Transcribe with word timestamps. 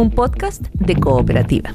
un 0.00 0.10
podcast 0.10 0.66
de 0.72 0.96
cooperativa. 0.96 1.74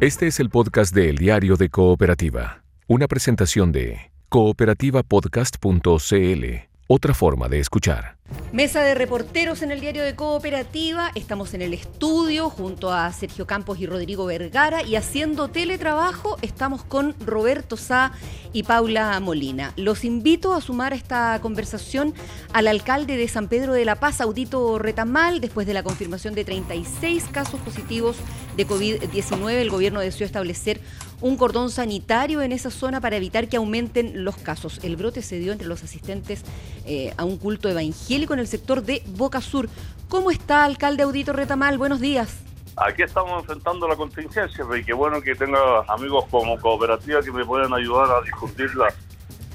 Este 0.00 0.26
es 0.26 0.40
el 0.40 0.50
podcast 0.50 0.92
de 0.92 1.10
El 1.10 1.18
Diario 1.18 1.56
de 1.56 1.68
Cooperativa, 1.68 2.64
una 2.88 3.06
presentación 3.06 3.70
de 3.70 4.10
cooperativapodcast.cl, 4.28 6.65
otra 6.86 7.14
forma 7.14 7.48
de 7.48 7.58
escuchar. 7.58 8.16
Mesa 8.52 8.82
de 8.82 8.94
reporteros 8.94 9.62
en 9.62 9.70
el 9.70 9.80
diario 9.80 10.02
de 10.02 10.14
Cooperativa. 10.14 11.10
Estamos 11.14 11.54
en 11.54 11.62
el 11.62 11.74
estudio 11.74 12.50
junto 12.50 12.92
a 12.92 13.12
Sergio 13.12 13.46
Campos 13.46 13.78
y 13.78 13.86
Rodrigo 13.86 14.26
Vergara 14.26 14.82
y 14.82 14.96
haciendo 14.96 15.48
teletrabajo 15.48 16.36
estamos 16.42 16.82
con 16.82 17.14
Roberto 17.24 17.76
Sá 17.76 18.12
y 18.52 18.62
Paula 18.62 19.18
Molina. 19.20 19.72
Los 19.76 20.04
invito 20.04 20.54
a 20.54 20.60
sumar 20.60 20.92
a 20.92 20.96
esta 20.96 21.38
conversación 21.40 22.14
al 22.52 22.66
alcalde 22.66 23.16
de 23.16 23.28
San 23.28 23.48
Pedro 23.48 23.72
de 23.74 23.84
la 23.84 23.96
Paz, 23.96 24.20
Audito 24.20 24.78
Retamal, 24.78 25.40
después 25.40 25.66
de 25.66 25.74
la 25.74 25.82
confirmación 25.82 26.34
de 26.34 26.44
36 26.44 27.24
casos 27.30 27.60
positivos 27.60 28.16
de 28.56 28.66
COVID-19. 28.66 29.50
El 29.50 29.70
gobierno 29.70 30.00
decidió 30.00 30.26
establecer 30.26 30.80
un 31.20 31.36
cordón 31.36 31.70
sanitario 31.70 32.42
en 32.42 32.52
esa 32.52 32.70
zona 32.70 33.00
para 33.00 33.16
evitar 33.16 33.48
que 33.48 33.56
aumenten 33.56 34.24
los 34.24 34.36
casos. 34.36 34.80
El 34.82 34.96
brote 34.96 35.22
se 35.22 35.38
dio 35.38 35.52
entre 35.52 35.66
los 35.66 35.82
asistentes 35.82 36.42
eh, 36.86 37.14
a 37.16 37.24
un 37.24 37.38
culto 37.38 37.68
evangélico 37.68 38.34
en 38.34 38.40
el 38.40 38.46
sector 38.46 38.82
de 38.82 39.02
Boca 39.06 39.40
Sur. 39.40 39.68
¿Cómo 40.08 40.30
está, 40.30 40.64
alcalde 40.64 41.02
Audito 41.02 41.32
Retamal? 41.32 41.78
Buenos 41.78 42.00
días. 42.00 42.38
Aquí 42.76 43.02
estamos 43.02 43.40
enfrentando 43.40 43.88
la 43.88 43.96
contingencia, 43.96 44.64
y 44.78 44.84
qué 44.84 44.92
bueno 44.92 45.22
que 45.22 45.34
tenga 45.34 45.80
amigos 45.88 46.26
como 46.30 46.60
cooperativa 46.60 47.22
que 47.22 47.32
me 47.32 47.44
puedan 47.44 47.72
ayudar 47.72 48.10
a 48.10 48.20
discutir 48.22 48.74
las, 48.74 48.94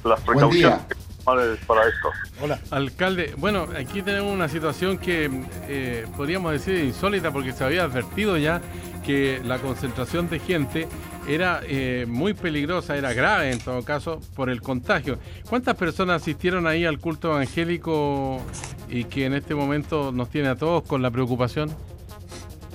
las 0.03 0.19
precauciones 0.21 0.80
para 1.23 1.88
esto. 1.88 2.09
Hola. 2.41 2.59
Alcalde, 2.71 3.35
bueno, 3.38 3.67
aquí 3.77 4.02
tenemos 4.02 4.33
una 4.33 4.49
situación 4.49 4.97
que 4.97 5.30
eh, 5.67 6.07
podríamos 6.17 6.52
decir 6.52 6.83
insólita 6.83 7.31
porque 7.31 7.53
se 7.53 7.64
había 7.64 7.83
advertido 7.83 8.38
ya 8.38 8.59
que 9.05 9.39
la 9.45 9.59
concentración 9.59 10.27
de 10.30 10.39
gente 10.39 10.88
era 11.27 11.61
eh, 11.64 12.05
muy 12.08 12.33
peligrosa, 12.33 12.97
era 12.97 13.14
grave 13.14 13.52
en 13.52 13.59
todo 13.59 13.83
caso 13.83 14.19
por 14.36 14.50
el 14.50 14.61
contagio. 14.61 15.17
¿Cuántas 15.50 15.75
personas 15.75 16.22
asistieron 16.22 16.67
ahí 16.67 16.86
al 16.86 17.00
culto 17.00 17.31
evangélico 17.31 18.41
y 18.89 19.05
que 19.05 19.25
en 19.25 19.33
este 19.33 19.55
momento 19.55 20.11
nos 20.11 20.30
tiene 20.30 20.49
a 20.49 20.55
todos 20.55 20.83
con 20.83 21.02
la 21.02 21.11
preocupación? 21.11 21.69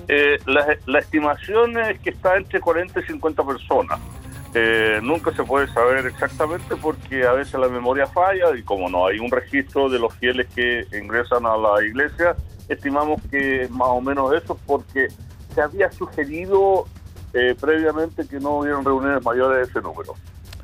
Eh, 0.07 0.39
la, 0.45 0.99
estimación 0.99 1.77
es 1.77 1.99
que 1.99 2.11
está 2.11 2.37
entre 2.37 2.61
40 2.61 2.99
y 2.99 3.03
50 3.03 3.43
personas. 3.43 3.99
Eh, 4.53 4.99
nunca 5.03 5.33
se 5.33 5.43
puede 5.43 5.67
saber 5.67 6.05
exactamente 6.05 6.75
porque 6.77 7.25
a 7.25 7.33
veces 7.33 7.59
la 7.59 7.67
memoria 7.67 8.07
falla 8.07 8.55
y 8.57 8.63
como 8.63 8.89
no 8.89 9.05
hay 9.05 9.19
un 9.19 9.29
registro 9.29 9.89
de 9.89 9.99
los 9.99 10.13
fieles 10.15 10.47
que 10.55 10.85
ingresan 10.97 11.45
a 11.45 11.57
la 11.57 11.85
iglesia, 11.85 12.35
estimamos 12.69 13.21
que 13.29 13.67
más 13.69 13.89
o 13.89 13.99
menos 13.99 14.33
eso 14.33 14.57
porque 14.65 15.09
se 15.53 15.61
había 15.61 15.91
sugerido 15.91 16.85
eh, 17.37 17.55
previamente 17.59 18.27
que 18.27 18.39
no 18.39 18.57
hubieran 18.57 18.83
reuniones 18.83 19.23
mayores 19.23 19.57
de 19.57 19.71
ese 19.71 19.81
número. 19.81 20.15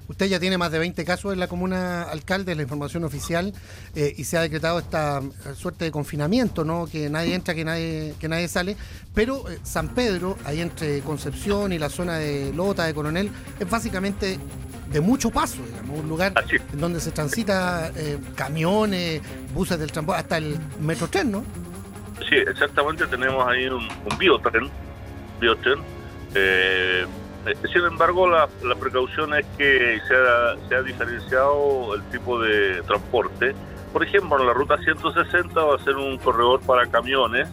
Usted 0.08 0.26
ya 0.26 0.40
tiene 0.40 0.58
más 0.58 0.72
de 0.72 0.80
20 0.80 1.06
casos 1.06 1.32
en 1.32 1.40
la 1.40 1.48
comuna 1.48 2.02
alcalde, 2.04 2.56
la 2.56 2.64
información 2.64 3.04
oficial, 3.04 3.54
eh, 3.96 4.12
y 4.18 4.24
se 4.24 4.38
ha 4.38 4.42
decretado 4.42 4.80
esta 4.80 5.20
eh, 5.20 5.54
suerte 5.54 5.86
de 5.86 5.92
confinamiento, 5.92 6.66
¿no? 6.66 6.88
Que 6.88 7.12
nadie 7.12 7.36
entra, 7.36 7.54
que 7.54 7.64
nadie, 7.64 8.16
que 8.20 8.28
nadie 8.28 8.48
sale. 8.48 8.76
Pero 9.14 9.44
San 9.62 9.90
Pedro, 9.90 10.36
ahí 10.46 10.62
entre 10.62 11.02
Concepción 11.02 11.74
y 11.74 11.78
la 11.78 11.90
zona 11.90 12.18
de 12.18 12.52
Lota, 12.54 12.86
de 12.86 12.94
Coronel, 12.96 13.30
es 13.60 13.70
básicamente 13.70 14.40
de 14.92 15.00
mucho 15.00 15.30
paso, 15.30 15.62
digamos, 15.64 16.00
un 16.00 16.10
lugar 16.10 16.34
en 16.74 16.80
donde 16.80 17.00
se 17.00 17.12
transita 17.12 17.92
camiones, 18.36 19.22
buses 19.54 19.78
del 19.78 19.92
transporte, 19.92 20.22
hasta 20.22 20.38
el 20.38 20.58
metro 20.82 21.08
tren, 21.08 21.32
¿no? 21.32 21.44
Sí, 22.28 22.36
exactamente, 22.36 23.06
tenemos 23.08 23.48
ahí 23.48 23.68
un, 23.68 23.84
un 23.84 24.18
biotren, 24.18 24.70
biotren 25.40 25.80
eh, 26.36 27.06
sin 27.72 27.84
embargo, 27.84 28.28
la, 28.30 28.48
precaución 28.80 29.34
es 29.34 29.46
que 29.58 30.00
se 30.08 30.76
ha, 30.76 30.82
diferenciado 30.82 31.96
el 31.96 32.04
tipo 32.04 32.40
de 32.40 32.82
transporte. 32.84 33.54
Por 33.92 34.04
ejemplo, 34.04 34.40
en 34.40 34.48
la 34.48 34.54
ruta 34.54 34.78
160 34.78 35.62
va 35.62 35.76
a 35.76 35.80
ser 35.80 35.96
un 35.96 36.18
corredor 36.18 36.62
para 36.62 36.88
camiones 36.88 37.50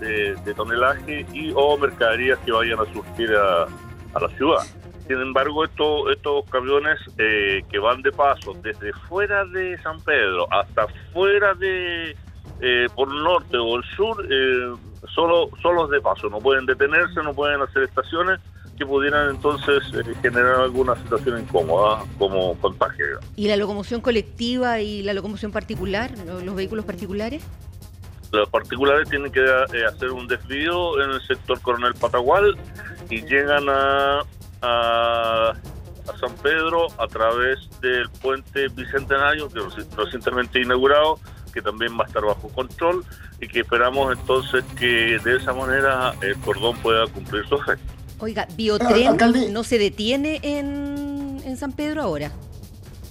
de, 0.00 0.54
tonelaje 0.54 1.26
y 1.32 1.52
o 1.54 1.76
mercaderías 1.78 2.38
que 2.40 2.52
vayan 2.52 2.78
a 2.80 2.92
surtir 2.92 3.34
a, 3.34 3.66
la 4.20 4.28
ciudad. 4.36 4.62
Sin 5.06 5.20
embargo, 5.20 5.64
estos, 5.64 6.10
estos 6.10 6.44
camiones 6.50 6.98
eh, 7.16 7.62
que 7.70 7.78
van 7.78 8.02
de 8.02 8.12
paso 8.12 8.52
desde 8.62 8.92
fuera 9.08 9.44
de 9.46 9.78
San 9.78 10.00
Pedro 10.00 10.46
hasta 10.52 10.86
fuera 11.12 11.54
de 11.54 12.16
eh, 12.60 12.86
por 12.94 13.08
norte 13.08 13.56
o 13.56 13.76
el 13.76 13.84
sur, 13.96 14.26
eh, 14.28 14.74
solo, 15.14 15.50
solo 15.62 15.86
de 15.88 16.00
paso, 16.00 16.28
no 16.28 16.38
pueden 16.38 16.66
detenerse, 16.66 17.22
no 17.22 17.34
pueden 17.34 17.60
hacer 17.62 17.84
estaciones 17.84 18.40
que 18.78 18.86
pudieran 18.86 19.30
entonces 19.30 19.82
eh, 19.94 20.14
generar 20.22 20.60
alguna 20.60 20.94
situación 20.96 21.40
incómoda 21.40 22.04
como 22.16 22.54
contagio. 22.60 23.18
¿Y 23.34 23.48
la 23.48 23.56
locomoción 23.56 24.00
colectiva 24.00 24.80
y 24.80 25.02
la 25.02 25.12
locomoción 25.12 25.50
particular, 25.50 26.12
los, 26.44 26.54
vehículos 26.54 26.84
particulares? 26.84 27.44
Los 28.30 28.48
particulares 28.50 29.08
tienen 29.08 29.32
que 29.32 29.40
eh, 29.40 29.84
hacer 29.84 30.12
un 30.12 30.28
desvío 30.28 31.02
en 31.02 31.10
el 31.10 31.20
sector 31.22 31.60
Coronel 31.60 31.94
Patagual 31.94 32.56
y 33.10 33.22
llegan 33.22 33.68
a, 33.68 34.20
a, 34.62 35.54
San 36.20 36.34
Pedro 36.36 36.86
a 36.98 37.06
través 37.06 37.58
del 37.80 38.08
puente 38.22 38.68
Bicentenario, 38.68 39.48
que 39.48 39.60
recientemente 39.96 40.60
inaugurado, 40.60 41.18
que 41.58 41.62
también 41.62 41.98
va 41.98 42.04
a 42.04 42.06
estar 42.06 42.24
bajo 42.24 42.48
control 42.48 43.04
y 43.40 43.48
que 43.48 43.60
esperamos 43.60 44.16
entonces 44.16 44.64
que 44.78 45.18
de 45.18 45.36
esa 45.36 45.52
manera 45.52 46.14
el 46.22 46.36
cordón 46.36 46.76
pueda 46.78 47.06
cumplir 47.08 47.46
su 47.48 47.56
efecto. 47.56 47.92
Oiga, 48.20 48.46
¿Biotren 48.56 49.16
ah, 49.20 49.32
no 49.50 49.64
se 49.64 49.78
detiene 49.78 50.40
en, 50.42 51.40
en, 51.44 51.56
San 51.56 51.72
Pedro 51.72 52.02
ahora? 52.02 52.32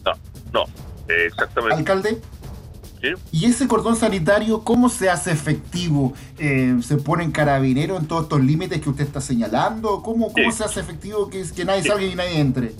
No, 0.05 0.13
no, 0.53 0.65
exactamente. 1.07 1.75
Alcalde. 1.75 2.21
¿Y 3.31 3.45
ese 3.45 3.67
cordón 3.67 3.95
sanitario 3.95 4.63
cómo 4.63 4.89
se 4.89 5.09
hace 5.09 5.31
efectivo? 5.31 6.13
Eh, 6.39 6.77
¿Se 6.81 6.97
ponen 6.97 7.31
carabineros 7.31 7.99
en 7.99 8.07
todos 8.07 8.23
estos 8.23 8.41
límites 8.41 8.81
que 8.81 8.89
usted 8.89 9.05
está 9.05 9.21
señalando? 9.21 10.01
¿Cómo, 10.01 10.31
cómo 10.33 10.51
se 10.51 10.63
hace 10.63 10.79
efectivo 10.79 11.29
que, 11.29 11.43
que 11.55 11.63
nadie 11.63 11.83
salga 11.83 12.05
y 12.05 12.15
nadie 12.15 12.39
entre? 12.39 12.73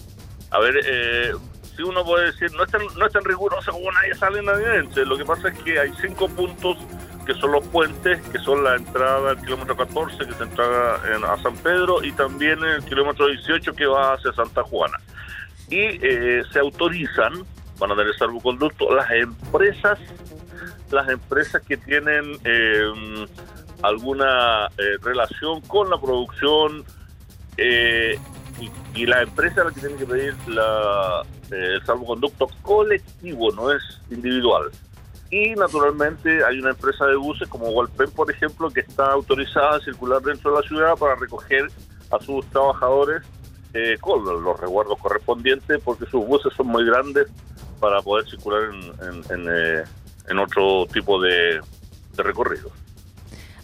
A 0.50 0.60
ver, 0.60 0.76
eh, 0.86 1.32
si 1.78 1.84
uno 1.84 2.04
puede 2.04 2.26
decir, 2.32 2.52
no 2.54 2.64
es 2.64 2.72
tan, 2.72 2.82
no 2.98 3.06
es 3.06 3.14
tan 3.14 3.24
riguroso 3.24 3.72
como 3.72 3.92
nadie 3.92 4.16
sale 4.16 4.40
en 4.40 4.46
nadie 4.46 5.06
Lo 5.06 5.16
que 5.16 5.24
pasa 5.24 5.50
es 5.50 5.60
que 5.60 5.80
hay 5.80 5.92
cinco 6.02 6.28
puntos 6.28 6.76
que 7.24 7.36
son 7.36 7.52
los 7.52 7.68
puentes, 7.68 8.20
que 8.30 8.40
son 8.40 8.64
la 8.64 8.76
entrada 8.76 9.32
al 9.32 9.42
kilómetro 9.42 9.76
14, 9.78 10.26
que 10.26 10.34
se 10.34 10.44
entra 10.44 10.96
a 10.96 11.38
San 11.44 11.56
Pedro, 11.58 12.04
y 12.04 12.14
también 12.14 12.64
el 12.64 12.84
kilómetro 12.86 13.28
18, 13.28 13.74
que 13.74 13.86
va 13.86 14.14
hacia 14.14 14.32
Santa 14.32 14.64
Juana. 14.64 14.98
Y 15.70 16.00
eh, 16.02 16.42
se 16.52 16.60
autorizan, 16.60 17.34
van 17.78 17.92
a 17.92 17.96
tener 17.96 18.16
salvoconducto, 18.18 18.96
las 18.96 19.12
empresas, 19.12 20.00
las 20.90 21.10
empresas 21.10 21.62
que 21.64 21.76
tienen 21.76 22.40
eh, 22.46 23.26
alguna 23.84 24.68
eh, 24.78 24.98
relación 25.04 25.60
con 25.62 25.90
la 25.90 26.00
producción 26.00 26.86
y, 27.58 29.06
la 29.06 29.22
empresa 29.22 29.64
la 29.64 29.72
que 29.72 29.82
tiene 29.82 29.96
que 29.96 30.06
pedir 30.06 30.36
la, 30.48 31.24
el 31.52 31.84
salvoconducto 31.86 32.48
colectivo, 32.62 33.52
no 33.52 33.72
es 33.72 33.82
individual. 34.10 34.70
Y 35.30 35.56
naturalmente 35.56 36.44
hay 36.46 36.60
una 36.60 36.70
empresa 36.70 37.06
de 37.06 37.16
buses 37.16 37.48
como 37.50 37.70
Walpen, 37.70 38.12
por 38.12 38.32
ejemplo, 38.32 38.70
que 38.70 38.82
está 38.82 39.12
autorizada 39.12 39.78
a 39.78 39.80
circular 39.82 40.22
dentro 40.22 40.52
de 40.52 40.62
la 40.62 40.68
ciudad 40.68 40.96
para 40.98 41.16
recoger 41.16 41.68
a 42.12 42.20
sus 42.24 42.46
trabajadores 42.48 43.24
eh, 43.74 43.98
con 44.00 44.24
los 44.24 44.60
resguardos 44.60 44.98
correspondientes, 45.00 45.82
porque 45.84 46.06
sus 46.06 46.26
buses 46.26 46.54
son 46.56 46.68
muy 46.68 46.86
grandes 46.86 47.28
para 47.80 48.02
poder 48.02 48.28
circular 48.28 48.64
en, 48.72 49.24
en, 49.30 49.48
eh, 49.50 50.40
otro 50.42 50.88
tipo 50.92 51.22
de, 51.22 51.60
de 52.16 52.24
recorridos. 52.24 52.72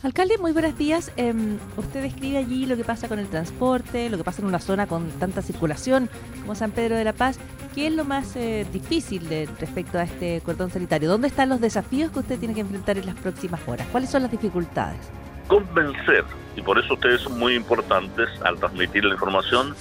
Alcalde, 0.04 0.38
muy 0.38 0.52
buenos 0.52 0.78
días. 0.78 1.14
Em, 1.16 1.58
usted 1.78 2.02
describe 2.02 2.38
allí 2.38 2.66
lo 2.66 2.76
que 2.76 2.84
pasa 2.84 3.08
con 3.08 3.20
el 3.20 3.30
transporte, 3.30 4.10
lo 4.10 4.18
que 4.18 4.26
pasa 4.26 4.42
en 4.42 4.50
una 4.50 4.60
zona 4.60 4.86
con 4.86 5.10
tanta 5.12 5.42
circulación 5.42 6.10
como 6.42 6.56
San 6.56 6.72
Pedro 6.72 6.98
de 6.98 7.06
la 7.06 7.14
Paz. 7.14 7.40
¿Qué 7.74 7.88
es 7.88 7.94
lo 7.94 8.04
más 8.04 8.36
eh, 8.36 8.68
difícil 8.74 9.30
de, 9.30 9.48
respecto 9.62 9.98
a 9.98 10.04
este 10.04 10.42
cordón 10.42 10.72
sanitario? 10.72 11.08
¿Dónde 11.08 11.30
están 11.30 11.48
los 11.48 11.62
desafíos 11.62 12.12
que 12.12 12.20
usted 12.20 12.38
tiene 12.38 12.54
que 12.54 12.60
enfrentar 12.60 12.98
en 12.98 13.06
las 13.06 13.16
próximas 13.16 13.62
horas? 13.66 13.88
¿Cuáles 13.94 14.10
son 14.10 14.24
las 14.24 14.32
dificultades? 14.32 15.00
Convencer, 15.48 16.26
y 16.58 16.62
por 16.62 16.78
eso 16.78 16.96
ustedes 16.96 17.22
son 17.22 17.40
muy 17.40 17.56
importantes 17.56 18.28
al 18.44 18.58
transmitir 18.58 19.06
la 19.06 19.14
información, 19.14 19.74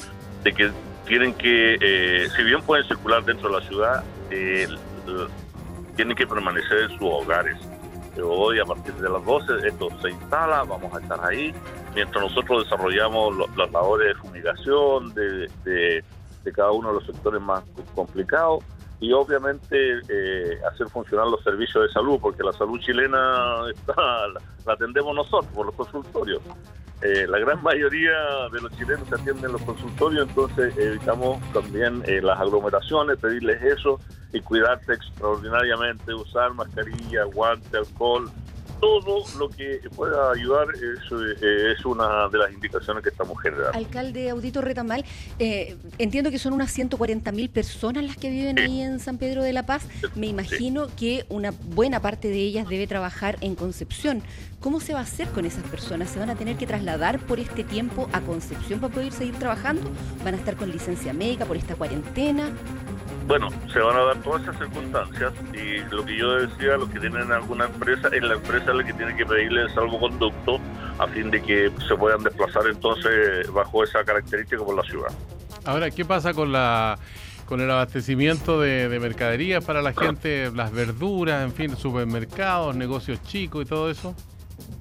de 0.44 0.52
que 0.52 0.70
tienen 1.04 1.34
que, 1.34 1.78
eh, 1.80 2.28
si 2.36 2.44
bien 2.44 2.62
pueden 2.62 2.86
circular 2.86 3.24
dentro 3.24 3.48
de 3.48 3.60
la 3.60 3.66
ciudad, 3.66 4.04
eh, 4.30 4.68
tienen 5.96 6.16
que 6.16 6.28
permanecer 6.28 6.78
en 6.78 6.90
sus 6.90 7.02
hogares 7.02 7.56
hoy 8.20 8.60
a 8.60 8.64
partir 8.64 8.94
de 8.94 9.08
las 9.08 9.24
12 9.24 9.66
esto 9.66 9.88
se 10.00 10.10
instala, 10.10 10.64
vamos 10.64 10.92
a 10.94 11.00
estar 11.00 11.24
ahí, 11.24 11.54
mientras 11.94 12.22
nosotros 12.22 12.64
desarrollamos 12.64 13.34
las 13.56 13.70
labores 13.72 14.08
de 14.08 14.14
fumigación 14.16 15.14
de, 15.14 15.48
de, 15.64 16.04
cada 16.52 16.72
uno 16.72 16.88
de 16.88 16.94
los 16.94 17.06
sectores 17.06 17.40
más 17.40 17.64
complicados 17.94 18.62
y 19.00 19.12
obviamente 19.12 20.00
eh, 20.08 20.60
hacer 20.70 20.88
funcionar 20.88 21.26
los 21.28 21.42
servicios 21.42 21.84
de 21.84 21.92
salud, 21.92 22.18
porque 22.20 22.42
la 22.42 22.52
salud 22.52 22.78
chilena 22.80 23.64
está, 23.74 23.94
la, 24.28 24.72
atendemos 24.72 25.14
nosotros 25.14 25.46
por 25.54 25.66
los 25.66 25.74
consultorios. 25.74 26.42
Eh, 27.02 27.26
la 27.26 27.38
gran 27.40 27.60
mayoría 27.62 28.12
de 28.52 28.60
los 28.60 28.70
chilenos 28.76 29.08
se 29.08 29.16
atienden 29.16 29.46
en 29.46 29.52
los 29.52 29.62
consultorios, 29.62 30.28
entonces 30.28 30.76
evitamos 30.78 31.40
también 31.52 32.00
eh, 32.06 32.20
las 32.22 32.38
aglomeraciones, 32.38 33.18
pedirles 33.18 33.60
eso 33.60 33.98
y 34.32 34.40
cuidarse 34.40 34.92
extraordinariamente, 34.92 36.14
usar 36.14 36.54
mascarilla, 36.54 37.24
guante, 37.24 37.76
alcohol, 37.76 38.30
todo 38.82 39.24
lo 39.38 39.48
que 39.48 39.80
pueda 39.94 40.32
ayudar 40.32 40.66
eh, 40.74 41.72
es, 41.78 41.84
una 41.84 42.28
de 42.28 42.38
las 42.38 42.52
indicaciones 42.52 43.04
que 43.04 43.10
estamos 43.10 43.40
generando. 43.40 43.78
Alcalde 43.78 44.28
Audito 44.28 44.60
Retamal, 44.60 45.04
eh, 45.38 45.76
entiendo 45.98 46.32
que 46.32 46.38
son 46.40 46.52
unas 46.52 46.72
140 46.72 47.30
mil 47.30 47.48
personas 47.48 48.02
las 48.02 48.16
que 48.16 48.28
viven 48.28 48.58
ahí 48.58 48.80
en 48.80 48.98
San 48.98 49.18
Pedro 49.18 49.44
de 49.44 49.52
la 49.52 49.64
Paz. 49.64 49.86
Me 50.16 50.26
imagino 50.26 50.88
que 50.96 51.24
una 51.28 51.52
buena 51.52 52.00
parte 52.00 52.26
de 52.26 52.38
ellas 52.38 52.68
debe 52.68 52.88
trabajar 52.88 53.38
en 53.40 53.54
Concepción. 53.54 54.20
¿Cómo 54.58 54.80
se 54.80 54.94
va 54.94 54.98
a 54.98 55.02
hacer 55.02 55.28
con 55.28 55.44
esas 55.44 55.62
personas? 55.64 56.10
¿Se 56.10 56.18
van 56.18 56.30
a 56.30 56.34
tener 56.34 56.56
que 56.56 56.66
trasladar 56.66 57.20
por 57.20 57.38
este 57.38 57.62
tiempo 57.62 58.08
a 58.12 58.20
Concepción 58.20 58.80
para 58.80 58.92
poder 58.92 59.12
seguir 59.12 59.36
trabajando? 59.36 59.88
¿Van 60.24 60.34
a 60.34 60.38
estar 60.38 60.56
con 60.56 60.70
licencia 60.70 61.12
médica 61.12 61.44
por 61.44 61.56
esta 61.56 61.76
cuarentena? 61.76 62.50
Bueno, 63.26 63.48
se 63.72 63.78
van 63.78 63.96
a 63.96 64.02
dar 64.02 64.16
todas 64.22 64.42
esas 64.42 64.58
circunstancias 64.58 65.32
y 65.54 65.78
lo 65.94 66.04
que 66.04 66.18
yo 66.18 66.34
decía, 66.34 66.76
los 66.76 66.88
que 66.90 67.00
tienen 67.00 67.30
alguna 67.30 67.66
empresa, 67.66 68.08
es 68.08 68.22
la 68.22 68.34
empresa 68.34 68.72
la 68.72 68.84
que 68.84 68.92
tiene 68.92 69.16
que 69.16 69.24
pedirle 69.24 69.62
el 69.62 69.74
salvoconducto 69.74 70.58
a 70.98 71.06
fin 71.06 71.30
de 71.30 71.40
que 71.42 71.70
se 71.88 71.94
puedan 71.94 72.22
desplazar 72.22 72.66
entonces 72.66 73.50
bajo 73.52 73.84
esa 73.84 74.04
característica 74.04 74.62
por 74.62 74.76
la 74.76 74.82
ciudad. 74.82 75.12
Ahora, 75.64 75.90
¿qué 75.90 76.04
pasa 76.04 76.34
con 76.34 76.52
la 76.52 76.98
con 77.46 77.60
el 77.60 77.70
abastecimiento 77.70 78.60
de, 78.60 78.88
de 78.88 78.98
mercaderías 78.98 79.62
para 79.62 79.82
la 79.82 79.92
gente, 79.92 80.50
las 80.52 80.72
verduras, 80.72 81.44
en 81.44 81.52
fin, 81.52 81.76
supermercados, 81.76 82.74
negocios 82.74 83.22
chicos 83.24 83.66
y 83.66 83.68
todo 83.68 83.90
eso? 83.90 84.14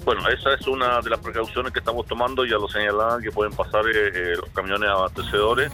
Bueno, 0.05 0.27
esa 0.29 0.53
es 0.53 0.65
una 0.67 1.01
de 1.01 1.09
las 1.09 1.19
precauciones 1.19 1.73
que 1.73 1.79
estamos 1.79 2.05
tomando, 2.07 2.45
ya 2.45 2.55
lo 2.55 2.67
señalaban, 2.67 3.21
que 3.21 3.31
pueden 3.31 3.53
pasar 3.53 3.85
eh, 3.88 4.11
eh, 4.13 4.35
los 4.38 4.49
camiones 4.51 4.89
abastecedores 4.89 5.71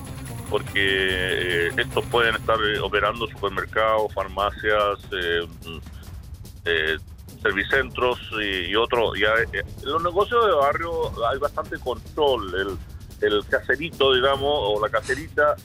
porque 0.49 1.67
eh, 1.67 1.71
estos 1.77 2.05
pueden 2.05 2.35
estar 2.35 2.57
eh, 2.61 2.79
operando 2.79 3.27
supermercados, 3.27 4.13
farmacias, 4.13 4.99
eh, 5.11 5.47
mm, 5.65 7.41
servicentros 7.41 8.19
y, 8.41 8.75
otros. 8.75 9.15
en 9.17 9.89
los 9.89 10.03
negocios 10.03 10.45
de 10.45 10.51
barrio 10.53 10.91
hay 11.29 11.39
bastante 11.39 11.77
control. 11.79 12.77
El, 13.21 13.29
el 13.29 13.45
caserito, 13.45 14.13
digamos, 14.13 14.51
o 14.51 14.81
la 14.81 14.89
caserita 14.89 15.55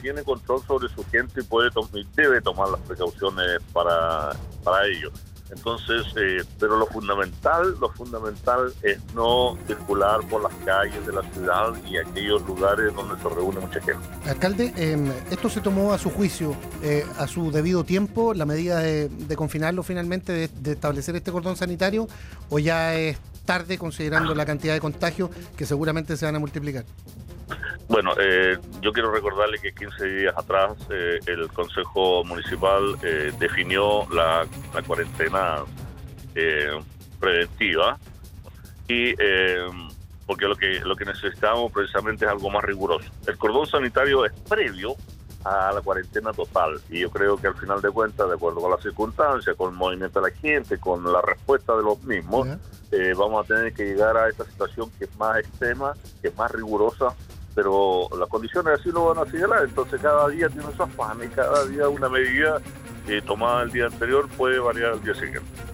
tiene 0.00 0.22
control 0.24 0.62
sobre 0.66 0.88
su 0.88 1.04
gente 1.04 1.40
y 1.40 1.44
puede 1.44 1.70
y 1.94 2.06
debe 2.14 2.40
tomar 2.40 2.68
las 2.68 2.80
precauciones 2.80 3.60
para, 3.72 4.32
para 4.64 4.86
ello. 4.86 5.10
Entonces, 5.54 6.06
eh, 6.16 6.42
pero 6.58 6.78
lo 6.78 6.86
fundamental, 6.86 7.76
lo 7.78 7.90
fundamental 7.90 8.72
es 8.82 8.98
no 9.14 9.58
circular 9.66 10.20
por 10.28 10.42
las 10.42 10.52
calles 10.64 11.06
de 11.06 11.12
la 11.12 11.22
ciudad 11.32 11.72
y 11.86 11.98
aquellos 11.98 12.42
lugares 12.46 12.94
donde 12.94 13.20
se 13.22 13.28
reúne 13.28 13.60
mucha 13.60 13.80
gente. 13.80 14.00
Alcalde, 14.26 14.72
em, 14.76 15.12
¿esto 15.30 15.50
se 15.50 15.60
tomó 15.60 15.92
a 15.92 15.98
su 15.98 16.10
juicio, 16.10 16.56
eh, 16.82 17.04
a 17.18 17.26
su 17.26 17.50
debido 17.50 17.84
tiempo, 17.84 18.32
la 18.32 18.46
medida 18.46 18.78
de, 18.78 19.10
confinarlo 19.36 19.82
finalmente, 19.82 20.32
de, 20.32 20.48
de, 20.48 20.72
establecer 20.72 21.16
este 21.16 21.32
cordón 21.32 21.56
sanitario, 21.56 22.08
o 22.48 22.58
ya 22.58 22.94
es 22.94 23.18
tarde 23.44 23.76
considerando 23.76 24.34
la 24.34 24.46
cantidad 24.46 24.72
de 24.72 24.80
contagios 24.80 25.30
que 25.56 25.66
seguramente 25.66 26.16
se 26.16 26.24
van 26.24 26.36
a 26.36 26.38
multiplicar? 26.38 26.84
Bueno, 27.92 28.12
eh, 28.18 28.58
yo 28.80 28.90
quiero 28.90 29.10
recordarle 29.12 29.58
que 29.58 29.72
15 29.72 30.06
días 30.06 30.34
atrás 30.34 30.72
eh, 30.88 31.18
el 31.26 31.48
Consejo 31.48 32.24
Municipal 32.24 32.96
eh, 33.02 33.32
definió 33.38 34.08
la, 34.10 34.46
cuarentena 34.86 35.64
preventiva 37.20 37.98
y 38.88 39.14
porque 40.26 40.46
lo 40.46 40.56
que 40.56 40.80
lo 40.80 40.96
que 40.96 41.04
necesitamos 41.04 41.70
precisamente 41.70 42.24
es 42.24 42.30
algo 42.30 42.48
más 42.48 42.64
riguroso. 42.64 43.10
El 43.26 43.36
cordón 43.36 43.66
sanitario 43.66 44.24
es 44.24 44.32
previo 44.48 44.96
a 45.44 45.72
la 45.74 45.82
cuarentena 45.82 46.32
total 46.32 46.80
y 46.88 47.00
yo 47.00 47.10
creo 47.10 47.36
que 47.36 47.48
al 47.48 47.54
final 47.56 47.82
de 47.82 47.90
cuentas, 47.90 48.26
de 48.26 48.34
acuerdo 48.34 48.62
con 48.62 48.70
las 48.70 48.80
circunstancias, 48.80 49.54
con 49.54 49.72
el 49.72 49.76
movimiento 49.76 50.22
de 50.22 50.30
la 50.30 50.34
gente, 50.34 50.78
con 50.78 51.12
la 51.12 51.20
respuesta 51.20 51.76
de 51.76 51.82
los 51.82 52.02
mismos, 52.04 52.48
vamos 53.18 53.44
a 53.44 53.46
tener 53.46 53.74
que 53.74 53.84
llegar 53.84 54.16
a 54.16 54.30
esta 54.30 54.44
situación 54.46 54.90
que 54.98 55.04
es 55.04 55.16
más 55.18 55.38
extrema, 55.40 55.92
que 56.22 56.28
es 56.28 56.36
más 56.38 56.50
rigurosa 56.50 57.14
pero 57.54 58.08
las 58.18 58.28
condiciones 58.28 58.80
así 58.80 58.90
lo 58.90 59.06
van 59.06 59.26
a 59.26 59.30
señalar, 59.30 59.64
entonces 59.64 60.00
cada 60.00 60.28
día 60.28 60.48
tiene 60.48 60.72
su 60.74 60.82
afán 60.82 61.18
y 61.22 61.28
cada 61.28 61.64
día 61.66 61.88
una 61.88 62.08
medida 62.08 62.60
eh, 63.08 63.20
tomada 63.26 63.62
el 63.62 63.72
día 63.72 63.86
anterior 63.86 64.28
puede 64.36 64.58
variar 64.58 64.94
el 64.94 65.02
día 65.02 65.14
siguiente. 65.14 65.71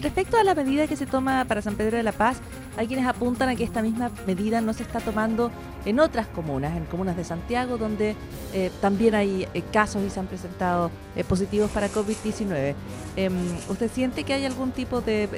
Respecto 0.00 0.36
a 0.36 0.44
la 0.44 0.54
medida 0.54 0.86
que 0.86 0.96
se 0.96 1.06
toma 1.06 1.44
para 1.46 1.60
San 1.60 1.74
Pedro 1.74 1.96
de 1.96 2.02
la 2.02 2.12
Paz, 2.12 2.40
hay 2.76 2.86
quienes 2.86 3.06
apuntan 3.06 3.48
a 3.48 3.56
que 3.56 3.64
esta 3.64 3.82
misma 3.82 4.10
medida 4.26 4.60
no 4.60 4.72
se 4.72 4.84
está 4.84 5.00
tomando 5.00 5.50
en 5.84 5.98
otras 5.98 6.26
comunas, 6.28 6.76
en 6.76 6.84
comunas 6.84 7.16
de 7.16 7.24
Santiago, 7.24 7.76
donde 7.76 8.14
eh, 8.52 8.70
también 8.80 9.14
hay 9.14 9.48
eh, 9.52 9.62
casos 9.72 10.02
y 10.04 10.10
se 10.10 10.20
han 10.20 10.26
presentado 10.26 10.90
eh, 11.16 11.24
positivos 11.24 11.70
para 11.70 11.88
COVID-19. 11.88 12.74
Em, 13.16 13.34
¿Usted 13.68 13.90
siente 13.90 14.24
que 14.24 14.34
hay 14.34 14.44
algún 14.44 14.70
tipo 14.70 15.00
de, 15.00 15.28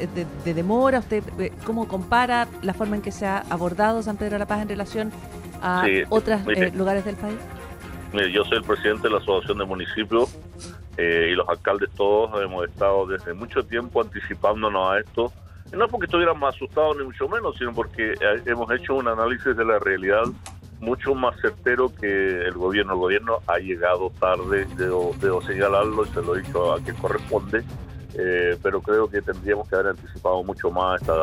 demora? 0.45 0.99
¿Usted 0.99 1.23
cómo 1.65 1.89
compara 1.89 2.47
la 2.63 2.75
forma 2.75 2.97
en 2.97 3.03
que 3.03 3.13
se 3.13 3.27
ha 3.27 3.39
abordado 3.49 4.03
San 4.03 4.17
Pedro 4.17 4.33
de 4.33 4.39
la 4.41 4.47
Paz 4.47 4.63
en 4.63 4.69
relación 4.69 5.13
a 5.63 5.85
otros 6.11 6.43
lugares 6.75 7.05
del 7.05 7.17
país? 7.17 7.39
yo 8.33 8.45
soy 8.45 8.59
el 8.59 8.65
presidente 8.65 9.09
de 9.09 9.11
la 9.11 9.19
Asociación 9.19 9.59
de 9.59 9.65
Municipios 9.67 10.35
y 11.03 11.35
los 11.35 11.49
alcaldes 11.49 11.91
todos 11.91 12.43
hemos 12.43 12.67
estado 12.67 13.07
desde 13.07 13.35
mucho 13.35 13.63
tiempo 13.65 14.01
anticipándonos 14.01 14.91
a 14.91 15.01
esto 15.01 15.33
no 15.73 15.89
porque 15.89 16.07
estuviéramos 16.07 16.55
asustados 16.55 16.97
ni 16.97 17.05
mucho 17.05 17.29
menos, 17.29 17.57
sino 17.57 17.75
porque 17.75 18.13
eh, 18.13 18.43
hemos 18.47 18.71
hecho 18.71 18.95
un 18.95 19.09
análisis 19.09 19.57
de 19.57 19.65
la 19.65 19.79
realidad 19.79 20.25
mucho 20.81 21.15
más 21.15 21.39
certero 21.41 21.93
que 21.95 22.43
el 22.43 22.53
gobierno. 22.53 22.93
El 22.93 22.99
gobierno 22.99 23.39
ha 23.47 23.59
llegado 23.59 24.11
tarde, 24.21 24.67
debo, 24.77 25.15
señalarlo 25.43 26.05
y 26.05 26.09
se 26.09 26.23
lo 26.23 26.37
he 26.37 26.43
dicho 26.43 26.73
a 26.73 26.81
quien 26.81 26.97
corresponde, 26.97 27.65
eh, 28.19 28.57
pero 28.63 28.81
creo 28.81 29.09
que 29.09 29.21
tendríamos 29.21 29.69
que 29.69 29.75
haber 29.75 29.89
anticipado 29.89 30.43
mucho 30.43 30.71
más 30.71 31.01
esta 31.01 31.15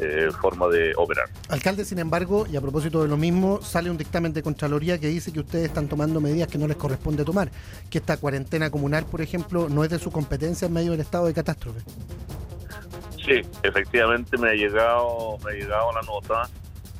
eh, 0.00 0.28
forma 0.40 0.68
de 0.68 0.92
operar. 0.96 1.28
Alcalde, 1.48 1.84
sin 1.84 1.98
embargo, 1.98 2.46
y 2.50 2.56
a 2.56 2.60
propósito 2.60 3.02
de 3.02 3.08
lo 3.08 3.16
mismo, 3.16 3.60
sale 3.62 3.90
un 3.90 3.96
dictamen 3.96 4.32
de 4.32 4.42
Contraloría 4.42 4.98
que 4.98 5.08
dice 5.08 5.32
que 5.32 5.40
ustedes 5.40 5.66
están 5.66 5.88
tomando 5.88 6.20
medidas 6.20 6.48
que 6.48 6.58
no 6.58 6.68
les 6.68 6.76
corresponde 6.76 7.24
tomar, 7.24 7.50
que 7.88 7.98
esta 7.98 8.18
cuarentena 8.18 8.70
comunal, 8.70 9.06
por 9.06 9.22
ejemplo, 9.22 9.68
no 9.68 9.82
es 9.82 9.90
de 9.90 9.98
su 9.98 10.10
competencia 10.10 10.66
en 10.66 10.74
medio 10.74 10.90
del 10.90 11.00
estado 11.00 11.26
de 11.26 11.34
catástrofe. 11.34 11.80
Sí, 13.24 13.40
efectivamente 13.62 14.36
me 14.36 14.50
ha 14.50 14.54
llegado, 14.54 15.38
me 15.44 15.52
ha 15.52 15.54
llegado 15.54 15.92
la 15.92 16.02
nota 16.02 16.50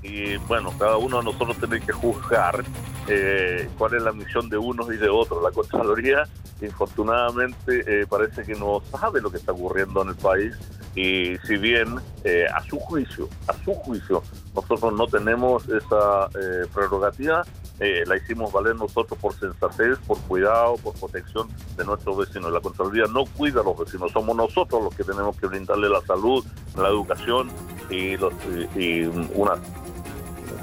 y 0.02 0.36
bueno, 0.38 0.72
cada 0.78 0.96
uno 0.96 1.18
de 1.18 1.24
nosotros 1.24 1.56
tiene 1.58 1.80
que 1.80 1.92
juzgar 1.92 2.64
eh, 3.06 3.68
cuál 3.76 3.94
es 3.94 4.02
la 4.02 4.12
misión 4.12 4.48
de 4.48 4.56
unos 4.56 4.92
y 4.92 4.96
de 4.96 5.08
otros. 5.08 5.42
La 5.42 5.50
Contraloría, 5.50 6.24
infortunadamente, 6.62 7.84
eh, 7.86 8.06
parece 8.08 8.44
que 8.44 8.54
no 8.54 8.82
sabe 8.90 9.20
lo 9.20 9.30
que 9.30 9.38
está 9.38 9.52
ocurriendo 9.52 10.02
en 10.02 10.08
el 10.08 10.16
país 10.16 10.54
y 10.94 11.36
si 11.46 11.56
bien 11.56 11.96
eh, 12.24 12.46
a 12.52 12.62
su 12.62 12.78
juicio, 12.78 13.28
a 13.46 13.52
su 13.64 13.74
juicio, 13.74 14.22
nosotros 14.54 14.92
no 14.92 15.06
tenemos 15.06 15.68
esa 15.68 16.28
prerrogativa, 16.74 17.44
eh, 17.80 18.04
la 18.06 18.18
hicimos 18.18 18.52
valer 18.52 18.76
nosotros 18.76 19.18
por 19.18 19.34
sensatez, 19.34 19.98
por 20.06 20.20
cuidado, 20.20 20.76
por 20.76 20.92
protección 20.94 21.48
de 21.78 21.84
nuestros 21.86 22.18
vecinos. 22.18 22.52
La 22.52 22.60
Contraloría 22.60 23.04
no 23.10 23.24
cuida 23.24 23.62
a 23.62 23.64
los 23.64 23.78
vecinos, 23.78 24.12
somos 24.12 24.36
nosotros 24.36 24.84
los 24.84 24.94
que 24.94 25.02
tenemos 25.02 25.34
que 25.38 25.46
brindarle 25.46 25.88
la 25.88 26.02
salud, 26.02 26.44
la 26.76 26.88
educación 26.88 27.50
y, 27.88 28.16
una 28.16 29.54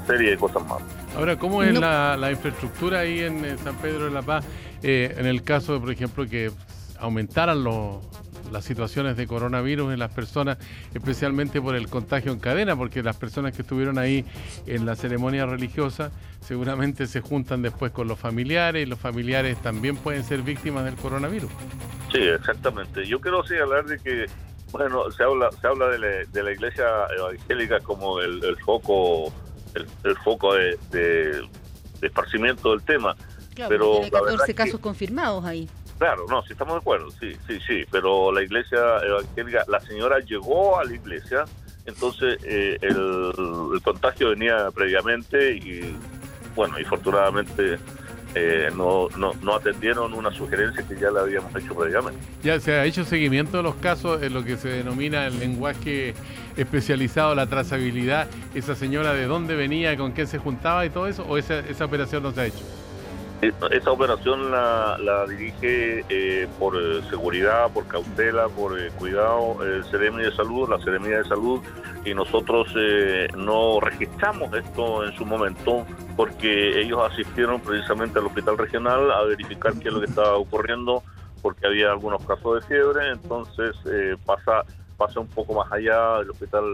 serie 0.08 0.30
de 0.30 0.36
cosas 0.36 0.66
más. 0.66 0.82
Ahora, 1.16 1.38
¿cómo 1.38 1.62
es 1.62 1.78
la, 1.78 2.30
infraestructura 2.30 3.00
ahí 3.00 3.20
en 3.20 3.56
San 3.58 3.76
Pedro 3.76 4.06
de 4.06 4.10
la 4.10 4.22
Paz? 4.22 4.44
Eh, 4.82 5.14
en 5.16 5.26
el 5.26 5.42
caso, 5.42 5.74
de, 5.74 5.80
por 5.80 5.92
ejemplo, 5.92 6.26
que 6.26 6.50
aumentaran 6.98 7.62
los 7.62 8.04
las 8.52 8.64
situaciones 8.64 9.16
de 9.16 9.26
coronavirus 9.26 9.92
en 9.92 9.98
las 9.98 10.12
personas, 10.12 10.58
especialmente 10.94 11.60
por 11.60 11.74
el 11.74 11.88
contagio 11.88 12.32
en 12.32 12.38
cadena, 12.38 12.76
porque 12.76 13.02
las 13.02 13.16
personas 13.16 13.54
que 13.54 13.62
estuvieron 13.62 13.98
ahí 13.98 14.24
en 14.66 14.86
la 14.86 14.96
ceremonia 14.96 15.46
religiosa 15.46 16.10
seguramente 16.40 17.06
se 17.06 17.20
juntan 17.20 17.62
después 17.62 17.92
con 17.92 18.08
los 18.08 18.18
familiares 18.18 18.86
y 18.86 18.86
los 18.86 18.98
familiares 18.98 19.60
también 19.60 19.96
pueden 19.96 20.24
ser 20.24 20.42
víctimas 20.42 20.84
del 20.84 20.94
coronavirus. 20.94 21.50
Sí, 22.12 22.20
exactamente. 22.20 23.04
Yo 23.06 23.20
quiero 23.20 23.44
señalar 23.44 23.84
de 23.86 23.98
que, 23.98 24.26
bueno, 24.72 25.10
se 25.10 25.22
habla, 25.22 25.50
se 25.52 25.66
habla 25.66 25.88
de, 25.88 26.42
la, 26.42 26.52
iglesia 26.52 26.86
evangélica 27.16 27.80
como 27.80 28.20
el, 28.20 28.56
foco, 28.64 29.32
el, 29.74 30.16
foco 30.18 30.54
de, 30.54 31.48
esparcimiento 32.02 32.70
del 32.70 32.82
tema. 32.82 33.16
pero 33.68 33.94
tiene 33.94 34.10
14 34.10 34.54
casos 34.54 34.80
confirmados 34.80 35.44
ahí. 35.44 35.68
Claro, 35.98 36.26
no, 36.28 36.42
sí 36.42 36.52
estamos 36.52 36.74
de 36.74 36.78
acuerdo, 36.78 37.10
sí, 37.10 37.36
sí, 37.48 37.58
sí, 37.66 37.84
pero 37.90 38.30
la 38.30 38.42
iglesia 38.42 38.78
evangélica, 39.04 39.64
la 39.66 39.80
señora 39.80 40.20
llegó 40.20 40.78
a 40.78 40.84
la 40.84 40.94
iglesia, 40.94 41.44
entonces 41.86 42.38
eh, 42.44 42.78
el, 42.82 43.80
contagio 43.82 44.30
venía 44.30 44.70
previamente 44.70 45.56
y, 45.56 45.96
bueno, 46.54 46.78
y 46.78 46.84
afortunadamente 46.84 47.78
eh, 48.34 48.70
no, 48.76 49.08
no, 49.16 49.32
no, 49.42 49.54
atendieron 49.54 50.12
una 50.12 50.30
sugerencia 50.30 50.84
que 50.86 50.96
ya 50.96 51.10
le 51.10 51.20
habíamos 51.20 51.54
hecho 51.56 51.74
previamente. 51.74 52.20
Ya 52.42 52.60
se 52.60 52.72
ha 52.72 52.84
hecho 52.84 53.04
seguimiento 53.04 53.56
de 53.56 53.62
los 53.62 53.74
casos 53.76 54.22
en 54.22 54.34
lo 54.34 54.44
que 54.44 54.56
se 54.56 54.68
denomina 54.68 55.26
el 55.26 55.38
lenguaje 55.38 56.14
especializado, 56.56 57.34
la 57.34 57.46
trazabilidad, 57.46 58.28
esa 58.54 58.74
señora 58.74 59.14
de 59.14 59.26
dónde 59.26 59.56
venía, 59.56 59.96
con 59.96 60.12
quién 60.12 60.26
se 60.26 60.38
juntaba 60.38 60.84
y 60.84 60.90
todo 60.90 61.06
eso, 61.06 61.24
o 61.28 61.38
esa, 61.38 61.60
esa 61.60 61.84
operación 61.84 62.22
no 62.22 62.32
se 62.32 62.40
ha 62.40 62.46
hecho. 62.46 62.64
Esa 63.40 63.92
operación 63.92 64.50
la, 64.50 64.98
la 64.98 65.24
dirige 65.26 66.04
eh, 66.08 66.48
por 66.58 66.74
eh, 66.74 67.00
seguridad, 67.08 67.70
por 67.70 67.86
cautela, 67.86 68.48
por 68.48 68.76
eh, 68.76 68.90
cuidado 68.98 69.62
el 69.62 69.84
CDM 69.84 70.16
de 70.16 70.34
Salud, 70.34 70.68
la 70.68 70.80
Seremia 70.80 71.18
de 71.18 71.24
Salud, 71.24 71.62
y 72.04 72.14
nosotros 72.14 72.74
no 73.36 73.78
registramos 73.80 74.52
esto 74.54 75.04
en 75.04 75.12
su 75.12 75.24
momento 75.24 75.86
porque 76.16 76.80
ellos 76.80 77.00
asistieron 77.12 77.60
precisamente 77.60 78.18
al 78.18 78.26
hospital 78.26 78.58
regional 78.58 79.12
a 79.12 79.22
verificar 79.22 79.72
qué 79.74 79.88
es 79.88 79.94
lo 79.94 80.00
que 80.00 80.06
estaba 80.06 80.36
ocurriendo 80.36 81.02
porque 81.42 81.66
había 81.66 81.92
algunos 81.92 82.24
casos 82.24 82.60
de 82.60 82.66
fiebre, 82.66 83.10
entonces 83.10 83.76
pasa 84.24 84.64
pasa 84.98 85.20
un 85.20 85.28
poco 85.28 85.54
más 85.54 85.70
allá, 85.72 86.18
el 86.20 86.30
hospital 86.30 86.64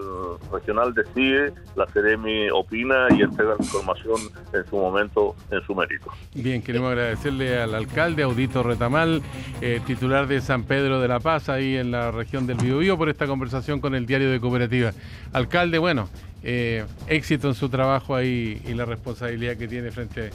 regional 0.50 0.94
decide, 0.94 1.52
la 1.76 1.86
CEREMI 1.86 2.50
opina 2.50 3.06
y 3.10 3.20
entrega 3.22 3.54
la 3.58 3.64
información 3.64 4.16
en 4.52 4.64
su 4.64 4.76
momento, 4.76 5.36
en 5.50 5.62
su 5.62 5.74
mérito. 5.74 6.10
Bien, 6.34 6.62
queremos 6.62 6.90
agradecerle 6.90 7.60
al 7.60 7.74
alcalde 7.74 8.22
Audito 8.22 8.62
Retamal, 8.62 9.22
eh, 9.60 9.80
titular 9.86 10.26
de 10.26 10.40
San 10.40 10.64
Pedro 10.64 11.00
de 11.00 11.08
la 11.08 11.20
Paz, 11.20 11.50
ahí 11.50 11.76
en 11.76 11.90
la 11.90 12.10
región 12.10 12.46
del 12.46 12.56
Biobío, 12.56 12.96
por 12.96 13.10
esta 13.10 13.26
conversación 13.26 13.78
con 13.78 13.94
el 13.94 14.06
diario 14.06 14.30
de 14.30 14.40
Cooperativa. 14.40 14.92
Alcalde, 15.34 15.76
bueno, 15.78 16.08
eh, 16.42 16.86
éxito 17.08 17.48
en 17.48 17.54
su 17.54 17.68
trabajo 17.68 18.14
ahí 18.14 18.62
y 18.66 18.72
la 18.72 18.86
responsabilidad 18.86 19.56
que 19.56 19.68
tiene 19.68 19.90
frente 19.90 20.30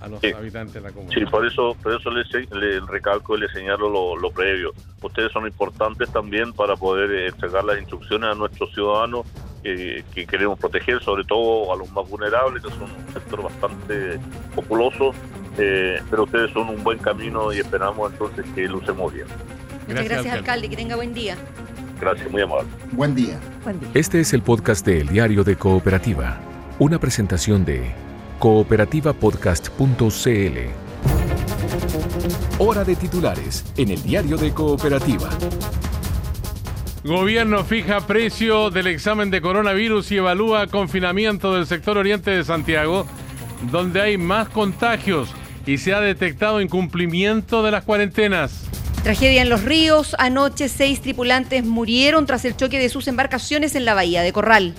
a 0.00 0.08
los 0.08 0.22
habitantes 0.22 0.74
de 0.74 0.80
la 0.80 0.90
comunidad. 0.90 1.18
Sí, 1.18 1.26
por 1.26 1.46
eso, 1.46 1.76
por 1.82 1.92
eso 1.92 2.10
le, 2.10 2.80
recalco 2.80 3.36
y 3.36 3.40
le 3.40 3.48
señalo 3.48 4.16
lo, 4.16 4.30
previo. 4.30 4.72
Ustedes 5.02 5.32
son 5.32 5.46
importantes 5.46 6.10
también 6.10 6.52
para 6.52 6.76
poder 6.76 7.10
eh, 7.10 7.26
entregar 7.28 7.64
las 7.64 7.78
instrucciones 7.78 8.30
a 8.30 8.34
nuestros 8.34 8.72
ciudadanos 8.72 9.26
que 10.14 10.26
queremos 10.26 10.58
proteger, 10.58 11.02
sobre 11.02 11.24
todo 11.24 11.72
a 11.72 11.76
los 11.76 11.90
más 11.90 12.08
vulnerables, 12.08 12.62
que 12.62 12.70
son 12.70 12.82
un 12.82 13.12
sector 13.12 13.42
bastante 13.42 14.18
populoso, 14.54 15.12
eh, 15.58 16.00
pero 16.10 16.24
ustedes 16.24 16.52
son 16.52 16.68
un 16.68 16.84
buen 16.84 16.98
camino 16.98 17.52
y 17.52 17.58
esperamos 17.58 18.12
entonces 18.12 18.44
que 18.54 18.68
lo 18.68 18.78
usemos 18.78 19.12
bien. 19.12 19.26
Muchas 19.88 20.04
gracias, 20.04 20.34
alcalde. 20.34 20.68
Que 20.68 20.76
tenga 20.76 20.96
buen 20.96 21.14
día. 21.14 21.36
Gracias, 22.00 22.30
muy 22.30 22.42
amable. 22.42 22.68
Buen 22.92 23.14
día. 23.14 23.40
Este 23.94 24.20
es 24.20 24.32
el 24.34 24.42
podcast 24.42 24.84
de 24.86 25.00
El 25.00 25.08
Diario 25.08 25.44
de 25.44 25.56
Cooperativa, 25.56 26.38
una 26.78 26.98
presentación 26.98 27.64
de 27.64 28.05
cooperativapodcast.cl. 28.38 30.86
Hora 32.58 32.84
de 32.84 32.96
titulares 32.96 33.64
en 33.76 33.90
El 33.90 34.02
Diario 34.02 34.36
de 34.36 34.52
Cooperativa. 34.52 35.28
Gobierno 37.04 37.62
fija 37.64 38.06
precio 38.06 38.70
del 38.70 38.88
examen 38.88 39.30
de 39.30 39.40
coronavirus 39.40 40.10
y 40.10 40.16
evalúa 40.16 40.66
confinamiento 40.66 41.54
del 41.54 41.66
sector 41.66 41.98
oriente 41.98 42.32
de 42.32 42.44
Santiago, 42.44 43.06
donde 43.70 44.00
hay 44.00 44.18
más 44.18 44.48
contagios 44.48 45.28
y 45.66 45.78
se 45.78 45.94
ha 45.94 46.00
detectado 46.00 46.60
incumplimiento 46.60 47.62
de 47.62 47.70
las 47.70 47.84
cuarentenas. 47.84 48.64
Tragedia 49.02 49.42
en 49.42 49.48
los 49.48 49.62
ríos. 49.62 50.16
Anoche 50.18 50.68
seis 50.68 51.00
tripulantes 51.00 51.64
murieron 51.64 52.26
tras 52.26 52.44
el 52.44 52.56
choque 52.56 52.80
de 52.80 52.88
sus 52.88 53.06
embarcaciones 53.06 53.76
en 53.76 53.84
la 53.84 53.94
bahía 53.94 54.22
de 54.22 54.32
Corral. 54.32 54.74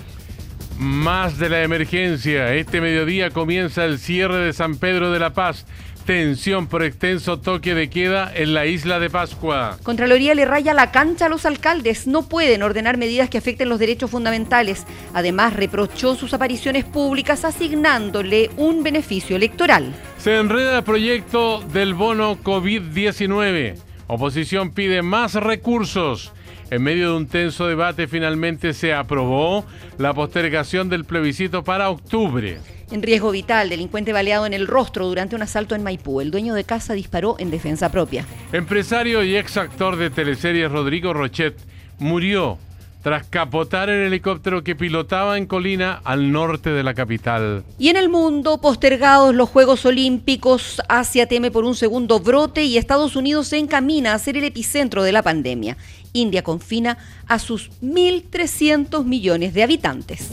Más 0.78 1.38
de 1.38 1.48
la 1.48 1.64
emergencia. 1.64 2.54
Este 2.54 2.80
mediodía 2.80 3.30
comienza 3.30 3.84
el 3.84 3.98
cierre 3.98 4.36
de 4.36 4.52
San 4.52 4.76
Pedro 4.76 5.10
de 5.10 5.18
la 5.18 5.32
Paz. 5.32 5.66
Tensión 6.06 6.68
por 6.68 6.84
extenso 6.84 7.40
toque 7.40 7.74
de 7.74 7.90
queda 7.90 8.32
en 8.32 8.54
la 8.54 8.64
isla 8.64 9.00
de 9.00 9.10
Pascua. 9.10 9.76
Contraloría 9.82 10.36
le 10.36 10.44
raya 10.44 10.74
la 10.74 10.92
cancha 10.92 11.26
a 11.26 11.28
los 11.28 11.46
alcaldes. 11.46 12.06
No 12.06 12.28
pueden 12.28 12.62
ordenar 12.62 12.96
medidas 12.96 13.28
que 13.28 13.38
afecten 13.38 13.68
los 13.68 13.80
derechos 13.80 14.12
fundamentales. 14.12 14.86
Además, 15.14 15.54
reprochó 15.54 16.14
sus 16.14 16.32
apariciones 16.32 16.84
públicas 16.84 17.44
asignándole 17.44 18.48
un 18.56 18.84
beneficio 18.84 19.34
electoral. 19.34 19.92
Se 20.18 20.38
enreda 20.38 20.78
el 20.78 20.84
proyecto 20.84 21.60
del 21.72 21.94
bono 21.94 22.38
COVID-19. 22.40 23.74
Oposición 24.06 24.70
pide 24.70 25.02
más 25.02 25.34
recursos. 25.34 26.32
En 26.70 26.82
medio 26.82 27.10
de 27.10 27.16
un 27.16 27.26
tenso 27.26 27.66
debate 27.66 28.06
finalmente 28.06 28.74
se 28.74 28.92
aprobó 28.92 29.64
la 29.96 30.12
postergación 30.12 30.90
del 30.90 31.06
plebiscito 31.06 31.64
para 31.64 31.88
octubre. 31.88 32.58
En 32.90 33.02
riesgo 33.02 33.30
vital, 33.30 33.70
delincuente 33.70 34.12
baleado 34.12 34.44
en 34.44 34.52
el 34.52 34.66
rostro 34.66 35.06
durante 35.06 35.34
un 35.34 35.40
asalto 35.40 35.74
en 35.74 35.82
Maipú. 35.82 36.20
El 36.20 36.30
dueño 36.30 36.52
de 36.52 36.64
casa 36.64 36.92
disparó 36.92 37.36
en 37.38 37.50
defensa 37.50 37.90
propia. 37.90 38.26
Empresario 38.52 39.24
y 39.24 39.36
ex 39.36 39.56
actor 39.56 39.96
de 39.96 40.10
teleseries 40.10 40.70
Rodrigo 40.70 41.14
Rochet 41.14 41.56
murió 41.98 42.58
tras 43.02 43.26
capotar 43.26 43.88
el 43.88 44.06
helicóptero 44.06 44.64
que 44.64 44.74
pilotaba 44.74 45.38
en 45.38 45.46
colina 45.46 46.00
al 46.04 46.32
norte 46.32 46.70
de 46.70 46.82
la 46.82 46.94
capital. 46.94 47.64
Y 47.78 47.88
en 47.88 47.96
el 47.96 48.08
mundo, 48.08 48.60
postergados 48.60 49.34
los 49.34 49.48
Juegos 49.48 49.86
Olímpicos, 49.86 50.82
Asia 50.88 51.26
teme 51.26 51.50
por 51.50 51.64
un 51.64 51.74
segundo 51.74 52.20
brote 52.20 52.64
y 52.64 52.76
Estados 52.76 53.16
Unidos 53.16 53.48
se 53.48 53.58
encamina 53.58 54.14
a 54.14 54.18
ser 54.18 54.36
el 54.36 54.44
epicentro 54.44 55.02
de 55.02 55.12
la 55.12 55.22
pandemia. 55.22 55.76
India 56.12 56.42
confina 56.42 56.98
a 57.26 57.38
sus 57.38 57.70
1.300 57.82 59.04
millones 59.04 59.54
de 59.54 59.62
habitantes. 59.62 60.28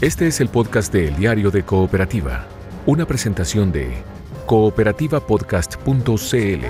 Este 0.00 0.26
es 0.26 0.40
el 0.40 0.48
podcast 0.48 0.92
de 0.92 1.08
El 1.08 1.16
Diario 1.16 1.50
de 1.50 1.62
Cooperativa, 1.62 2.46
una 2.84 3.06
presentación 3.06 3.72
de 3.72 4.02
cooperativapodcast.cl. 4.46 6.64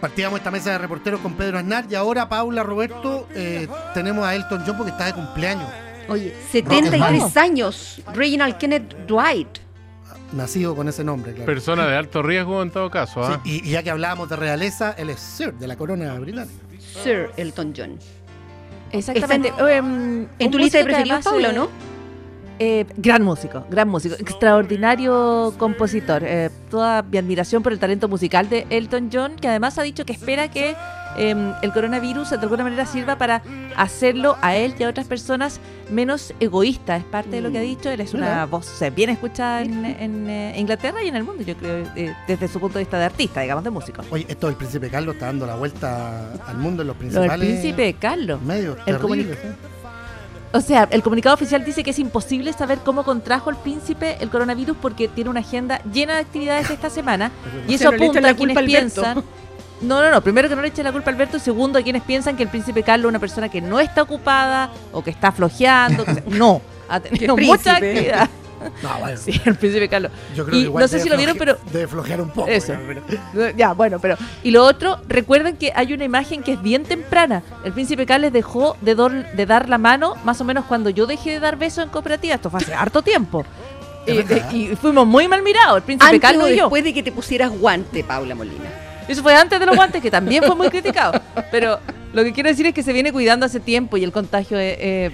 Partíamos 0.00 0.38
esta 0.38 0.50
mesa 0.50 0.72
de 0.72 0.78
reporteros 0.78 1.20
con 1.20 1.34
Pedro 1.34 1.58
Aznar 1.58 1.86
y 1.88 1.94
ahora 1.94 2.28
Paula 2.28 2.62
Roberto 2.62 3.26
eh, 3.34 3.68
tenemos 3.94 4.26
a 4.26 4.34
Elton 4.34 4.62
John 4.66 4.76
porque 4.76 4.92
está 4.92 5.06
de 5.06 5.14
cumpleaños. 5.14 5.83
Oye, 6.08 6.34
73 6.50 7.36
años, 7.36 8.02
Reginald 8.12 8.58
Kenneth 8.58 9.06
Dwight. 9.06 9.58
Nacido 10.32 10.74
con 10.74 10.88
ese 10.88 11.04
nombre, 11.04 11.32
Persona 11.32 11.86
de 11.86 11.96
alto 11.96 12.22
riesgo 12.22 12.62
en 12.62 12.70
todo 12.70 12.90
caso. 12.90 13.22
¿ah? 13.22 13.40
y, 13.44 13.70
ya 13.70 13.82
que 13.82 13.90
hablábamos 13.90 14.28
de 14.28 14.36
realeza, 14.36 14.94
él 14.98 15.10
es 15.10 15.20
Sir 15.20 15.54
de 15.54 15.68
la 15.68 15.76
corona 15.76 16.14
británica. 16.14 16.52
Sir 17.02 17.30
Elton 17.36 17.72
John. 17.76 17.98
Exactamente. 18.90 19.52
en 19.58 20.28
em, 20.38 20.50
tu 20.50 20.58
lista 20.58 20.78
de 20.78 20.84
preferidos, 20.84 21.24
Paula, 21.24 21.52
¿no? 21.52 21.68
Eh, 22.58 22.86
gran 22.96 23.22
músico, 23.22 23.64
gran 23.68 23.88
músico, 23.88 24.14
extraordinario 24.14 25.52
compositor. 25.58 26.22
Eh, 26.24 26.50
toda 26.70 27.02
mi 27.02 27.18
admiración 27.18 27.62
por 27.62 27.72
el 27.72 27.80
talento 27.80 28.08
musical 28.08 28.48
de 28.48 28.66
Elton 28.70 29.10
John, 29.12 29.36
que 29.36 29.48
además 29.48 29.76
ha 29.78 29.82
dicho 29.82 30.04
que 30.04 30.12
espera 30.12 30.48
que 30.48 30.76
em, 31.16 31.52
el 31.62 31.72
coronavirus 31.72 32.30
de 32.30 32.36
alguna 32.36 32.62
manera 32.62 32.86
sirva 32.86 33.18
para 33.18 33.42
hacerlo 33.76 34.36
a 34.40 34.54
él 34.54 34.74
y 34.78 34.84
a 34.84 34.88
otras 34.88 35.08
personas 35.08 35.60
menos 35.90 36.32
egoísta. 36.38 36.96
Es 36.96 37.04
parte 37.04 37.30
de 37.30 37.40
lo 37.40 37.50
que 37.50 37.58
ha 37.58 37.62
mm. 37.62 37.66
dicho. 37.66 37.90
Él 37.90 38.00
es 38.00 38.14
una 38.14 38.46
voz 38.46 38.70
bien 38.94 39.10
escuchada 39.10 39.62
en, 39.62 40.30
eh, 40.30 40.54
Inglaterra 40.56 41.02
y 41.02 41.08
en 41.08 41.16
el 41.16 41.24
mundo, 41.24 41.42
yo 41.42 41.56
creo, 41.56 41.84
desde 42.28 42.46
su 42.48 42.60
punto 42.60 42.78
de 42.78 42.84
vista 42.84 42.98
de 42.98 43.04
artista, 43.04 43.40
digamos, 43.40 43.64
de 43.64 43.70
músico. 43.70 44.02
Oye, 44.10 44.26
esto 44.28 44.46
del 44.46 44.56
Príncipe 44.56 44.90
Carlos 44.90 45.14
está 45.14 45.26
dando 45.26 45.44
la 45.46 45.56
vuelta 45.56 46.32
al 46.46 46.58
mundo 46.58 46.82
en 46.82 46.88
los 46.88 46.96
principales. 46.96 47.32
el 47.32 47.40
Príncipe 47.40 47.94
Carlos. 47.94 48.40
Medios 48.42 48.78
el 48.86 48.98
o 50.54 50.60
sea, 50.60 50.86
el 50.92 51.02
comunicado 51.02 51.34
oficial 51.34 51.64
dice 51.64 51.82
que 51.82 51.90
es 51.90 51.98
imposible 51.98 52.52
saber 52.52 52.78
cómo 52.78 53.02
contrajo 53.02 53.50
el 53.50 53.56
príncipe 53.56 54.16
el 54.20 54.30
coronavirus 54.30 54.76
porque 54.80 55.08
tiene 55.08 55.28
una 55.28 55.40
agenda 55.40 55.82
llena 55.92 56.14
de 56.14 56.20
actividades 56.20 56.70
esta 56.70 56.90
semana 56.90 57.32
y 57.68 57.74
eso 57.74 57.88
apunta 57.88 58.28
a 58.28 58.34
quienes 58.34 58.56
piensan. 58.62 59.24
No, 59.80 60.00
no, 60.00 60.12
no. 60.12 60.22
Primero 60.22 60.48
que 60.48 60.54
no 60.54 60.62
le 60.62 60.68
eche 60.68 60.84
la 60.84 60.92
culpa 60.92 61.10
a 61.10 61.14
Alberto. 61.14 61.38
Y 61.38 61.40
segundo, 61.40 61.80
a 61.80 61.82
quienes 61.82 62.02
piensan 62.02 62.36
que 62.36 62.44
el 62.44 62.48
príncipe 62.48 62.84
Carlos 62.84 63.06
es 63.06 63.10
una 63.10 63.18
persona 63.18 63.48
que 63.48 63.60
no 63.60 63.80
está 63.80 64.02
ocupada 64.02 64.70
o 64.92 65.02
que 65.02 65.10
está 65.10 65.32
flojeando. 65.32 66.04
no, 66.28 66.62
ha 66.88 67.00
tenido 67.00 67.36
mucha 67.36 67.72
actividad. 67.72 68.30
No, 68.82 68.98
bueno. 69.00 69.16
Sí, 69.16 69.40
el 69.44 69.54
príncipe 69.56 69.88
Carlos. 69.88 70.12
Yo 70.34 70.44
creo 70.44 70.60
y 70.60 70.70
no 70.70 70.88
sé 70.88 71.00
si 71.00 71.08
lo 71.08 71.16
vieron, 71.16 71.36
pero. 71.36 71.56
Debe 71.72 71.86
flojear 71.86 72.20
un 72.20 72.30
poco. 72.30 72.48
Eso. 72.48 72.74
Ya, 73.56 73.72
bueno, 73.72 73.98
pero. 73.98 74.16
Y 74.42 74.50
lo 74.50 74.64
otro, 74.64 75.00
recuerden 75.08 75.56
que 75.56 75.72
hay 75.74 75.92
una 75.92 76.04
imagen 76.04 76.42
que 76.42 76.52
es 76.52 76.62
bien 76.62 76.84
temprana. 76.84 77.42
El 77.64 77.72
príncipe 77.72 78.06
Carlos 78.06 78.32
dejó 78.32 78.76
de, 78.80 78.94
de 78.94 79.46
dar 79.46 79.68
la 79.68 79.78
mano 79.78 80.14
más 80.24 80.40
o 80.40 80.44
menos 80.44 80.64
cuando 80.66 80.90
yo 80.90 81.06
dejé 81.06 81.32
de 81.32 81.40
dar 81.40 81.56
besos 81.56 81.84
en 81.84 81.90
cooperativa. 81.90 82.34
Esto 82.34 82.50
fue 82.50 82.60
hace 82.60 82.74
harto 82.74 83.02
tiempo. 83.02 83.44
y 84.52 84.76
fuimos 84.76 85.06
muy 85.06 85.28
mal 85.28 85.42
mirados, 85.42 85.78
el 85.78 85.82
príncipe 85.82 86.20
Carlos 86.20 86.50
y 86.50 86.56
yo. 86.56 86.64
Después 86.64 86.84
de 86.84 86.94
que 86.94 87.02
te 87.02 87.12
pusieras 87.12 87.50
guante, 87.50 88.04
Paula 88.04 88.34
Molina. 88.34 88.70
Eso 89.08 89.22
fue 89.22 89.34
antes 89.34 89.60
de 89.60 89.66
los 89.66 89.76
guantes, 89.76 90.00
que 90.00 90.10
también 90.10 90.42
fue 90.44 90.54
muy 90.54 90.70
criticado. 90.70 91.20
Pero 91.50 91.78
Lo 92.14 92.22
que 92.22 92.32
quiero 92.32 92.48
decir 92.48 92.64
es 92.66 92.74
que 92.74 92.82
se 92.84 92.92
viene 92.92 93.12
cuidando 93.12 93.44
hace 93.44 93.58
tiempo 93.58 93.96
y 93.96 94.04
el 94.04 94.12
contagio 94.12 94.58
es, 94.58 95.12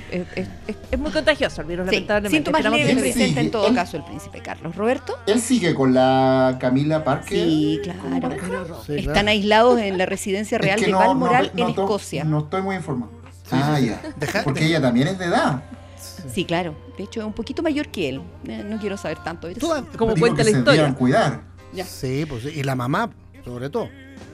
muy 0.98 1.10
contagioso, 1.10 1.62
el 1.62 1.66
virus, 1.66 1.88
sí, 1.88 1.94
lamentablemente. 1.94 2.36
Síntomas 2.36 2.62
leves 2.62 2.96
presenta 2.98 3.40
en 3.40 3.50
todo 3.50 3.74
caso 3.74 3.96
el 3.96 4.04
príncipe 4.04 4.40
Carlos. 4.40 4.76
¿Roberto? 4.76 5.18
¿Él 5.26 5.40
sigue 5.40 5.74
con 5.74 5.94
la 5.94 6.58
Camila 6.60 7.02
Parker? 7.02 7.38
Sí, 7.38 7.80
claro. 7.82 8.82
Están 8.88 9.28
aislados 9.28 9.80
en 9.80 9.96
la 9.96 10.04
residencia 10.04 10.58
real 10.58 10.78
de 10.78 10.92
Balmoral 10.92 11.52
en 11.56 11.70
Escocia. 11.70 12.24
No 12.24 12.40
estoy 12.40 12.62
muy 12.62 12.76
informado. 12.76 13.12
ah, 13.50 13.80
ya. 13.80 14.02
Porque 14.44 14.66
ella 14.66 14.80
también 14.80 15.08
es 15.08 15.18
de 15.18 15.24
edad. 15.24 15.62
Sí, 16.32 16.44
claro. 16.44 16.74
De 16.98 17.04
hecho, 17.04 17.20
es 17.20 17.26
un 17.26 17.32
poquito 17.32 17.62
mayor 17.62 17.88
que 17.88 18.10
él. 18.10 18.20
Eh, 18.46 18.62
no 18.68 18.78
quiero 18.78 18.98
saber 18.98 19.22
tanto. 19.24 19.48
Como 19.96 20.14
cuenta 20.16 20.44
la 20.44 20.50
historia. 20.50 20.94
cuidar. 20.94 21.40
Sí, 21.84 22.26
pues 22.28 22.44
y 22.44 22.62
la 22.62 22.74
mamá, 22.74 23.10
sobre 23.44 23.70
todo. 23.70 23.88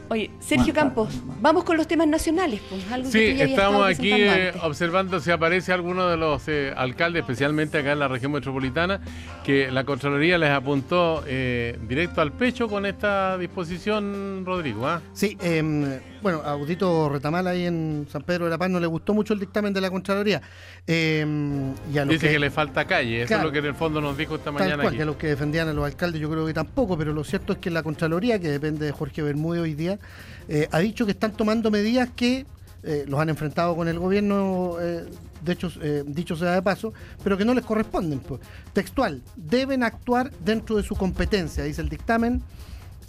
Oye, 0.08 0.30
Sergio 0.38 0.72
Campos, 0.72 1.08
vamos 1.40 1.64
con 1.64 1.76
los 1.76 1.88
temas 1.88 2.06
nacionales. 2.06 2.60
Pues, 2.68 3.08
sí, 3.10 3.36
estamos 3.40 3.84
aquí 3.86 4.12
eh, 4.12 4.52
observando 4.62 5.18
si 5.18 5.32
aparece 5.32 5.72
alguno 5.72 6.08
de 6.08 6.16
los 6.16 6.46
eh, 6.46 6.72
alcaldes, 6.76 7.20
especialmente 7.20 7.78
acá 7.78 7.92
en 7.92 7.98
la 7.98 8.06
región 8.06 8.30
metropolitana, 8.30 9.00
que 9.44 9.70
la 9.70 9.84
Contraloría 9.84 10.38
les 10.38 10.50
apuntó 10.50 11.24
eh, 11.26 11.76
directo 11.88 12.20
al 12.20 12.32
pecho 12.32 12.68
con 12.68 12.86
esta 12.86 13.36
disposición, 13.36 14.44
Rodrigo. 14.46 14.86
¿ah? 14.86 15.02
Sí, 15.12 15.36
em, 15.40 15.98
bueno, 16.22 16.42
a 16.44 16.52
Audito 16.52 17.08
Retamal 17.08 17.46
ahí 17.48 17.66
en 17.66 18.06
San 18.10 18.22
Pedro 18.22 18.44
de 18.44 18.50
la 18.50 18.58
Paz 18.58 18.70
no 18.70 18.78
le 18.78 18.86
gustó 18.86 19.12
mucho 19.12 19.34
el 19.34 19.40
dictamen 19.40 19.72
de 19.72 19.80
la 19.80 19.90
Contraloría. 19.90 20.40
Em, 20.86 21.74
Dice 22.08 22.30
que, 22.30 22.38
le 22.38 22.50
falta 22.50 22.84
calle, 22.84 23.22
eso 23.22 23.36
es 23.36 23.42
lo 23.42 23.50
que 23.50 23.58
en 23.58 23.66
el 23.66 23.74
fondo 23.74 24.00
nos 24.00 24.16
dijo 24.16 24.36
esta 24.36 24.52
mañana. 24.52 24.82
Cual, 24.82 24.96
Que 24.96 25.04
los 25.04 25.16
que 25.16 25.28
defendían 25.28 25.68
a 25.68 25.72
los 25.72 25.84
alcaldes 25.84 26.20
yo 26.20 26.30
creo 26.30 26.46
que 26.46 26.54
tampoco, 26.54 26.96
pero 26.96 27.12
lo 27.12 27.24
cierto 27.24 27.54
es 27.54 27.58
que 27.58 27.70
la 27.70 27.82
Contraloría, 27.82 28.38
que 28.38 28.48
depende 28.48 28.86
de 28.86 28.92
Jorge 28.92 29.22
Bermúdez 29.22 29.62
hoy 29.62 29.74
día, 29.74 29.95
eh, 30.48 30.68
ha 30.70 30.78
dicho 30.78 31.04
que 31.04 31.12
están 31.12 31.32
tomando 31.32 31.70
medidas 31.70 32.08
que 32.14 32.46
eh, 32.82 33.04
los 33.08 33.18
han 33.18 33.28
enfrentado 33.28 33.74
con 33.74 33.88
el 33.88 33.98
gobierno, 33.98 34.76
eh, 34.80 35.04
de 35.42 35.52
hecho, 35.52 35.70
dicho 36.06 36.36
sea 36.36 36.52
de 36.52 36.62
paso, 36.62 36.92
pero 37.22 37.36
que 37.36 37.44
no 37.44 37.54
les 37.54 37.64
corresponden. 37.64 38.20
Pues. 38.20 38.40
Textual, 38.72 39.22
deben 39.36 39.82
actuar 39.82 40.30
dentro 40.44 40.76
de 40.76 40.82
su 40.82 40.94
competencia, 40.94 41.64
dice 41.64 41.82
el 41.82 41.88
dictamen. 41.88 42.42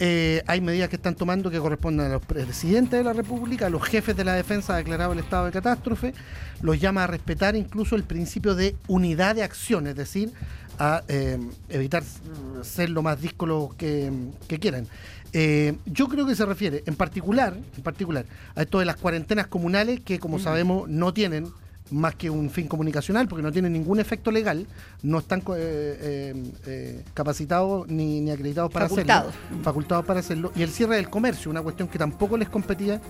hay 0.00 0.60
medidas 0.60 0.88
que 0.88 0.96
están 0.96 1.14
tomando 1.14 1.50
que 1.50 1.58
corresponden 1.58 2.06
a 2.06 2.10
los 2.10 2.24
presidentes 2.24 2.98
de 2.98 3.04
la 3.04 3.12
República, 3.12 3.66
a 3.66 3.70
los 3.70 3.82
jefes 3.82 4.16
de 4.16 4.24
la 4.24 4.34
defensa 4.34 4.76
declarado 4.76 5.12
el 5.12 5.18
estado 5.18 5.46
de 5.46 5.52
catástrofe, 5.52 6.14
los 6.60 6.80
llama 6.80 7.04
a 7.04 7.06
respetar 7.06 7.56
incluso 7.56 7.96
el 7.96 8.04
principio 8.04 8.54
de 8.54 8.76
unidad 8.86 9.34
de 9.34 9.42
acción, 9.42 9.86
es 9.86 9.96
decir, 9.96 10.32
a 10.78 11.02
evitar 11.68 12.02
ser 12.62 12.90
lo 12.90 13.02
más 13.02 13.20
díscolos 13.20 13.74
que, 13.74 14.12
que 14.46 14.58
quieran. 14.58 14.86
Eh, 15.32 15.76
yo 15.84 16.08
creo 16.08 16.26
que 16.26 16.34
se 16.34 16.46
refiere 16.46 16.82
en 16.86 16.94
particular, 16.94 17.54
en 17.76 17.82
particular 17.82 18.24
a 18.54 18.62
esto 18.62 18.78
de 18.78 18.86
las 18.86 18.96
cuarentenas 18.96 19.46
comunales 19.46 20.00
que 20.00 20.18
como 20.18 20.38
mm. 20.38 20.40
sabemos 20.40 20.88
no 20.88 21.12
tienen 21.12 21.48
más 21.90 22.14
que 22.14 22.28
un 22.28 22.50
fin 22.50 22.66
comunicacional 22.66 23.28
porque 23.28 23.42
no 23.42 23.50
tienen 23.50 23.72
ningún 23.72 23.98
efecto 23.98 24.30
legal, 24.30 24.66
no 25.02 25.18
están 25.18 25.42
eh, 25.56 26.34
eh, 26.66 27.04
capacitados 27.14 27.88
ni, 27.88 28.30
acreditados 28.30 28.70
para 28.70 28.86
hacerlo, 28.86 29.32
facultados 29.62 30.04
para 30.04 30.20
hacerlo, 30.20 30.52
y 30.54 30.62
el 30.62 30.68
cierre 30.68 30.96
del 30.96 31.08
comercio, 31.08 31.50
una 31.50 31.62
cuestión 31.62 31.88
que 31.88 31.98
tampoco 31.98 32.36
les 32.36 32.50
competía 32.50 33.00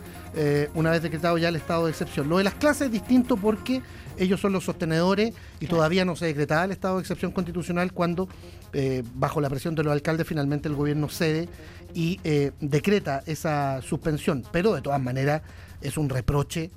una 0.75 0.93
vez 0.93 1.03
decretado 1.03 1.39
ya 1.39 1.49
el 1.49 1.57
estado 1.57 1.87
de 1.87 1.91
excepción. 1.91 2.29
Lo 2.29 2.39
de 2.39 2.45
las 2.45 2.55
clases 2.55 2.83
es 2.83 2.93
distinto 2.93 3.37
porque 3.37 3.83
ellos 4.19 4.41
son 4.41 4.53
los 4.53 4.65
sostenedores 4.65 5.35
y 5.61 5.67
todavía 5.67 6.05
no 6.05 6.17
se 6.17 6.27
decretaba 6.27 6.65
el 6.65 6.71
estado 6.71 6.97
de 6.97 7.03
excepción 7.03 7.33
constitucional 7.33 7.93
cuando, 7.93 8.29
bajo 9.15 9.41
la 9.41 9.49
presión 9.51 9.75
de 9.75 9.85
los 9.85 9.93
alcaldes, 9.93 10.27
finalmente 10.27 10.69
el 10.69 10.75
gobierno 10.75 11.09
cede 11.09 11.49
y 11.95 12.21
eh, 12.25 12.53
decreta 12.61 13.23
esa 13.27 13.83
suspensión. 13.83 14.45
Pero 14.53 14.75
de 14.75 14.83
todas 14.83 15.01
maneras 15.01 15.43
es 15.81 15.97
un 15.97 16.09
reproche 16.09 16.71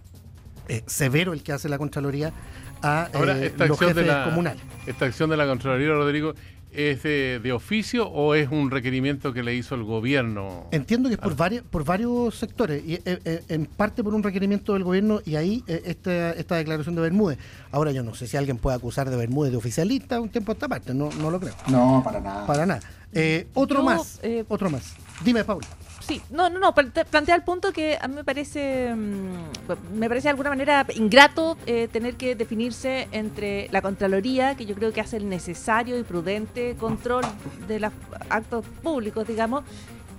eh, 0.68 0.84
severo 0.86 1.34
el 1.34 1.44
que 1.44 1.54
hace 1.54 1.70
la 1.70 1.78
Contraloría 1.78 2.34
a 2.82 3.10
eh, 3.14 3.54
los 3.58 3.80
jefes 3.80 3.96
de 3.96 4.06
la, 4.06 4.26
comunales. 4.26 4.62
¿Esta 4.88 5.06
acción 5.06 5.30
de 5.30 5.38
la 5.38 5.46
Contraloría, 5.46 5.90
Rodrigo, 5.90 6.34
es 6.74 7.04
de, 7.04 7.52
oficio 7.52 8.08
o 8.08 8.36
es 8.36 8.50
un 8.50 8.72
requerimiento 8.72 9.34
que 9.34 9.44
le 9.44 9.56
hizo 9.56 9.76
el 9.76 9.84
gobierno? 9.84 10.68
Entiendo 10.72 11.10
que 11.10 11.16
es 11.16 11.22
por, 11.22 11.36
varios, 11.36 11.64
por 11.64 11.84
varios 11.84 12.36
sectores, 12.36 12.84
y 12.86 13.00
en 13.06 13.66
parte 13.66 14.04
por 14.04 14.14
un 14.14 14.24
requerimiento 14.24 14.74
del 14.74 14.84
gobierno 14.84 15.22
y 15.26 15.36
ahí 15.36 15.64
esta, 15.68 16.32
esta 16.32 16.56
declaración 16.56 16.96
de 16.96 17.02
Bermúdez. 17.02 17.38
Ahora 17.72 17.92
yo 17.92 18.04
no 18.04 18.16
sé 18.16 18.28
si 18.28 18.38
alguien 18.38 18.58
puede 18.58 18.78
acusar 18.78 19.10
de 19.10 19.16
Bermúdez 19.16 19.52
de 19.52 19.58
oficialista 19.58 20.20
un 20.20 20.30
tiempo 20.30 20.52
a 20.52 20.54
esta 20.54 20.68
parte, 20.68 20.94
no, 20.94 21.10
no 21.20 21.30
lo 21.30 21.40
creo. 21.40 21.54
No, 21.68 22.02
para 22.04 22.22
nada. 22.22 22.48
Para 22.48 22.66
nada. 22.66 22.82
Eh, 23.14 23.48
otro 23.54 23.84
más, 23.84 24.20
eh, 24.24 24.46
otro 24.48 24.70
más. 24.70 24.96
Dime, 25.24 25.44
Paula. 25.44 25.68
Sí, 26.12 26.22
no, 26.30 26.50
no, 26.50 26.60
no, 26.60 26.76
plantea 26.76 27.36
el 27.36 27.44
punto 27.44 27.72
que 27.72 27.98
a 28.02 28.06
mí 28.10 28.16
me 28.16 28.26
parece, 28.26 28.94
mm, 28.94 29.96
me 29.98 30.10
parece 30.10 30.26
de 30.26 30.32
alguna 30.32 30.50
manera 30.50 30.86
ingrato 30.94 31.58
eh, 31.66 31.88
tener 31.90 32.16
que 32.16 32.36
definirse 32.36 33.08
entre 33.14 33.70
la 33.72 33.82
Contraloría, 33.82 34.56
que 34.56 34.66
yo 34.66 34.76
creo 34.76 34.92
que 34.92 35.00
hace 35.00 35.16
el 35.16 35.30
necesario 35.30 35.98
y 35.98 36.04
prudente 36.04 36.76
control 36.76 37.24
de 37.66 37.80
los 37.80 37.94
actos 38.30 38.66
públicos, 38.84 39.26
digamos, 39.26 39.64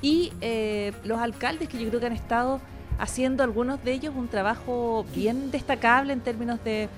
y 0.00 0.33
los 1.05 1.18
alcaldes 1.18 1.68
que 1.68 1.78
yo 1.78 1.90
creo 1.90 2.00
que 2.00 2.07
han 2.07 2.14
estado 2.14 2.62
haciendo 2.98 3.42
algunos 3.42 3.85
de 3.85 3.92
ellos 3.92 4.14
un 4.16 4.28
trabajo 4.28 5.05
bien 5.14 5.50
destacable 5.50 6.14
en 6.14 6.22
términos 6.22 6.59
de 6.64 6.88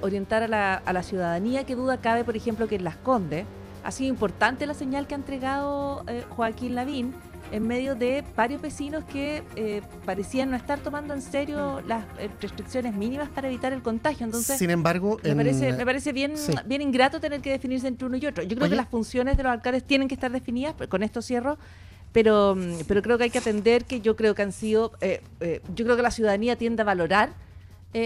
orientar 0.00 0.44
a 0.44 0.48
la, 0.48 0.74
a 0.74 0.92
la 0.92 1.02
ciudadanía, 1.02 1.64
que 1.64 1.74
duda 1.74 1.96
cabe, 1.96 2.22
por 2.22 2.36
ejemplo, 2.36 2.68
que 2.68 2.76
en 2.76 2.84
Las 2.84 2.96
Condes 2.98 3.46
ha 3.84 3.90
sido 3.90 4.10
importante 4.10 4.66
la 4.66 4.74
señal 4.74 5.06
que 5.06 5.14
ha 5.14 5.16
entregado 5.16 6.04
eh, 6.08 6.24
Joaquín 6.28 6.74
Lavín 6.74 7.14
en 7.52 7.66
medio 7.66 7.94
de 7.94 8.24
varios 8.36 8.60
vecinos 8.60 9.04
que 9.04 9.42
eh, 9.56 9.82
parecían 10.04 10.50
no 10.50 10.56
estar 10.56 10.78
tomando 10.80 11.14
en 11.14 11.22
serio 11.22 11.82
las 11.86 12.04
eh, 12.18 12.28
restricciones 12.40 12.94
mínimas 12.94 13.28
para 13.28 13.48
evitar 13.48 13.72
el 13.72 13.82
contagio. 13.82 14.26
Entonces, 14.26 14.58
sin 14.58 14.70
embargo, 14.70 15.18
me, 15.22 15.34
parece, 15.34 15.72
me 15.72 15.84
parece 15.84 16.12
bien, 16.12 16.34
bien 16.66 16.82
ingrato 16.82 17.20
tener 17.20 17.40
que 17.40 17.50
definirse 17.50 17.88
entre 17.88 18.06
uno 18.06 18.16
y 18.16 18.26
otro. 18.26 18.42
Yo 18.44 18.56
creo 18.56 18.68
que 18.68 18.76
las 18.76 18.88
funciones 18.88 19.36
de 19.36 19.42
los 19.42 19.52
alcaldes 19.52 19.84
tienen 19.84 20.08
que 20.08 20.14
estar 20.14 20.30
definidas, 20.30 20.74
con 20.88 21.02
esto 21.02 21.22
cierro, 21.22 21.58
pero, 22.12 22.54
mm, 22.54 22.84
pero 22.86 23.02
creo 23.02 23.18
que 23.18 23.24
hay 23.24 23.30
que 23.30 23.38
atender 23.38 23.84
que 23.84 24.00
yo 24.00 24.16
creo 24.16 24.34
que 24.34 24.42
han 24.42 24.52
sido, 24.52 24.92
yo 25.00 25.84
creo 25.84 25.96
que 25.96 26.02
la 26.02 26.10
ciudadanía 26.10 26.56
tiende 26.56 26.82
a 26.82 26.84
valorar 26.84 27.30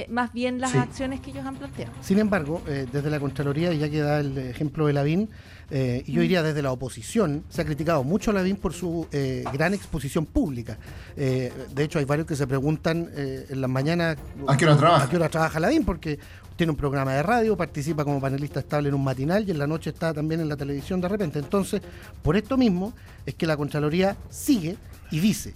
más 0.09 0.33
bien 0.33 0.61
las 0.61 0.75
acciones 0.75 1.21
que 1.21 1.31
ellos 1.31 1.45
han 1.45 1.57
planteado. 1.57 1.93
Sin 2.01 2.19
embargo, 2.19 2.63
desde 2.67 3.11
la 3.11 3.21
Contraloría, 3.21 3.73
ya 3.73 3.91
que 3.91 4.01
da 4.01 4.21
el 4.21 4.39
ejemplo 4.39 4.87
de 4.87 4.93
Lavín, 4.93 5.29
eh, 5.75 6.05
yo 6.07 6.21
diría 6.21 6.43
desde 6.43 6.61
la 6.61 6.71
oposición, 6.71 7.45
se 7.49 7.63
ha 7.63 7.65
criticado 7.65 8.05
mucho 8.05 8.31
a 8.31 8.35
Lavín 8.35 8.57
por 8.57 8.75
su 8.75 9.09
eh, 9.11 9.43
gran 9.55 9.73
exposición 9.73 10.27
pública. 10.27 10.77
Eh, 11.17 11.51
de 11.75 11.85
hecho, 11.85 11.99
hay 11.99 12.05
varios 12.05 12.27
que 12.27 12.37
se 12.37 12.47
preguntan 12.47 13.09
en 13.15 13.59
las 13.59 13.71
mañanas 13.71 14.19
¿A 14.47 14.57
qué 14.59 14.67
hora 14.67 14.77
trabaja? 14.77 15.05
¿A 15.05 15.09
qué 15.09 15.17
hora 15.17 15.31
trabaja 15.31 15.59
Lavín? 15.59 15.87
Porque 15.87 16.19
tiene 16.57 16.73
un 16.73 16.77
programa 16.77 17.15
de 17.15 17.23
radio, 17.23 17.57
participa 17.57 18.05
como 18.05 18.21
panelista 18.21 18.61
estable 18.61 18.91
en 18.91 18.95
un 18.95 19.03
matinal 19.03 19.49
y 19.49 19.51
en 19.51 19.59
la 19.59 19.67
noche 19.67 19.89
está 19.89 20.13
también 20.13 20.43
en 20.43 20.49
la 20.51 20.59
televisión 20.59 21.01
de 21.01 21.09
repente. 21.09 21.39
Entonces, 21.39 21.81
por 22.23 22.37
esto 22.37 22.59
mismo 22.59 22.93
es 23.25 23.35
que 23.35 23.47
la 23.47 23.57
Contraloría 23.57 24.15
sigue 24.29 24.77
y 25.11 25.21
dice 25.21 25.55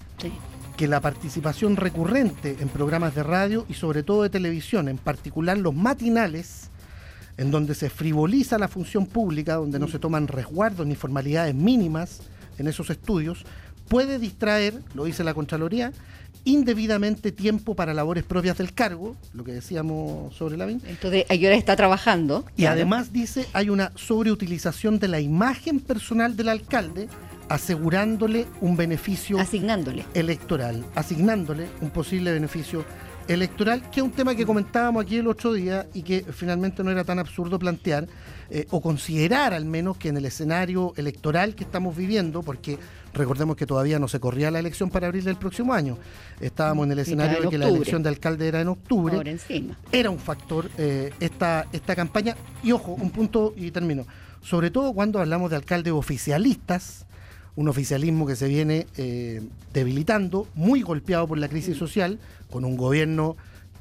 que 0.77 0.87
la 0.87 1.01
participación 1.01 1.77
recurrente 1.77 2.57
en 2.61 2.69
programas 2.69 3.15
de 3.15 3.23
radio 3.23 3.65
y 3.69 3.75
sobre 3.75 4.03
todo 4.03 4.23
de 4.23 4.31
televisión, 4.31 4.89
en 4.89 4.99
particular 4.99 5.57
los 5.57 5.75
matinales, 5.75 6.71
en 7.39 7.51
donde 7.51 7.75
se 7.75 7.91
frivoliza 7.91 8.59
la 8.59 8.69
función 8.69 9.07
pública, 9.07 9.55
donde 9.55 9.79
no 9.79 9.89
se 9.89 9.99
toman 9.99 10.29
resguardos 10.29 10.87
ni 10.87 10.95
formalidades 10.95 11.55
mínimas 11.55 12.21
en 12.59 12.69
esos 12.69 12.91
estudios, 12.91 13.45
puede 13.89 14.19
distraer, 14.19 14.83
lo 14.95 15.05
dice 15.05 15.25
la 15.25 15.35
Contraloría, 15.35 15.93
indebidamente 16.45 17.33
tiempo 17.33 17.75
para 17.75 17.93
labores 17.93 18.25
propias 18.25 18.59
del 18.59 18.73
cargo, 18.73 19.17
lo 19.35 19.45
que 19.45 19.53
decíamos 19.53 20.35
sobre 20.35 20.57
la 20.57 20.65
Entonces, 20.65 21.25
¿a 21.29 21.37
qué 21.37 21.47
hora 21.47 21.57
está 21.57 21.75
trabajando? 21.75 22.45
Y 22.57 22.67
además 22.67 23.13
dice, 23.13 23.47
hay 23.53 23.69
una 23.69 23.93
sobreutilización 23.97 24.99
de 24.99 25.09
la 25.09 25.21
imagen 25.21 25.81
personal 25.81 26.37
del 26.37 26.49
alcalde, 26.49 27.09
asegurándole 27.49 28.47
un 28.61 28.77
beneficio 28.77 29.39
asignándole. 29.39 30.05
electoral, 30.15 30.85
asignándole 30.95 31.69
un 31.81 31.91
posible 31.91 32.33
beneficio 32.33 32.85
electoral, 33.29 33.83
que 33.91 34.01
es 34.01 34.05
un 34.05 34.13
tema 34.13 34.35
que 34.35 34.47
comentábamos 34.47 35.05
aquí 35.05 35.17
el 35.17 35.27
otro 35.27 35.53
día 35.53 35.87
y 35.95 36.03
que 36.03 36.25
finalmente 36.31 36.85
no 36.85 36.91
era 36.91 37.05
tan 37.05 37.19
absurdo 37.19 37.59
plantear 37.59 38.07
eh, 38.51 38.67
o 38.71 38.81
considerar 38.81 39.53
al 39.53 39.65
menos 39.65 39.97
que 39.97 40.09
en 40.09 40.17
el 40.17 40.25
escenario 40.25 40.93
electoral 40.97 41.55
que 41.55 41.65
estamos 41.65 41.97
viviendo, 41.97 42.43
porque 42.43 42.79
recordemos 43.15 43.57
que 43.57 43.67
todavía 43.67 43.99
no 43.99 44.07
se 44.07 44.21
corría 44.21 44.51
la 44.51 44.61
elección 44.61 44.91
para 44.91 45.09
abril 45.09 45.25
del 45.25 45.37
próximo 45.37 45.75
año, 45.75 45.99
estábamos 46.41 46.87
en 46.87 46.93
el 46.93 46.99
escenario 47.01 47.43
de 47.43 47.49
que 47.49 47.59
la 47.59 47.69
elección 47.69 48.03
de 48.03 48.11
alcalde 48.11 48.47
era 48.47 48.61
en 48.61 48.69
octubre, 48.69 49.37
era 49.91 50.11
un 50.11 50.19
factor 50.19 50.71
eh, 50.79 51.13
esta, 51.19 51.67
esta 51.73 51.97
campaña, 51.97 52.37
y 52.63 52.73
ojo, 52.73 52.93
un 52.93 53.11
punto 53.11 53.55
y 53.57 53.71
termino, 53.73 54.07
sobre 54.41 54.71
todo 54.71 54.93
cuando 54.93 55.19
hablamos 55.19 55.51
de 55.51 55.57
alcaldes 55.57 55.93
oficialistas, 55.93 57.06
un 57.57 57.69
oficialismo 57.69 58.27
que 58.27 58.37
se 58.37 58.49
viene 58.49 58.87
eh, 58.97 59.43
debilitando, 59.73 60.47
muy 60.55 60.83
golpeado 60.83 61.27
por 61.27 61.39
la 61.39 61.49
crisis 61.49 61.77
social, 61.77 62.19
con 62.51 62.65
un 62.65 62.77
gobierno 62.77 63.37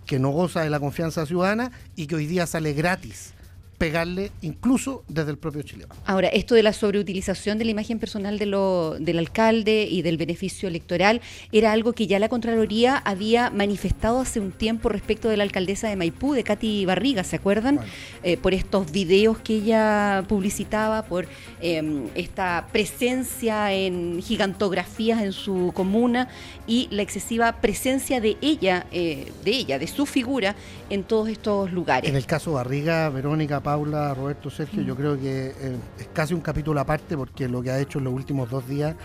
que 0.05 0.17
no 0.19 0.29
goza 0.29 0.61
de 0.61 0.69
la 0.69 0.79
confianza 0.79 1.25
ciudadana 1.25 1.71
y 1.95 2.07
que 2.07 2.15
hoy 2.15 2.25
día 2.25 2.47
sale 2.47 2.73
gratis 2.73 3.33
pegarle 3.77 4.31
incluso 4.41 5.03
desde 5.07 5.31
el 5.31 5.37
propio 5.37 5.61
Chile. 5.61 5.85
Ahora, 6.05 6.27
esto 6.29 6.55
de 6.55 6.63
la 6.63 6.73
sobreutilización 6.73 7.57
de 7.57 7.65
la 7.65 7.71
imagen 7.71 7.99
personal 7.99 8.39
de 8.39 8.45
lo, 8.45 8.95
del 8.99 9.19
alcalde 9.19 9.87
y 9.89 10.01
del 10.01 10.17
beneficio 10.17 10.67
electoral 10.67 11.21
era 11.51 11.71
algo 11.71 11.93
que 11.93 12.07
ya 12.07 12.19
la 12.19 12.29
Contraloría 12.29 12.97
había 12.97 13.49
manifestado 13.49 14.21
hace 14.21 14.39
un 14.39 14.51
tiempo 14.51 14.89
respecto 14.89 15.29
de 15.29 15.37
la 15.37 15.43
alcaldesa 15.43 15.89
de 15.89 15.95
Maipú, 15.95 16.33
de 16.33 16.43
Katy 16.43 16.85
Barriga, 16.85 17.23
¿se 17.23 17.35
acuerdan? 17.35 17.79
Eh, 18.23 18.37
por 18.37 18.53
estos 18.53 18.91
videos 18.91 19.39
que 19.39 19.55
ella 19.55 20.23
publicitaba, 20.27 21.03
por 21.03 21.27
em, 21.61 22.05
esta 22.15 22.67
presencia 22.71 23.73
en 23.73 24.21
gigantografías 24.21 25.21
en 25.21 25.33
su 25.33 25.71
comuna 25.73 26.29
y 26.67 26.87
la 26.91 27.01
excesiva 27.01 27.51
presencia 27.53 28.21
de 28.21 28.37
ella, 28.41 28.85
eh, 28.91 29.31
de 29.43 29.51
ella, 29.51 29.79
de 29.79 29.87
su 29.87 30.05
figura 30.05 30.55
en 30.89 31.03
todos 31.03 31.29
estos 31.29 31.71
lugares. 31.71 32.09
En 32.09 32.15
el 32.15 32.25
caso 32.25 32.53
Barriga, 32.53 33.09
Verónica, 33.09 33.61
Paula, 33.65 34.13
Roberto, 34.13 34.51
Sergio, 34.51 34.83
yo 34.83 34.93
mm. 34.93 34.97
creo 34.97 35.19
que 35.19 35.47
eh, 35.47 35.77
es 35.97 36.07
casi 36.13 36.35
un 36.35 36.41
capítulo 36.41 36.79
aparte 36.79 37.17
porque 37.17 37.49
lo 37.49 37.63
que 37.63 37.71
ha 37.71 37.79
hecho 37.79 37.97
en 37.97 38.05
los 38.05 38.13
últimos 38.13 38.47
dos 38.47 38.67
días 38.69 38.95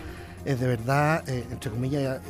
es 0.45 0.59
de 0.59 0.67
verdad, 0.67 1.27
eh, 1.27 1.45
entre 1.51 1.71
comillas, 1.71 2.21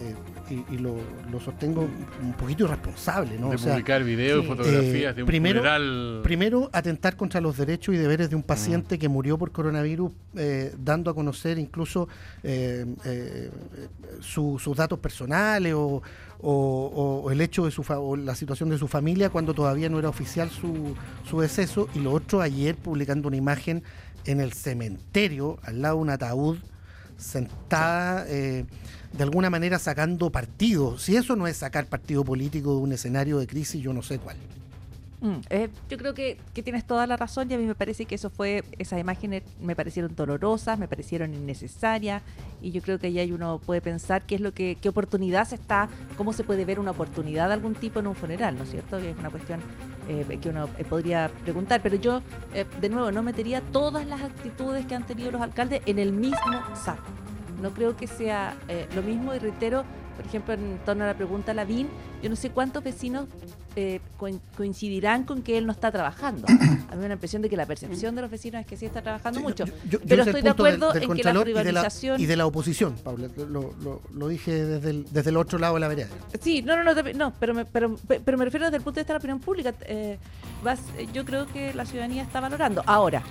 eh, 0.50 0.64
y, 0.70 0.78
lo, 0.78 0.98
sostengo 1.44 1.88
un 2.22 2.34
poquito 2.34 2.66
irresponsable, 2.66 3.38
¿no? 3.38 3.52
De 3.52 3.58
publicar 3.58 4.04
videos, 4.04 4.46
fotografías 4.46 5.16
de 5.16 5.24
un 5.24 5.28
primero, 5.28 6.22
Primero, 6.22 6.70
atentar 6.74 7.16
contra 7.16 7.40
los 7.40 7.58
derechos 7.58 7.96
y 7.96 7.98
deberes 7.98 8.30
de 8.30 8.36
un 8.36 8.44
paciente 8.44 8.96
mm. 8.96 9.00
que 9.00 9.10
murió 9.10 9.38
por 9.38 9.52
coronavirus, 9.52 10.12
dando 10.78 11.12
a 11.12 11.16
conocer 11.16 11.58
incluso 11.58 12.08
sus 14.22 14.76
datos 14.78 15.00
personales 15.00 15.74
o, 15.74 16.02
o, 16.44 17.30
el 17.32 17.42
hecho 17.42 17.66
de 17.66 17.72
su 17.72 17.84
o 17.88 18.16
la 18.16 18.36
situación 18.36 18.70
de 18.70 18.78
su 18.78 18.88
familia 18.88 19.30
cuando 19.30 19.54
todavía 19.54 19.90
no 19.90 20.00
era 20.00 20.10
oficial 20.10 20.50
su, 20.50 20.96
su 21.30 21.42
deceso 21.42 21.88
y 21.94 22.00
lo 22.00 22.12
otro 22.12 22.42
ayer 22.42 22.76
publicando 22.76 23.28
una 23.28 23.38
imagen 23.38 23.84
en 24.26 24.40
el 24.40 24.54
cementerio 24.54 25.60
al 25.64 25.82
lado 25.82 25.96
de 25.96 26.02
un 26.02 26.10
ataúd 26.10 26.58
sentada 27.18 28.26
eh, 28.28 28.66
de 29.14 29.24
alguna 29.24 29.50
manera 29.50 29.80
sacando 29.80 30.32
partido. 30.32 30.98
Si 30.98 31.16
eso 31.16 31.36
no 31.36 31.48
es 31.48 31.58
sacar 31.58 31.86
partido 31.88 32.24
político 32.24 32.76
de 32.76 32.82
un 32.82 32.92
escenario 32.94 33.38
de 33.40 33.48
crisis, 33.48 33.82
yo 33.82 33.94
no 33.94 34.02
sé 34.02 34.20
cuál. 34.20 34.38
Mm, 35.22 35.36
eh, 35.52 35.70
yo 35.88 36.00
creo 36.00 36.16
que, 36.16 36.40
tienes 36.52 36.84
toda 36.84 37.06
la 37.06 37.16
razón 37.16 37.50
y 37.50 37.54
a 37.54 37.58
mí 37.60 37.66
me 37.66 37.76
parece 37.76 38.06
que 38.06 38.16
eso 38.16 38.32
fue, 38.32 38.64
esas 38.80 39.00
imágenes 39.00 39.44
me 39.62 39.76
parecieron 39.76 40.16
dolorosas, 40.16 40.80
me 40.80 40.88
parecieron 40.88 41.36
innecesarias 41.36 42.24
y 42.60 42.72
yo 42.72 42.82
creo 42.82 42.98
que 42.98 43.08
ahí 43.08 43.32
uno 43.32 43.60
puede 43.64 43.82
pensar 43.82 44.24
qué 44.24 44.36
es 44.36 44.42
lo 44.42 44.52
que, 44.52 44.78
qué 44.82 44.90
oportunidad 44.90 45.48
se 45.48 45.56
está, 45.56 45.90
cómo 46.18 46.34
se 46.34 46.44
puede 46.44 46.66
ver 46.66 46.80
una 46.80 46.92
oportunidad 46.92 47.48
de 47.50 47.54
algún 47.54 47.76
tipo 47.76 48.00
en 48.00 48.08
un 48.08 48.16
funeral, 48.16 48.58
¿no 48.58 48.64
es 48.64 48.72
cierto? 48.72 48.98
Es 48.98 49.16
una 49.16 49.30
cuestión 49.30 49.60
eh, 50.10 50.40
que 50.42 50.50
uno 50.50 50.68
eh, 50.80 50.84
podría 50.86 51.30
preguntar, 51.44 51.82
pero 51.84 51.98
yo 51.98 52.24
de 52.82 52.90
nuevo 52.90 53.12
no 53.12 53.22
metería 53.22 53.62
todas 53.62 54.08
las 54.08 54.22
actitudes 54.22 54.88
que 54.88 54.96
han 54.96 55.06
tenido 55.06 55.30
los 55.30 55.42
alcaldes 55.42 55.84
en 55.86 56.00
el 56.00 56.14
mismo 56.14 56.64
saco. 56.76 57.04
No 57.62 57.72
creo 57.72 57.96
que 57.96 58.08
sea 58.08 58.56
lo 58.96 59.04
mismo 59.04 59.36
y 59.36 59.40
reitero, 59.40 59.84
por 60.16 60.26
ejemplo, 60.26 60.56
en 60.56 60.80
torno 60.84 61.04
a 61.04 61.08
la 61.08 61.14
pregunta 61.14 61.54
Lavín, 61.54 61.90
yo 62.24 62.30
no 62.30 62.36
sé 62.36 62.50
cuántos 62.50 62.84
vecinos 62.84 63.28
eh, 63.76 64.02
coincidirán 64.56 65.24
con 65.24 65.42
que 65.42 65.58
él 65.58 65.66
no 65.66 65.72
está 65.72 65.92
trabajando. 65.92 66.46
A 66.92 66.96
mí 66.96 66.98
me 66.98 67.02
da 67.04 67.08
la 67.08 67.14
impresión 67.14 67.42
de 67.42 67.50
que 67.50 67.56
la 67.56 67.66
percepción 67.66 68.16
de 68.16 68.22
los 68.22 68.30
vecinos 68.30 68.62
es 68.62 68.68
que 68.68 68.76
sí 68.76 68.86
está 68.86 69.02
trabajando 69.02 69.40
mucho. 69.40 69.66
pero 70.08 70.24
estoy 70.24 70.42
de 70.42 70.50
acuerdo 70.50 70.94
en 70.94 71.14
que 71.14 71.24
la 71.24 71.42
privatización... 71.42 72.20
Y 72.20 72.26
de 72.26 72.36
la, 72.36 72.46
oposición, 72.46 72.96
Paula, 72.96 73.30
lo, 73.38 74.28
dije 74.28 74.66
desde 74.66 74.90
el, 74.90 75.06
desde 75.12 75.30
el 75.30 75.38
otro 75.38 75.58
lado 75.58 75.76
de 75.76 75.80
la 75.80 75.88
vereda. 75.88 76.10
Sí, 76.42 76.62
no, 76.62 76.76
no, 76.76 76.84
no, 76.84 76.94
no 77.14 77.34
pero, 77.40 77.54
me, 77.54 77.66
pero, 77.66 77.96
pero 78.08 78.38
me 78.38 78.46
refiero 78.46 78.66
desde 78.66 78.78
el 78.78 78.84
punto 78.84 78.96
de 78.96 79.02
vista 79.04 79.14
de 79.14 79.20
la 79.20 79.20
opinión 79.20 79.40
pública. 79.40 79.74
Eh, 79.82 80.18
yo 81.14 81.26
creo 81.26 81.48
que 81.48 81.74
la 81.74 81.86
ciudadanía 81.86 82.24
está 82.24 82.40
valorando. 82.40 82.84
Ahora, 82.86 83.24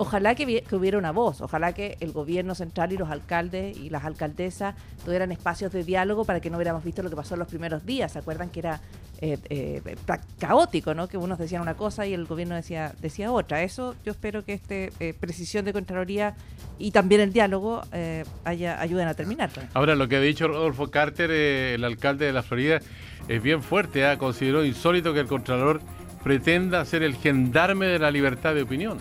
Ojalá 0.00 0.36
que, 0.36 0.64
hubiera 0.70 0.96
una 0.96 1.10
voz, 1.10 1.40
ojalá 1.40 1.72
que 1.72 1.96
el 1.98 2.12
gobierno 2.12 2.54
central 2.54 2.92
y 2.92 2.96
los 2.96 3.10
alcaldes 3.10 3.76
y 3.76 3.90
las 3.90 4.04
alcaldesas 4.04 4.76
tuvieran 5.04 5.32
espacios 5.32 5.72
de 5.72 5.82
diálogo 5.82 6.24
para 6.24 6.38
que 6.38 6.50
no 6.50 6.56
hubiéramos 6.56 6.84
visto 6.84 7.02
lo 7.02 7.10
que 7.10 7.16
pasó 7.16 7.34
en 7.34 7.40
los 7.40 7.48
primeros 7.48 7.84
días. 7.84 8.12
¿Se 8.12 8.20
acuerdan 8.20 8.48
que 8.48 8.60
era 8.60 8.80
eh, 9.20 9.38
eh, 9.50 9.96
caótico, 10.38 10.94
¿no? 10.94 11.08
Que 11.08 11.16
unos 11.16 11.38
decían 11.38 11.62
una 11.62 11.74
cosa 11.74 12.06
y 12.06 12.14
el 12.14 12.26
gobierno 12.26 12.54
decía, 12.54 12.92
decía 13.00 13.32
otra. 13.32 13.62
Eso 13.62 13.96
yo 14.04 14.12
espero 14.12 14.44
que 14.44 14.52
esta 14.52 14.74
eh, 14.74 15.14
precisión 15.18 15.64
de 15.64 15.72
Contraloría 15.72 16.36
y 16.78 16.92
también 16.92 17.20
el 17.20 17.32
diálogo 17.32 17.82
haya, 18.44 18.80
ayuden 18.80 19.08
a 19.08 19.14
terminar. 19.14 19.50
Ahora, 19.74 19.96
lo 19.96 20.06
que 20.06 20.16
ha 20.16 20.20
dicho 20.20 20.46
Rodolfo 20.46 20.90
Carter, 20.90 21.30
el 21.30 21.82
alcalde 21.82 22.26
de 22.26 22.32
la 22.32 22.44
Florida, 22.44 22.80
es 23.26 23.42
bien 23.42 23.62
fuerte. 23.62 24.10
¿eh? 24.10 24.16
Consideró 24.18 24.64
insólito 24.64 25.12
que 25.12 25.20
el 25.20 25.26
Contralor 25.26 25.80
pretenda 26.22 26.84
ser 26.84 27.02
el 27.02 27.16
gendarme 27.16 27.86
de 27.86 27.98
la 27.98 28.10
libertad 28.10 28.54
de 28.54 28.62
opinión. 28.62 28.98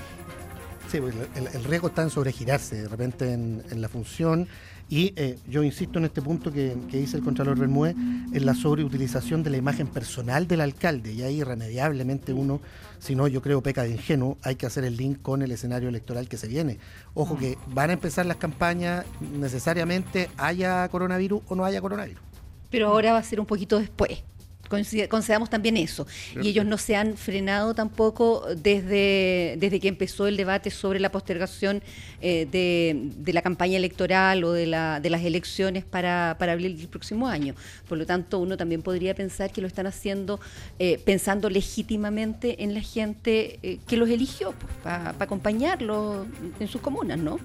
Sí, 0.90 1.00
pues, 1.00 1.16
el, 1.36 1.64
riesgo 1.66 1.90
está 1.90 2.02
en 2.02 2.10
sobregirarse 2.10 2.84
de 2.84 2.88
repente 2.88 3.34
en, 3.34 3.62
la 3.82 3.90
función 3.90 4.48
y 4.90 5.14
eh, 5.18 5.38
yo 5.50 5.64
insisto 5.64 6.00
en 6.00 6.06
este 6.06 6.22
punto 6.22 6.52
que, 6.52 6.76
dice 6.92 7.18
el 7.18 7.24
Contralor 7.24 7.60
Bermúdez, 7.60 7.96
en 7.96 8.46
la 8.46 8.54
sobreutilización 8.54 9.44
de 9.44 9.50
la 9.50 9.58
imagen 9.58 9.88
personal 9.88 10.48
del 10.48 10.62
alcalde 10.62 11.12
y 11.12 11.24
ahí 11.24 11.42
irremediablemente 11.42 12.32
uno, 12.32 12.62
si 13.00 13.14
no 13.14 13.28
yo 13.28 13.42
creo 13.42 13.62
peca 13.62 13.84
de 13.84 13.92
ingenuo, 13.92 14.38
hay 14.44 14.56
que 14.56 14.66
hacer 14.66 14.86
el 14.86 14.96
link 14.96 15.22
con 15.22 15.42
el 15.42 15.52
escenario 15.52 15.90
electoral 15.90 16.30
que 16.30 16.38
se 16.38 16.48
viene. 16.48 16.78
Ojo 17.14 17.36
mm. 17.36 17.40
que 17.40 17.58
van 17.68 17.90
a 17.90 17.94
empezar 17.94 18.26
las 18.26 18.38
campañas 18.38 19.06
necesariamente 19.38 20.30
haya 20.38 20.88
coronavirus 20.88 21.42
o 21.48 21.56
no 21.56 21.66
haya 21.66 21.82
coronavirus. 21.82 22.22
Pero 22.70 22.88
ahora 22.88 23.14
va 23.14 23.20
a 23.20 23.24
ser 23.24 23.40
un 23.40 23.46
poquito 23.46 23.80
después 23.80 24.24
concedamos 24.68 25.50
también 25.50 25.78
eso. 25.78 26.08
Y 26.42 26.50
ellos 26.50 26.66
no 26.66 26.78
se 26.78 26.96
han 26.96 27.18
frenado 27.18 27.74
tampoco 27.74 28.46
desde, 28.56 29.56
desde 29.60 29.80
que 29.80 29.88
empezó 29.88 30.28
el 30.28 30.38
debate 30.38 30.70
sobre 30.70 31.00
la 31.00 31.12
postergación 31.12 31.82
eh, 32.22 32.48
de, 32.52 33.34
la 33.34 33.42
campaña 33.42 33.78
electoral 33.78 34.44
o 34.44 34.52
de, 34.52 34.68
la, 34.68 35.00
de 35.00 35.10
las 35.10 35.24
elecciones 35.24 35.84
para, 35.84 36.36
para 36.40 36.54
abril 36.54 36.78
del 36.78 36.88
próximo 36.88 37.28
año. 37.28 37.56
Por 37.88 37.98
lo 37.98 38.06
tanto, 38.06 38.40
uno 38.40 38.58
también 38.58 38.82
podría 38.82 39.14
pensar 39.14 39.52
que 39.52 39.62
lo 39.62 39.68
están 39.68 39.88
haciendo 39.88 40.40
eh, 40.80 41.00
pensando 41.04 41.50
legítimamente 41.50 42.64
en 42.64 42.74
la 42.74 42.82
gente 42.82 43.60
eh, 43.62 43.80
que 43.88 43.98
los 43.98 44.10
eligió 44.10 44.54
pues, 44.54 44.74
para 44.84 45.16
acompañarlos 45.20 46.28
en 46.60 46.68
sus 46.68 46.82
comunas, 46.82 47.18
¿no? 47.18 47.40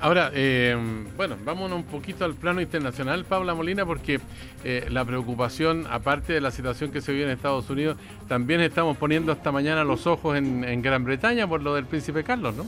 Ahora, 0.00 0.30
eh, 0.32 0.74
bueno, 1.14 1.36
vámonos 1.44 1.76
un 1.76 1.84
poquito 1.84 2.24
al 2.24 2.34
plano 2.34 2.62
internacional, 2.62 3.26
Paula 3.26 3.54
Molina, 3.54 3.84
porque 3.84 4.18
eh, 4.64 4.86
la 4.88 5.04
preocupación, 5.04 5.86
aparte 5.90 6.32
de 6.32 6.40
la 6.40 6.50
situación 6.50 6.90
que 6.90 7.02
se 7.02 7.12
vive 7.12 7.24
en 7.24 7.30
Estados 7.30 7.68
Unidos, 7.68 7.98
también 8.26 8.62
estamos 8.62 8.96
poniendo 8.96 9.30
esta 9.32 9.52
mañana 9.52 9.84
los 9.84 10.06
ojos 10.06 10.38
en, 10.38 10.80
Gran 10.80 11.04
Bretaña 11.04 11.46
por 11.46 11.62
lo 11.62 11.74
del 11.74 11.84
príncipe 11.84 12.24
Carlos, 12.24 12.54
¿no? 12.54 12.64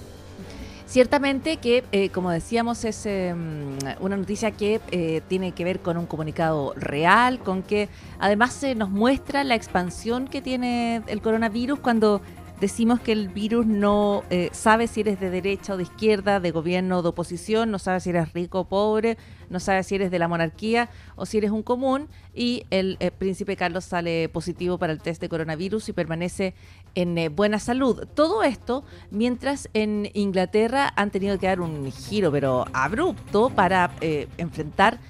Ciertamente 0.84 1.56
que, 1.56 1.84
eh, 1.90 2.10
como 2.10 2.30
decíamos, 2.30 2.84
es 2.84 3.06
em, 3.06 3.78
una 4.00 4.18
noticia 4.18 4.50
que 4.50 5.22
tiene 5.26 5.52
que 5.52 5.64
ver 5.64 5.80
con 5.80 5.96
un 5.96 6.04
comunicado 6.04 6.74
real, 6.76 7.38
con 7.38 7.62
que 7.62 7.88
además 8.18 8.52
se 8.52 8.74
nos 8.74 8.90
muestra 8.90 9.42
la 9.42 9.54
expansión 9.54 10.28
que 10.28 10.42
tiene 10.42 11.00
el 11.06 11.22
coronavirus 11.22 11.78
cuando 11.78 12.20
decimos 12.62 13.00
que 13.00 13.10
el 13.10 13.28
virus 13.28 13.66
no 13.66 14.22
eh, 14.30 14.48
sabe 14.52 14.86
si 14.86 15.00
eres 15.00 15.18
de 15.18 15.30
derecha 15.30 15.74
o 15.74 15.76
de 15.76 15.82
izquierda, 15.82 16.38
de 16.38 16.52
gobierno 16.52 16.98
o 16.98 17.02
de 17.02 17.08
oposición, 17.08 17.72
no 17.72 17.80
sabe 17.80 17.98
si 17.98 18.10
eres 18.10 18.32
rico 18.34 18.60
o 18.60 18.68
pobre, 18.68 19.18
no 19.50 19.58
sabe 19.58 19.82
si 19.82 19.96
eres 19.96 20.12
de 20.12 20.20
la 20.20 20.28
monarquía 20.28 20.88
o 21.16 21.26
si 21.26 21.38
eres 21.38 21.50
un 21.50 21.64
común, 21.64 22.08
y 22.32 22.64
el, 22.70 22.98
eh, 23.00 23.10
príncipe 23.10 23.56
Carlos 23.56 23.84
sale 23.84 24.28
positivo 24.28 24.78
para 24.78 24.92
el 24.92 25.02
test 25.02 25.20
de 25.20 25.28
coronavirus 25.28 25.88
y 25.88 25.92
permanece 25.92 26.54
en 26.94 27.18
eh, 27.18 27.28
buena 27.30 27.58
salud. 27.58 28.06
Todo 28.14 28.44
esto 28.44 28.84
mientras 29.10 29.68
en 29.74 30.08
Inglaterra 30.14 30.92
han 30.94 31.10
tenido 31.10 31.36
que 31.40 31.48
dar 31.48 31.60
un 31.60 31.90
giro, 31.90 32.30
pero 32.30 32.66
abrupto, 32.72 33.50
para 33.50 33.90
enfrentar 34.38 35.00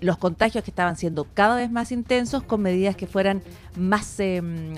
los 0.00 0.18
contagios 0.18 0.62
que 0.62 0.70
estaban 0.70 0.96
siendo 0.96 1.26
cada 1.34 1.56
vez 1.56 1.70
más 1.70 1.90
intensos 1.92 2.42
con 2.42 2.62
medidas 2.62 2.96
que 2.96 3.06
fueran 3.06 3.42
más, 3.76 4.18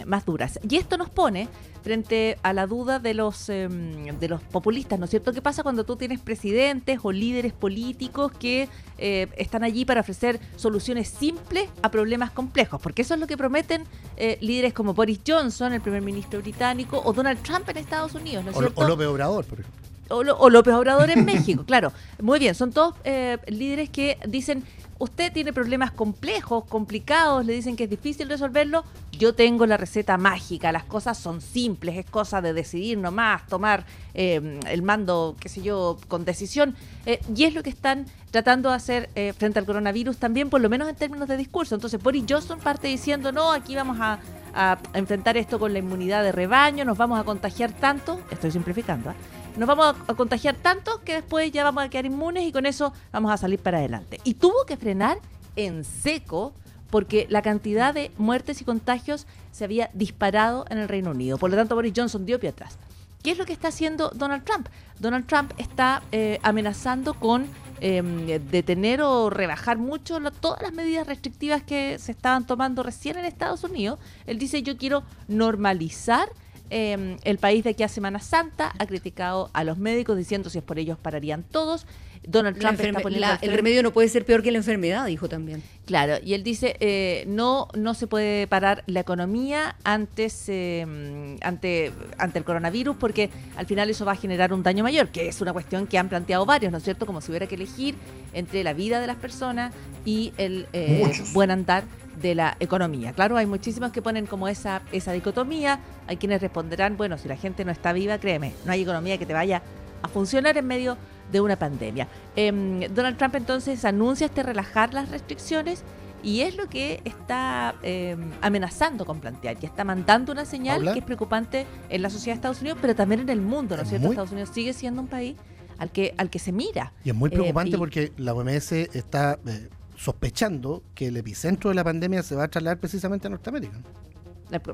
más 0.07 0.25
duras. 0.25 0.59
Y 0.69 0.77
esto 0.77 0.97
nos 0.97 1.11
pone 1.11 1.49
frente 1.87 2.37
a 2.43 2.53
la 2.53 2.67
duda 2.67 2.99
de 2.99 3.15
los, 3.15 3.49
em, 3.49 4.19
de 4.19 4.29
los 4.29 4.43
populistas, 4.43 4.99
¿no 4.99 5.05
es 5.05 5.11
cierto? 5.13 5.33
¿Qué 5.33 5.41
pasa 5.41 5.63
cuando 5.63 5.85
tú 5.85 5.95
tienes 5.95 6.19
presidentes 6.19 6.99
o 7.05 7.13
líderes 7.13 7.53
políticos 7.53 8.33
que 8.33 8.69
eh, 8.99 9.29
están 9.37 9.63
allí 9.63 9.85
para 9.85 10.01
ofrecer 10.01 10.41
soluciones 10.57 11.07
simples 11.07 11.69
a 11.83 11.91
problemas 11.93 12.33
complejos? 12.33 12.81
Porque 12.83 13.03
eso 13.03 13.15
es 13.15 13.21
lo 13.21 13.29
que 13.29 13.37
prometen 13.37 13.85
eh, 14.17 14.37
líderes 14.41 14.73
como 14.73 14.95
Boris 14.95 15.21
Johnson, 15.25 15.75
el 15.75 15.81
primer 15.81 16.03
ministro 16.03 16.41
británico, 16.41 17.01
o 17.05 17.13
Donald 17.13 17.41
Trump 17.45 17.69
en 17.69 17.77
Estados 17.77 18.17
Unidos, 18.17 18.45
¿no 18.45 18.51
es 18.51 18.57
cierto? 18.57 18.81
O 18.81 18.89
López 18.89 19.07
Obrador, 19.07 19.45
por 19.45 19.61
ejemplo. 19.61 19.86
O, 20.09 20.51
López 20.51 20.75
Obrador 20.75 21.11
en 21.11 21.25
México, 21.25 21.65
claro. 21.67 21.93
Muy 22.21 22.39
bien, 22.39 22.55
son 22.55 22.73
todos 22.73 22.95
eh, 23.05 23.39
líderes 23.49 23.91
que 23.91 24.19
dicen 24.27 24.65
usted 24.99 25.33
tiene 25.33 25.53
problemas 25.53 25.91
complejos, 25.91 26.65
complicados, 26.65 27.45
le 27.45 27.53
dicen 27.53 27.77
que 27.77 27.85
es 27.85 27.91
difícil 27.91 28.29
resolverlo, 28.29 28.85
yo 29.13 29.35
tengo 29.35 29.67
la 29.67 29.77
receta 29.77 30.17
mágica, 30.17 30.73
las 30.73 30.85
cosas 30.85 31.19
son 31.19 31.41
simples, 31.41 31.97
es 31.97 32.07
cosa 32.07 32.41
de 32.41 32.53
decidir 32.53 32.99
nomás, 32.99 33.47
tomar 33.47 33.85
eh, 34.15 34.61
el 34.69 34.83
mando, 34.83 35.37
qué 35.41 35.49
sé 35.49 35.63
yo, 35.63 35.99
con 36.09 36.25
decisión. 36.25 36.75
Eh, 37.05 37.21
y 37.35 37.45
es 37.45 37.55
lo 37.55 37.63
que 37.63 37.71
están 37.71 38.07
tratando 38.31 38.71
de 38.71 38.77
hacer 38.77 39.11
eh, 39.15 39.33
frente 39.37 39.59
al 39.59 39.67
coronavirus 39.67 40.19
también, 40.19 40.51
por 40.51 40.61
lo 40.61 40.69
menos 40.69 40.89
en 40.89 40.97
términos 40.97 41.29
de 41.29 41.37
discurso. 41.37 41.75
Entonces 41.75 42.03
Boris 42.03 42.25
Johnson 42.29 42.59
parte 42.59 42.89
diciendo, 42.89 43.33
no, 43.33 43.53
aquí 43.53 43.75
vamos 43.75 43.99
a, 44.01 44.19
a 44.55 44.79
enfrentar 44.95 45.37
esto 45.37 45.59
con 45.59 45.73
la 45.73 45.79
inmunidad 45.79 46.23
de 46.23 46.33
rebaño, 46.33 46.85
nos 46.85 46.99
vamos 46.99 47.19
a 47.19 47.25
contagiar 47.25 47.73
tanto, 47.73 48.21
estoy 48.31 48.51
simplificando, 48.51 49.11
¿eh? 49.11 49.15
Nos 49.57 49.67
vamos 49.67 49.97
a, 50.07 50.15
contagiar 50.15 50.55
tanto 50.57 51.03
que 51.03 51.15
después 51.15 51.51
ya 51.51 51.65
vamos 51.65 51.85
a 51.85 51.89
quedar 51.89 52.07
inmunes 52.07 52.45
y 52.45 52.53
con 52.53 52.67
eso 52.67 52.93
vamos 53.13 53.33
a 53.33 53.37
salir 53.37 53.59
para 53.59 53.79
adelante. 53.79 54.21
Y 54.25 54.35
tuvo 54.35 54.65
que 54.67 54.77
frenar 54.77 55.19
en 55.57 55.85
seco 55.85 56.53
porque 56.91 57.27
la 57.31 57.43
cantidad 57.43 57.95
de 57.95 58.11
muertes 58.19 58.61
y 58.61 58.65
contagios 58.65 59.27
se 59.53 59.65
había 59.65 59.91
disparado 59.95 60.67
en 60.71 60.79
el 60.79 60.89
Reino 60.89 61.11
Unido. 61.11 61.39
Por 61.39 61.51
lo 61.51 61.57
tanto, 61.57 61.75
Boris 61.75 61.93
Johnson 61.97 62.27
dio 62.27 62.39
pie 62.39 62.51
atrás. 62.51 62.79
¿Qué 63.23 63.33
es 63.33 63.39
lo 63.39 63.45
que 63.45 63.53
está 63.53 63.69
haciendo 63.69 64.11
Donald 64.11 64.45
Trump? 64.45 64.69
Donald 65.01 65.27
Trump 65.27 65.53
está 65.59 66.03
eh, 66.13 66.39
amenazando 66.43 67.15
con 67.15 67.47
em, 67.81 68.27
detener 68.27 69.03
o 69.03 69.31
rebajar 69.31 69.79
mucho 69.79 70.21
todas 70.31 70.63
las 70.63 70.73
medidas 70.73 71.09
restrictivas 71.09 71.63
que 71.63 71.99
se 71.99 72.13
estaban 72.13 72.47
tomando 72.47 72.85
recién 72.85 73.19
en 73.19 73.25
Estados 73.25 73.65
Unidos. 73.65 73.99
Él 74.27 74.39
dice, 74.39 74.63
yo 74.63 74.77
quiero 74.77 75.03
normalizar 75.27 76.29
em, 76.71 77.17
el 77.25 77.39
país 77.39 77.65
de 77.65 77.71
aquí 77.71 77.83
a 77.83 77.89
Semana 77.89 78.21
Santa, 78.21 78.73
ha 78.79 78.87
criticado 78.87 79.51
a 79.53 79.65
los 79.65 79.79
médicos 79.79 80.17
diciendo 80.17 80.51
si 80.51 80.59
es 80.59 80.65
por 80.65 80.79
ellos 80.79 80.99
pararían 80.99 81.43
todos. 81.43 81.87
Donald 82.27 82.59
Trump 82.59 82.81
está 82.81 83.01
poniendo 83.01 83.29
el 83.41 83.53
remedio 83.53 83.83
no 83.85 83.93
puede 83.93 84.09
ser 84.09 84.25
peor 84.25 84.43
que 84.43 84.51
la 84.51 84.59
enfermedad, 84.59 85.07
dijo 85.07 85.29
también. 85.29 85.63
Claro, 85.85 86.17
y 86.25 86.35
él 86.35 86.43
dice 86.43 86.77
eh, 86.81 87.25
no 87.29 87.69
no 87.75 87.95
se 87.95 88.09
puede 88.09 88.49
parar 88.49 88.83
la 88.87 89.01
economía 89.01 89.77
antes 89.85 90.49
eh, 90.49 91.37
ante 91.43 91.93
ante 92.19 92.39
el 92.39 92.45
coronavirus 92.45 92.97
porque 92.97 93.31
al 93.57 93.67
final 93.67 93.91
eso 93.91 94.05
va 94.05 94.13
a 94.13 94.17
generar 94.17 94.53
un 94.53 94.63
daño 94.65 94.83
mayor, 94.83 95.09
que 95.09 95.29
es 95.29 95.41
una 95.41 95.53
cuestión 95.53 95.87
que 95.87 95.99
han 95.99 96.09
planteado 96.09 96.45
varios, 96.47 96.73
¿no 96.73 96.79
es 96.79 96.85
cierto? 96.85 97.07
Como 97.07 97.21
si 97.21 97.31
hubiera 97.31 97.47
que 97.47 97.55
elegir 97.55 97.95
entre 98.33 98.65
la 98.65 98.73
vida 98.73 99.01
de 99.01 99.07
las 99.07 99.17
personas 99.17 99.73
y 100.05 100.33
el 100.37 100.67
eh, 100.73 101.13
buen 101.33 101.51
andar 101.51 101.85
de 102.21 102.35
la 102.35 102.57
economía. 102.61 103.13
Claro, 103.13 103.37
hay 103.37 103.47
muchísimos 103.47 103.93
que 103.93 104.03
ponen 104.03 104.27
como 104.27 104.49
esa, 104.49 104.83
esa 104.93 105.13
dicotomía, 105.13 105.81
hay 106.07 106.17
quienes 106.17 106.41
responderán, 106.41 106.97
bueno, 106.97 107.19
si 107.19 107.29
la 107.29 107.37
gente 107.37 107.65
no 107.65 107.73
está 107.73 107.93
viva, 107.93 108.19
créeme, 108.19 108.55
no 108.65 108.73
hay 108.73 108.83
economía 108.83 109.19
que 109.19 109.27
te 109.27 109.33
vaya 109.33 109.63
a 110.03 110.09
funcionar 110.09 110.57
en 110.57 110.67
medio 110.67 110.97
de 111.31 111.41
una 111.41 111.57
pandemia. 111.57 112.09
Em, 112.37 112.81
Donald 112.95 113.17
Trump 113.17 113.35
entonces 113.35 113.85
anuncia 113.85 114.27
este 114.27 114.43
relajar 114.43 114.95
las 114.95 115.11
restricciones 115.11 115.83
y 116.23 116.41
es 116.41 116.57
lo 116.57 116.69
que 116.69 117.01
está 117.05 117.75
em, 117.83 118.33
amenazando 118.41 119.05
con 119.05 119.21
plantear, 119.21 119.57
que 119.57 119.67
está 119.67 119.85
mandando 119.85 120.33
una 120.33 120.45
señal 120.45 120.93
que 120.93 121.01
es 121.01 121.05
preocupante 121.05 121.67
en 121.89 122.03
la 122.03 122.11
sociedad 122.11 122.35
de 122.35 122.39
Estados 122.39 122.61
Unidos, 122.61 122.79
pero 122.81 122.95
también 122.95 123.21
en 123.21 123.29
el 123.29 123.41
mundo, 123.41 123.77
¿no 123.77 123.83
es 123.83 123.89
cierto? 123.89 124.09
Estados 124.09 124.33
Unidos 124.33 124.51
sigue 124.53 124.73
siendo 124.73 125.03
un 125.03 125.09
país 125.09 125.37
al 125.79 125.91
que, 125.91 126.15
al 126.17 126.31
que 126.31 126.39
se 126.39 126.53
mira. 126.53 126.93
Y 127.05 127.11
es 127.11 127.15
muy 127.15 127.31
preocupante 127.31 127.77
eh, 127.77 127.79
porque 127.79 128.13
la 128.17 128.35
OMS 128.35 128.73
está 128.73 129.39
eh, 129.47 129.69
sospechando 130.07 130.85
que 130.95 131.09
el 131.09 131.17
epicentro 131.17 131.71
de 131.71 131.75
la 131.75 131.83
pandemia 131.83 132.23
se 132.23 132.37
va 132.37 132.45
a 132.45 132.49
trasladar 132.49 132.79
precisamente 132.79 133.27
a 133.27 133.31
Norteamérica. 133.31 133.83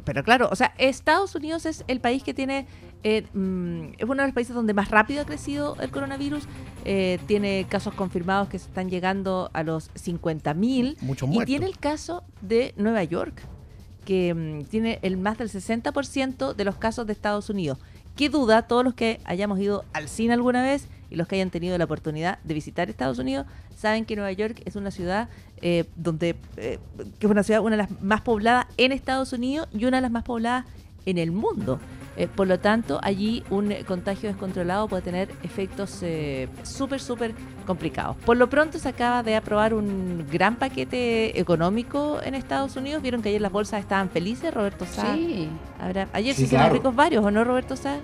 Pero 0.04 0.22
claro, 0.22 0.50
o 0.52 0.56
sea, 0.56 0.74
Estados 0.76 1.34
Unidos 1.34 1.64
es 1.64 1.84
el 1.88 2.00
país 2.00 2.22
que 2.22 2.34
tiene, 2.34 2.66
eh, 3.02 3.22
mm, 3.32 3.94
es 3.96 4.04
uno 4.04 4.16
de 4.16 4.28
los 4.28 4.34
países 4.34 4.54
donde 4.54 4.74
más 4.74 4.90
rápido 4.90 5.22
ha 5.22 5.24
crecido 5.24 5.74
el 5.80 5.90
coronavirus. 5.90 6.44
Eh, 6.84 7.18
tiene 7.26 7.64
casos 7.66 7.94
confirmados 7.94 8.50
que 8.50 8.58
se 8.58 8.66
están 8.66 8.90
llegando 8.90 9.48
a 9.54 9.62
los 9.62 9.90
50.000. 9.94 10.98
Y 11.00 11.44
tiene 11.46 11.64
el 11.64 11.78
caso 11.78 12.24
de 12.42 12.74
Nueva 12.76 13.02
York, 13.02 13.40
que 14.04 14.34
mm, 14.34 14.64
tiene 14.64 14.98
el 15.00 15.16
más 15.16 15.38
del 15.38 15.48
60% 15.48 16.52
de 16.52 16.64
los 16.66 16.76
casos 16.76 17.06
de 17.06 17.14
Estados 17.14 17.48
Unidos. 17.48 17.78
Qué 18.16 18.28
duda, 18.28 18.68
todos 18.68 18.84
los 18.84 18.92
que 18.92 19.18
hayamos 19.24 19.58
ido 19.58 19.86
al 19.94 20.10
cine 20.10 20.34
alguna 20.34 20.62
vez 20.62 20.88
y 21.12 21.16
los 21.16 21.28
que 21.28 21.36
hayan 21.36 21.50
tenido 21.50 21.76
la 21.76 21.84
oportunidad 21.84 22.38
de 22.42 22.54
visitar 22.54 22.88
Estados 22.88 23.18
Unidos 23.18 23.46
saben 23.76 24.06
que 24.06 24.16
Nueva 24.16 24.32
York 24.32 24.62
es 24.64 24.76
una 24.76 24.90
ciudad 24.90 25.28
eh, 25.60 25.84
donde 25.94 26.36
eh, 26.56 26.78
que 27.20 27.26
es 27.26 27.30
una 27.30 27.42
ciudad 27.42 27.60
una 27.60 27.76
de 27.76 27.82
las 27.82 28.00
más 28.00 28.22
pobladas 28.22 28.66
en 28.78 28.92
Estados 28.92 29.32
Unidos 29.34 29.68
y 29.72 29.84
una 29.84 29.98
de 29.98 30.02
las 30.02 30.10
más 30.10 30.24
pobladas 30.24 30.64
en 31.04 31.18
el 31.18 31.30
mundo. 31.30 31.78
Eh, 32.16 32.28
por 32.28 32.46
lo 32.46 32.60
tanto, 32.60 33.00
allí 33.02 33.42
un 33.50 33.74
contagio 33.86 34.28
descontrolado 34.28 34.86
puede 34.86 35.02
tener 35.02 35.30
efectos 35.42 36.02
súper, 36.62 37.00
súper 37.00 37.34
complicados. 37.66 38.16
Por 38.18 38.36
lo 38.36 38.50
pronto 38.50 38.78
se 38.78 38.88
acaba 38.88 39.22
de 39.22 39.34
aprobar 39.34 39.72
un 39.72 40.26
gran 40.30 40.56
paquete 40.56 41.40
económico 41.40 42.20
en 42.22 42.34
Estados 42.34 42.76
Unidos. 42.76 43.02
Vieron 43.02 43.22
que 43.22 43.30
ayer 43.30 43.40
las 43.40 43.52
bolsas 43.52 43.80
estaban 43.80 44.10
felices, 44.10 44.52
Roberto 44.52 44.84
Sá. 44.84 45.14
Sí. 45.14 45.48
ayer 46.12 46.34
sí, 46.34 46.46
se 46.46 46.68
ricos 46.68 46.94
varios, 46.94 47.24
¿o 47.24 47.30
no, 47.30 47.44
Roberto 47.44 47.76
Sá? 47.76 47.98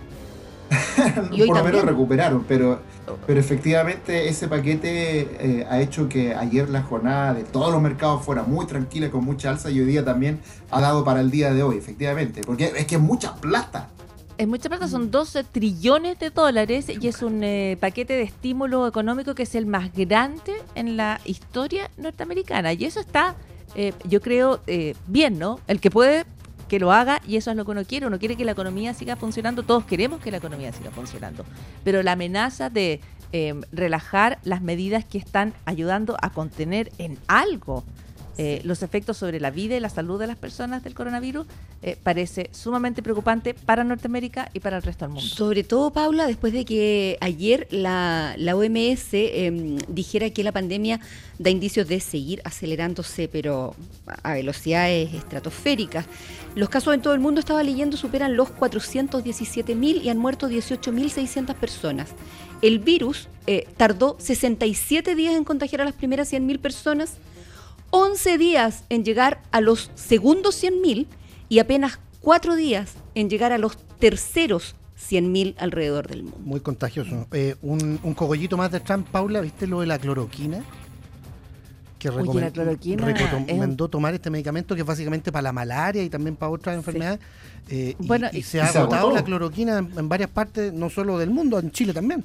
Por 1.47 1.57
lo 1.57 1.65
menos 1.65 1.85
recuperaron, 1.85 2.45
pero, 2.47 2.81
pero 3.27 3.41
efectivamente 3.41 4.29
ese 4.29 4.49
paquete 4.49 5.21
eh, 5.21 5.67
ha 5.69 5.81
hecho 5.81 6.09
que 6.09 6.35
ayer 6.35 6.69
la 6.69 6.83
jornada 6.83 7.35
de 7.35 7.45
todos 7.45 7.73
los 7.73 7.81
mercados 7.81 8.25
fuera 8.25 8.43
muy 8.43 8.67
tranquila, 8.67 9.11
con 9.11 9.25
mucha 9.25 9.51
alza, 9.51 9.71
y 9.71 9.81
hoy 9.81 9.87
día 9.87 10.05
también 10.05 10.41
ha 10.71 10.81
dado 10.81 11.05
para 11.05 11.21
el 11.21 11.31
día 11.31 11.53
de 11.53 11.63
hoy, 11.63 11.77
efectivamente, 11.77 12.43
porque 12.45 12.73
es 12.77 12.87
que 12.87 12.97
es 12.97 13.01
mucha 13.01 13.35
plata. 13.37 13.89
Es 14.37 14.47
mucha 14.47 14.69
plata, 14.69 14.87
son 14.87 15.11
12 15.11 15.45
trillones 15.45 16.19
de 16.21 16.31
dólares 16.31 16.87
y 16.89 17.09
es 17.09 17.23
un 17.23 17.43
eh, 17.43 17.77
paquete 17.81 18.13
de 18.13 18.23
estímulo 18.23 18.87
económico 18.87 19.35
que 19.35 19.43
es 19.43 19.55
el 19.57 19.67
más 19.67 19.93
grande 19.93 20.53
en 20.77 20.97
la 20.97 21.21
historia 21.25 21.91
norteamericana. 21.97 22.73
Y 22.73 22.85
eso 22.85 23.01
está, 23.01 23.35
eh, 23.75 23.93
yo 24.05 24.21
creo, 24.21 24.61
bien, 25.09 25.41
¿no? 25.41 25.59
El 25.67 25.81
que 25.81 25.91
puede 25.91 26.25
que 26.69 26.79
lo 26.79 26.93
haga 26.93 27.21
y 27.27 27.37
eso 27.37 27.51
es 27.51 27.57
lo 27.57 27.65
que 27.65 27.71
uno 27.71 27.85
quiere. 27.85 28.07
Uno 28.07 28.19
quiere 28.19 28.37
que 28.37 28.45
la 28.45 28.53
economía 28.53 28.95
siga 28.95 29.17
funcionando, 29.17 29.63
todos 29.63 29.85
queremos 29.85 30.21
que 30.21 30.31
la 30.31 30.37
economía 30.37 30.73
siga 30.73 30.91
funcionando. 30.91 31.45
Pero 31.85 32.03
la 32.03 32.13
amenaza 32.13 32.71
de 32.71 33.01
eh, 33.33 33.55
relajar 33.73 34.39
las 34.45 34.63
medidas 34.63 35.05
que 35.05 35.19
están 35.19 35.53
ayudando 35.65 36.17
a 36.23 36.31
contener 36.31 36.93
en 36.99 37.19
algo 37.27 37.85
eh, 38.41 38.61
los 38.63 38.85
efectos 38.85 39.17
sobre 39.17 39.41
la 39.41 39.51
vida 39.51 39.77
y 39.77 39.81
la 39.81 39.89
salud 39.89 40.17
de 40.21 40.29
las 40.29 40.37
personas 40.37 40.85
del 40.85 40.95
coronavirus 40.95 41.45
eh, 41.83 41.97
parece 42.01 42.51
sumamente 42.53 43.03
preocupante 43.03 43.53
para 43.53 43.83
Norteamérica 43.83 44.49
y 44.55 44.61
para 44.61 44.77
el 44.77 44.85
resto 44.85 45.07
del 45.07 45.15
mundo. 45.15 45.29
Sobre 45.29 45.65
todo, 45.65 45.91
Paula, 45.93 46.25
después 46.29 46.53
de 46.53 46.65
que 46.65 47.19
ayer 47.21 47.67
la, 47.73 48.35
la 48.39 48.55
OMS 48.55 49.09
em, 49.13 49.77
dijera 49.89 50.31
que 50.31 50.45
la 50.45 50.53
pandemia 50.53 51.01
da 51.41 51.51
indicios 51.51 51.89
de 51.89 51.99
seguir 51.99 52.41
acelerándose, 52.45 53.27
pero 53.27 53.75
a 54.23 54.35
velocidades 54.35 55.13
estratosféricas. 55.15 56.07
Los 56.55 56.69
casos 56.69 56.95
en 56.95 57.03
todo 57.03 57.15
el 57.15 57.21
mundo, 57.21 57.41
estaba 57.41 57.65
leyendo, 57.65 57.97
superan 57.97 58.37
los 58.37 58.51
417.000 58.51 60.03
y 60.03 60.11
han 60.11 60.19
muerto 60.19 60.49
18.600 60.49 61.57
personas. 61.57 62.11
El 62.63 62.79
virus 62.79 63.29
eh, 63.49 63.67
tardó 63.77 64.17
67 64.21 65.17
días 65.17 65.35
en 65.35 65.43
contagiar 65.43 65.81
a 65.81 65.85
las 65.85 65.95
primeras 65.95 66.33
100.000 66.33 66.61
personas 66.61 67.19
11 67.91 68.39
días 68.39 68.85
en 68.89 69.05
llegar 69.05 69.41
a 69.51 69.61
los 69.61 69.91
segundos 69.95 70.63
100.000 70.63 71.07
y 71.49 71.59
apenas 71.59 71.99
4 72.21 72.57
días 72.57 72.95
en 73.15 73.31
llegar 73.31 73.53
a 73.53 73.59
los 73.59 73.79
terceros 73.99 74.75
100.000 74.99 75.55
alrededor 75.59 76.09
del 76.09 76.25
mundo. 76.25 76.39
Muy 76.41 76.61
contagioso. 76.61 77.27
Eh, 77.33 77.55
un, 77.63 78.01
un, 78.03 78.15
cogollito 78.15 78.57
más 78.57 78.71
de 78.71 78.81
Trump, 78.81 79.09
Paula, 79.09 79.41
¿viste 79.41 79.67
lo 79.67 79.81
de 79.81 79.87
la 79.87 79.99
cloroquina? 79.99 80.63
Que 81.99 82.11
recomendó 82.11 83.89
tomar 83.89 84.15
este 84.15 84.31
medicamento 84.31 84.75
que 84.75 84.83
es 84.83 84.87
básicamente 84.87 85.33
para 85.33 85.43
la 85.43 85.53
malaria 85.53 86.03
y 86.03 86.09
también 86.09 86.37
para 86.37 86.51
otras 86.51 86.77
enfermedades. 86.77 87.19
Eh, 87.69 87.97
bueno, 87.99 88.29
y, 88.33 88.43
se 88.43 88.61
ha 88.61 88.67
agotado 88.67 89.13
la 89.13 89.25
cloroquina 89.25 89.79
en 89.79 90.09
varias 90.09 90.31
partes, 90.31 90.73
no 90.73 90.91
solo 90.91 91.19
del 91.19 91.31
mundo, 91.31 91.59
en 91.59 91.73
Chile 91.73 91.93
tammen. 91.93 92.25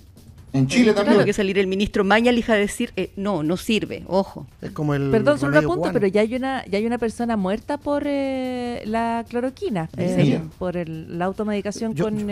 En 0.54 0.68
Chile 0.68 0.92
eh, 0.92 0.94
también. 0.94 1.16
Claro 1.16 1.26
que 1.26 1.34
salir 1.34 1.58
el 1.58 1.66
ministro 1.66 2.04
Mañalich 2.04 2.48
a 2.50 2.54
decir, 2.54 2.94
eh, 2.96 3.12
no, 3.16 3.42
no 3.42 3.58
sirve, 3.58 4.04
ojo. 4.08 4.46
Es 4.62 4.72
como 4.72 4.94
el 4.94 5.10
Perdón, 5.10 5.40
solo 5.40 5.58
un 5.58 5.66
apunto, 5.66 5.90
pero 5.92 6.08
ya 6.08 6.22
hay 6.22 6.36
una 6.36 6.64
ya 6.68 6.78
hay 6.78 6.86
una 6.86 7.00
persona 7.00 7.36
muerta 7.36 7.80
por 7.80 8.04
eh, 8.06 8.84
la 8.86 9.26
cloroquina, 9.28 9.90
por 10.60 10.76
la 10.88 11.26
automedicación 11.26 11.96
con 11.96 12.28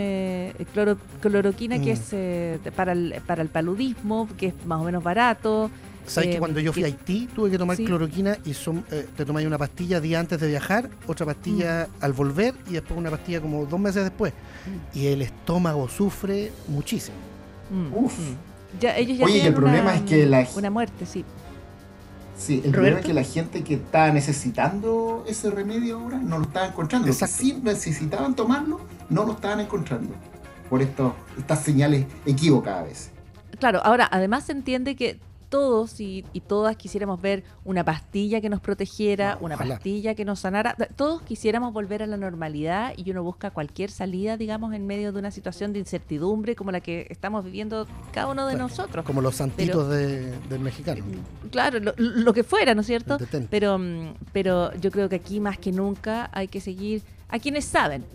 cloroquina, 1.20 1.80
que 1.80 1.94
mm. 1.94 2.66
es 2.66 2.72
para, 2.72 2.92
el, 2.92 3.16
para 3.26 3.42
el 3.42 3.48
paludismo, 3.48 4.28
que 4.38 4.46
es 4.48 4.54
más 4.66 4.80
o 4.80 4.84
menos 4.84 5.02
barato. 5.02 5.70
¿Sabes 6.06 6.30
que 6.30 6.38
cuando 6.38 6.58
yo 6.58 6.72
fui 6.72 6.82
a 6.82 6.86
Haití 6.86 7.28
tuve 7.32 7.50
que 7.50 7.58
tomar 7.58 7.76
cloroquina 7.76 8.36
y 8.44 8.54
son, 8.54 8.84
te 9.16 9.24
tomáis 9.24 9.46
una 9.46 9.58
pastilla 9.58 10.00
día 10.00 10.18
antes 10.18 10.40
de 10.40 10.48
viajar, 10.48 10.90
otra 11.06 11.26
pastilla 11.26 11.88
mm. 11.88 12.04
al 12.04 12.12
volver 12.12 12.54
y 12.68 12.74
después 12.74 12.98
una 12.98 13.10
pastilla 13.10 13.40
como 13.40 13.66
dos 13.66 13.80
meses 13.80 14.04
después? 14.04 14.32
Mm. 14.32 14.98
Y 14.98 15.06
el 15.08 15.22
estómago 15.22 15.88
sufre 15.88 16.52
muchísimo. 16.68 17.31
Mm. 17.72 17.94
Uf. 17.94 18.18
Ya, 18.80 18.96
ellos 18.96 19.18
ya 19.18 19.24
Oye, 19.24 19.46
el 19.46 19.54
problema 19.54 19.94
es 19.94 20.02
que 20.02 20.26
la 20.26 20.46
una 20.56 20.70
muerte, 20.70 21.06
sí. 21.06 21.24
Sí, 22.36 22.60
el 22.64 22.72
problema 22.72 22.98
es 22.98 23.06
que 23.06 23.14
la 23.14 23.22
gente 23.22 23.62
que 23.62 23.74
está 23.74 24.12
necesitando 24.12 25.24
ese 25.28 25.50
remedio 25.50 26.00
ahora 26.00 26.18
no 26.18 26.38
lo 26.38 26.44
está 26.44 26.66
encontrando. 26.66 27.06
Los 27.06 27.18
que 27.18 27.26
sí 27.26 27.60
necesitaban 27.62 28.34
tomarlo, 28.34 28.80
no 29.10 29.24
lo 29.24 29.32
estaban 29.32 29.60
encontrando. 29.60 30.14
Por 30.68 30.82
esto, 30.82 31.14
estas 31.38 31.62
señales 31.62 32.06
equivocadas 32.26 32.80
a 32.80 32.84
veces. 32.84 33.10
Claro, 33.58 33.80
ahora 33.84 34.08
además 34.10 34.44
se 34.44 34.52
entiende 34.52 34.96
que 34.96 35.20
todos 35.52 36.00
y, 36.00 36.24
todas 36.48 36.76
quisiéramos 36.76 37.20
ver 37.20 37.44
una 37.62 37.84
pastilla 37.84 38.40
que 38.40 38.48
nos 38.48 38.60
protegiera, 38.60 39.36
una 39.42 39.58
pastilla 39.58 40.14
que 40.14 40.24
nos 40.24 40.40
sanara. 40.40 40.74
Todos 40.96 41.20
quisiéramos 41.20 41.74
volver 41.74 42.02
a 42.02 42.06
la 42.06 42.16
normalidad 42.16 42.94
y 42.96 43.10
uno 43.10 43.22
busca 43.22 43.50
cualquier 43.50 43.90
salida, 43.90 44.38
digamos, 44.38 44.72
en 44.72 44.86
medio 44.86 45.12
de 45.12 45.18
una 45.18 45.30
situación 45.30 45.74
de 45.74 45.78
incertidumbre 45.78 46.56
como 46.56 46.72
la 46.72 46.80
que 46.80 47.06
estamos 47.10 47.44
viviendo 47.44 47.86
cada 48.12 48.28
uno 48.28 48.46
de 48.46 48.56
nosotros. 48.56 49.04
Como 49.04 49.20
los 49.20 49.36
santitos 49.36 49.90
del 49.90 50.60
mexicano. 50.60 51.04
Claro, 51.50 51.80
lo, 51.98 52.32
que 52.32 52.44
fuera, 52.44 52.74
¿no 52.74 52.80
es 52.80 52.86
cierto? 52.86 53.18
Pero, 53.50 53.78
mm, 53.78 54.14
pero 54.32 54.74
yo 54.76 54.90
creo 54.90 55.10
que 55.10 55.16
aquí 55.16 55.38
más 55.38 55.58
que 55.58 55.70
nunca 55.70 56.30
hay 56.32 56.48
que 56.48 56.62
seguir 56.62 57.02
a 57.28 57.38
quienes 57.38 57.66
saben, 57.66 58.06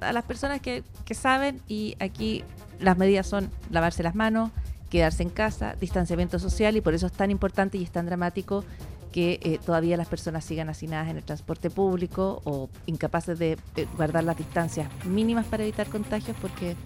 a 0.00 0.12
las 0.12 0.24
personas 0.24 0.60
que, 0.60 0.84
que 1.06 1.14
saben 1.14 1.62
y 1.68 1.96
aquí 2.00 2.44
las 2.80 2.98
medidas 2.98 3.26
son 3.26 3.50
lavarse 3.70 4.02
las 4.02 4.14
manos, 4.14 4.50
quedarse 4.90 5.22
en 5.22 5.30
casa, 5.30 5.76
distanciamiento 5.80 6.38
social 6.38 6.76
y 6.76 6.80
por 6.80 6.94
eso 6.94 7.06
es 7.06 7.12
tan 7.12 7.30
importante 7.30 7.78
y 7.78 7.84
es 7.84 7.90
tan 7.90 8.06
dramático 8.06 8.64
que 9.12 9.40
eh, 9.42 9.58
todavía 9.64 9.96
las 9.96 10.08
personas 10.08 10.44
sigan 10.44 10.68
hacinadas 10.68 11.08
en 11.08 11.16
el 11.16 11.24
transporte 11.24 11.70
público 11.70 12.42
o 12.44 12.68
incapaces 12.86 13.38
de 13.38 13.56
eh, 13.76 13.86
guardar 13.96 14.24
las 14.24 14.36
distancias 14.36 14.88
mínimas 15.04 15.46
para 15.46 15.62
evitar 15.62 15.88
contagios 15.88 16.36
porque 16.40 16.76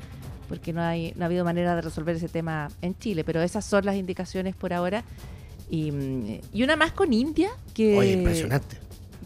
porque 0.48 0.72
no 0.72 0.82
hay 0.82 1.12
no 1.16 1.24
ha 1.24 1.26
habido 1.26 1.44
manera 1.44 1.74
de 1.74 1.82
resolver 1.82 2.16
ese 2.16 2.28
tema 2.28 2.68
en 2.82 2.96
Chile, 2.98 3.24
pero 3.24 3.42
esas 3.42 3.64
son 3.64 3.84
las 3.86 3.96
indicaciones 3.96 4.54
por 4.54 4.72
ahora. 4.72 5.02
Y, 5.70 6.40
y 6.52 6.62
una 6.62 6.76
más 6.76 6.92
con 6.92 7.12
India 7.14 7.50
que 7.72 8.12
impresionante. 8.12 8.76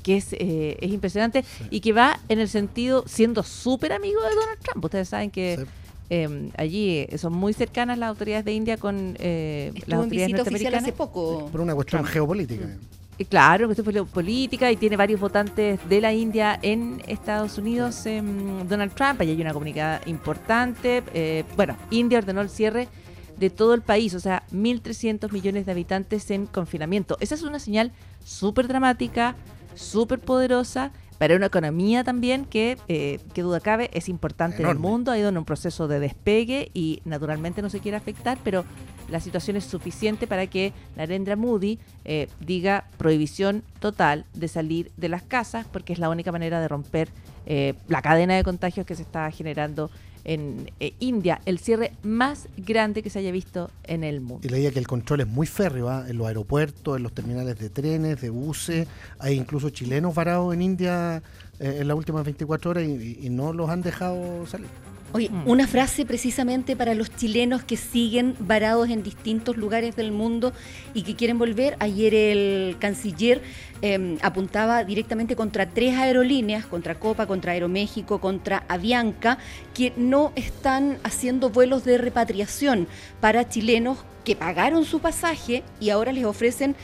que 0.04 0.16
es, 0.16 0.32
eh, 0.32 0.78
es 0.80 0.92
impresionante 0.92 1.44
y 1.70 1.80
que 1.80 1.92
va 1.92 2.20
en 2.28 2.38
el 2.38 2.48
sentido 2.48 3.04
siendo 3.06 3.42
súper 3.42 3.92
amigo 3.92 4.22
de 4.22 4.34
Donald 4.34 4.60
Trump. 4.60 4.84
Ustedes 4.84 5.08
saben 5.08 5.30
que 5.32 5.66
Em, 6.10 6.50
allí 6.56 7.06
eh, 7.08 7.18
son 7.18 7.34
muy 7.34 7.52
cercanas 7.52 7.98
las 7.98 8.08
autoridades 8.08 8.44
de 8.44 8.52
India 8.54 8.76
con 8.78 9.16
eh, 9.18 9.72
las 9.86 10.00
autoridades 10.00 10.32
norteamericanas. 10.32 10.82
hace 10.82 10.92
poco. 10.92 11.48
Por 11.50 11.60
una 11.60 11.74
cuestión 11.74 12.04
geopolítica. 12.04 12.76
Y 13.18 13.24
claro, 13.24 13.66
cuestión 13.66 13.92
geopolítica 13.92 14.70
y 14.70 14.76
tiene 14.76 14.96
varios 14.96 15.20
votantes 15.20 15.80
de 15.88 16.00
la 16.00 16.12
India 16.12 16.58
en 16.62 17.02
Estados 17.08 17.58
Unidos, 17.58 18.06
em, 18.06 18.66
Donald 18.68 18.94
Trump, 18.94 19.20
allí 19.20 19.32
hay 19.32 19.40
una 19.42 19.52
comunidad 19.52 20.06
importante. 20.06 21.02
Eh, 21.12 21.44
bueno, 21.56 21.76
India 21.90 22.18
ordenó 22.18 22.40
el 22.40 22.48
cierre 22.48 22.88
de 23.36 23.50
todo 23.50 23.74
el 23.74 23.82
país, 23.82 24.14
o 24.14 24.20
sea, 24.20 24.44
1.300 24.52 25.32
millones 25.32 25.66
de 25.66 25.72
habitantes 25.72 26.30
en 26.30 26.46
confinamiento. 26.46 27.16
Esa 27.20 27.34
es 27.34 27.42
una 27.42 27.58
señal 27.58 27.92
súper 28.24 28.68
dramática, 28.68 29.34
súper 29.74 30.20
poderosa 30.20 30.92
para 31.18 31.34
una 31.34 31.46
economía 31.46 32.04
también 32.04 32.44
que, 32.44 32.78
eh, 32.86 33.18
que 33.34 33.42
duda 33.42 33.60
cabe, 33.60 33.90
es 33.92 34.08
importante 34.08 34.62
en 34.62 34.68
el 34.68 34.78
mundo, 34.78 35.10
ha 35.10 35.18
ido 35.18 35.28
en 35.28 35.36
un 35.36 35.44
proceso 35.44 35.88
de 35.88 35.98
despegue 35.98 36.70
y 36.74 37.02
naturalmente 37.04 37.60
no 37.60 37.70
se 37.70 37.80
quiere 37.80 37.96
afectar, 37.96 38.38
pero 38.44 38.64
la 39.08 39.20
situación 39.20 39.56
es 39.56 39.64
suficiente 39.64 40.26
para 40.26 40.46
que 40.46 40.72
Narendra 40.96 41.34
Moody 41.34 41.78
eh, 42.04 42.28
diga 42.40 42.86
prohibición 42.98 43.64
total 43.80 44.26
de 44.34 44.48
salir 44.48 44.92
de 44.96 45.08
las 45.08 45.22
casas, 45.22 45.66
porque 45.72 45.92
es 45.92 45.98
la 45.98 46.08
única 46.08 46.30
manera 46.30 46.60
de 46.60 46.68
romper 46.68 47.08
eh, 47.46 47.74
la 47.88 48.00
cadena 48.02 48.36
de 48.36 48.44
contagios 48.44 48.86
que 48.86 48.94
se 48.94 49.02
está 49.02 49.30
generando 49.30 49.90
en 50.28 50.70
eh, 50.78 50.92
India, 51.00 51.40
el 51.46 51.58
cierre 51.58 51.92
más 52.02 52.48
grande 52.58 53.02
que 53.02 53.08
se 53.08 53.18
haya 53.18 53.32
visto 53.32 53.70
en 53.84 54.04
el 54.04 54.20
mundo. 54.20 54.46
Y 54.46 54.50
leía 54.50 54.70
que 54.70 54.78
el 54.78 54.86
control 54.86 55.22
es 55.22 55.26
muy 55.26 55.46
férreo 55.46 55.88
¿ah? 55.88 56.04
en 56.06 56.18
los 56.18 56.26
aeropuertos, 56.26 56.98
en 56.98 57.02
los 57.02 57.14
terminales 57.14 57.58
de 57.58 57.70
trenes, 57.70 58.20
de 58.20 58.28
buses. 58.28 58.86
Hay 59.18 59.36
incluso 59.36 59.70
chilenos 59.70 60.14
varados 60.14 60.52
en 60.52 60.60
India 60.60 61.22
eh, 61.58 61.78
en 61.80 61.88
las 61.88 61.96
últimas 61.96 62.24
24 62.24 62.70
horas 62.70 62.84
y 62.84 63.28
no 63.30 63.54
los 63.54 63.70
han 63.70 63.80
dejado 63.80 64.46
salir. 64.46 64.68
Oye, 65.12 65.30
mm. 65.30 65.48
una 65.48 65.66
frase 65.66 66.04
precisamente 66.04 66.76
para 66.76 66.94
los 66.94 67.14
chilenos 67.14 67.62
que 67.62 67.76
siguen 67.76 68.36
varados 68.38 68.90
en 68.90 69.02
distintos 69.02 69.56
lugares 69.56 69.96
del 69.96 70.12
mundo 70.12 70.52
y 70.92 71.02
que 71.02 71.16
quieren 71.16 71.38
volver. 71.38 71.76
Ayer 71.80 72.14
el 72.14 72.76
canciller 72.78 73.40
em, 73.80 74.18
apuntaba 74.20 74.84
directamente 74.84 75.34
contra 75.34 75.66
tres 75.66 75.96
aerolíneas, 75.96 76.66
contra 76.66 76.96
Copa, 76.96 77.26
contra 77.26 77.52
Aeroméxico, 77.52 78.20
contra 78.20 78.64
Avianca, 78.68 79.38
que 79.72 79.94
no 79.96 80.32
están 80.36 80.98
haciendo 81.04 81.48
vuelos 81.48 81.84
de 81.84 81.96
repatriación 81.96 82.86
para 83.20 83.48
chilenos 83.48 83.98
que 84.24 84.36
pagaron 84.36 84.84
su 84.84 85.00
pasaje 85.00 85.62
y 85.80 85.88
ahora 85.88 86.12
les 86.12 86.26
ofrecen 86.26 86.76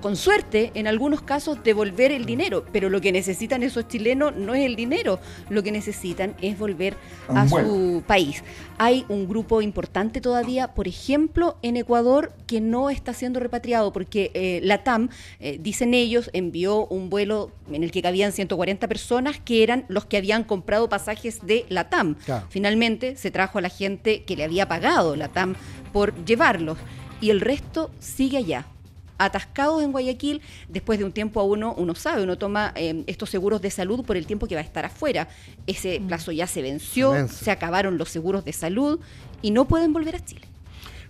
con 0.00 0.16
suerte, 0.16 0.70
en 0.74 0.86
algunos 0.86 1.22
casos, 1.22 1.62
devolver 1.64 2.12
el 2.12 2.24
dinero. 2.24 2.64
Pero 2.72 2.88
lo 2.90 3.00
que 3.00 3.12
necesitan 3.12 3.62
esos 3.62 3.88
chilenos 3.88 4.36
no 4.36 4.54
es 4.54 4.64
el 4.64 4.76
dinero, 4.76 5.18
lo 5.48 5.62
que 5.62 5.72
necesitan 5.72 6.34
es 6.40 6.58
volver 6.58 6.96
a 7.28 7.48
su 7.48 8.02
país. 8.06 8.42
Hay 8.78 9.04
un 9.08 9.28
grupo 9.28 9.60
importante 9.60 10.20
todavía, 10.20 10.74
por 10.74 10.88
ejemplo, 10.88 11.56
en 11.62 11.76
Ecuador, 11.76 12.32
que 12.46 12.60
no 12.60 12.90
está 12.90 13.12
siendo 13.12 13.40
repatriado 13.40 13.92
porque 13.92 14.30
eh, 14.34 14.60
la 14.62 14.84
TAM, 14.84 15.08
eh, 15.40 15.58
dicen 15.60 15.94
ellos, 15.94 16.30
envió 16.32 16.86
un 16.86 17.10
vuelo 17.10 17.50
en 17.70 17.82
el 17.82 17.90
que 17.90 18.02
cabían 18.02 18.32
140 18.32 18.86
personas 18.88 19.40
que 19.40 19.62
eran 19.62 19.84
los 19.88 20.06
que 20.06 20.16
habían 20.16 20.44
comprado 20.44 20.88
pasajes 20.88 21.44
de 21.44 21.66
la 21.68 21.90
TAM. 21.90 22.16
Finalmente 22.48 23.16
se 23.16 23.30
trajo 23.30 23.58
a 23.58 23.60
la 23.60 23.68
gente 23.68 24.22
que 24.22 24.36
le 24.36 24.44
había 24.44 24.68
pagado 24.68 25.16
la 25.16 25.28
TAM 25.28 25.54
por 25.92 26.14
llevarlos 26.24 26.78
y 27.20 27.30
el 27.30 27.40
resto 27.40 27.90
sigue 27.98 28.38
allá 28.38 28.66
atascados 29.18 29.82
en 29.82 29.92
Guayaquil, 29.92 30.40
después 30.68 30.98
de 30.98 31.04
un 31.04 31.12
tiempo 31.12 31.40
a 31.40 31.44
uno, 31.44 31.74
uno 31.76 31.94
sabe, 31.94 32.22
uno 32.22 32.38
toma 32.38 32.72
eh, 32.76 33.04
estos 33.06 33.30
seguros 33.30 33.60
de 33.60 33.70
salud 33.70 34.04
por 34.04 34.16
el 34.16 34.26
tiempo 34.26 34.46
que 34.46 34.54
va 34.54 34.60
a 34.60 34.64
estar 34.64 34.84
afuera. 34.84 35.28
Ese 35.66 36.00
mm. 36.00 36.06
plazo 36.06 36.32
ya 36.32 36.46
se 36.46 36.62
venció, 36.62 37.28
se, 37.28 37.50
acabaron 37.50 37.98
los 37.98 38.08
seguros 38.08 38.44
de 38.44 38.52
salud 38.52 39.00
y 39.42 39.50
no 39.50 39.66
pueden 39.66 39.92
volver 39.92 40.16
a 40.16 40.24
Chile. 40.24 40.42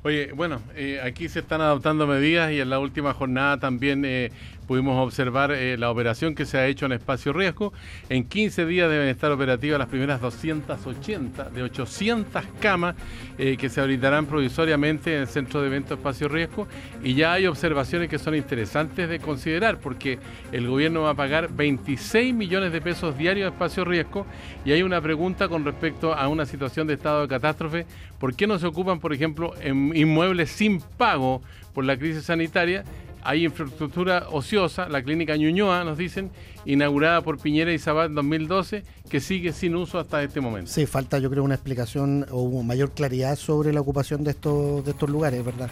Oye, 0.04 0.32
bueno, 0.32 0.62
eh, 0.76 1.00
aquí 1.02 1.28
se 1.28 1.40
están 1.40 1.60
adoptando 1.60 2.06
medidas 2.06 2.52
y 2.52 2.60
en 2.60 2.70
la 2.70 2.78
última 2.78 3.12
jornada 3.12 3.58
también 3.58 4.04
eh, 4.04 4.30
pudimos 4.68 5.02
observar 5.02 5.50
eh, 5.50 5.78
la 5.78 5.90
operación 5.90 6.34
que 6.34 6.44
se 6.44 6.58
ha 6.58 6.66
hecho 6.66 6.84
en 6.84 6.92
espacio 6.92 7.32
riesgo. 7.32 7.72
En 8.10 8.24
15 8.28 8.66
días 8.66 8.90
deben 8.90 9.08
estar 9.08 9.32
operativas 9.32 9.78
las 9.78 9.88
primeras 9.88 10.20
280 10.20 11.48
de 11.48 11.62
800 11.62 12.44
camas 12.60 12.94
eh, 13.38 13.56
que 13.56 13.70
se 13.70 13.80
habilitarán 13.80 14.26
provisoriamente 14.26 15.14
en 15.14 15.22
el 15.22 15.26
centro 15.26 15.62
de 15.62 15.68
evento 15.68 15.94
espacio 15.94 16.28
riesgo. 16.28 16.68
Y 17.02 17.14
ya 17.14 17.32
hay 17.32 17.46
observaciones 17.46 18.10
que 18.10 18.18
son 18.18 18.34
interesantes 18.34 19.08
de 19.08 19.18
considerar 19.18 19.80
porque 19.80 20.18
el 20.52 20.68
gobierno 20.68 21.02
va 21.02 21.10
a 21.10 21.14
pagar 21.14 21.48
26 21.50 22.34
millones 22.34 22.70
de 22.70 22.82
pesos 22.82 23.16
diarios 23.16 23.50
a 23.50 23.54
espacio 23.54 23.86
riesgo. 23.86 24.26
Y 24.66 24.72
hay 24.72 24.82
una 24.82 25.00
pregunta 25.00 25.48
con 25.48 25.64
respecto 25.64 26.12
a 26.12 26.28
una 26.28 26.44
situación 26.44 26.86
de 26.86 26.94
estado 26.94 27.22
de 27.22 27.28
catástrofe. 27.28 27.86
¿Por 28.18 28.36
qué 28.36 28.46
no 28.46 28.58
se 28.58 28.66
ocupan, 28.66 29.00
por 29.00 29.14
ejemplo, 29.14 29.54
en 29.62 29.96
inmuebles 29.96 30.50
sin 30.50 30.82
pago 30.98 31.40
por 31.72 31.86
la 31.86 31.96
crisis 31.96 32.24
sanitaria? 32.24 32.84
Hay 33.22 33.44
infraestructura 33.44 34.26
ociosa, 34.30 34.88
la 34.88 35.02
clínica 35.02 35.36
Ñuñoa, 35.36 35.84
nos 35.84 35.98
dicen, 35.98 36.30
inaugurada 36.64 37.22
por 37.22 37.38
Piñera 37.38 37.72
y 37.72 37.78
Sabat 37.78 38.08
en 38.08 38.14
2012, 38.14 38.84
que 39.08 39.20
sigue 39.20 39.52
sin 39.52 39.74
uso 39.76 39.98
hasta 39.98 40.22
este 40.22 40.40
momento. 40.40 40.70
Sí, 40.70 40.86
falta 40.86 41.18
yo 41.18 41.30
creo 41.30 41.44
una 41.44 41.54
explicación 41.54 42.26
o 42.30 42.62
mayor 42.62 42.92
claridad 42.92 43.36
sobre 43.36 43.72
la 43.72 43.80
ocupación 43.80 44.24
de 44.24 44.30
estos, 44.30 44.84
de 44.84 44.92
estos 44.92 45.10
lugares, 45.10 45.44
¿verdad? 45.44 45.70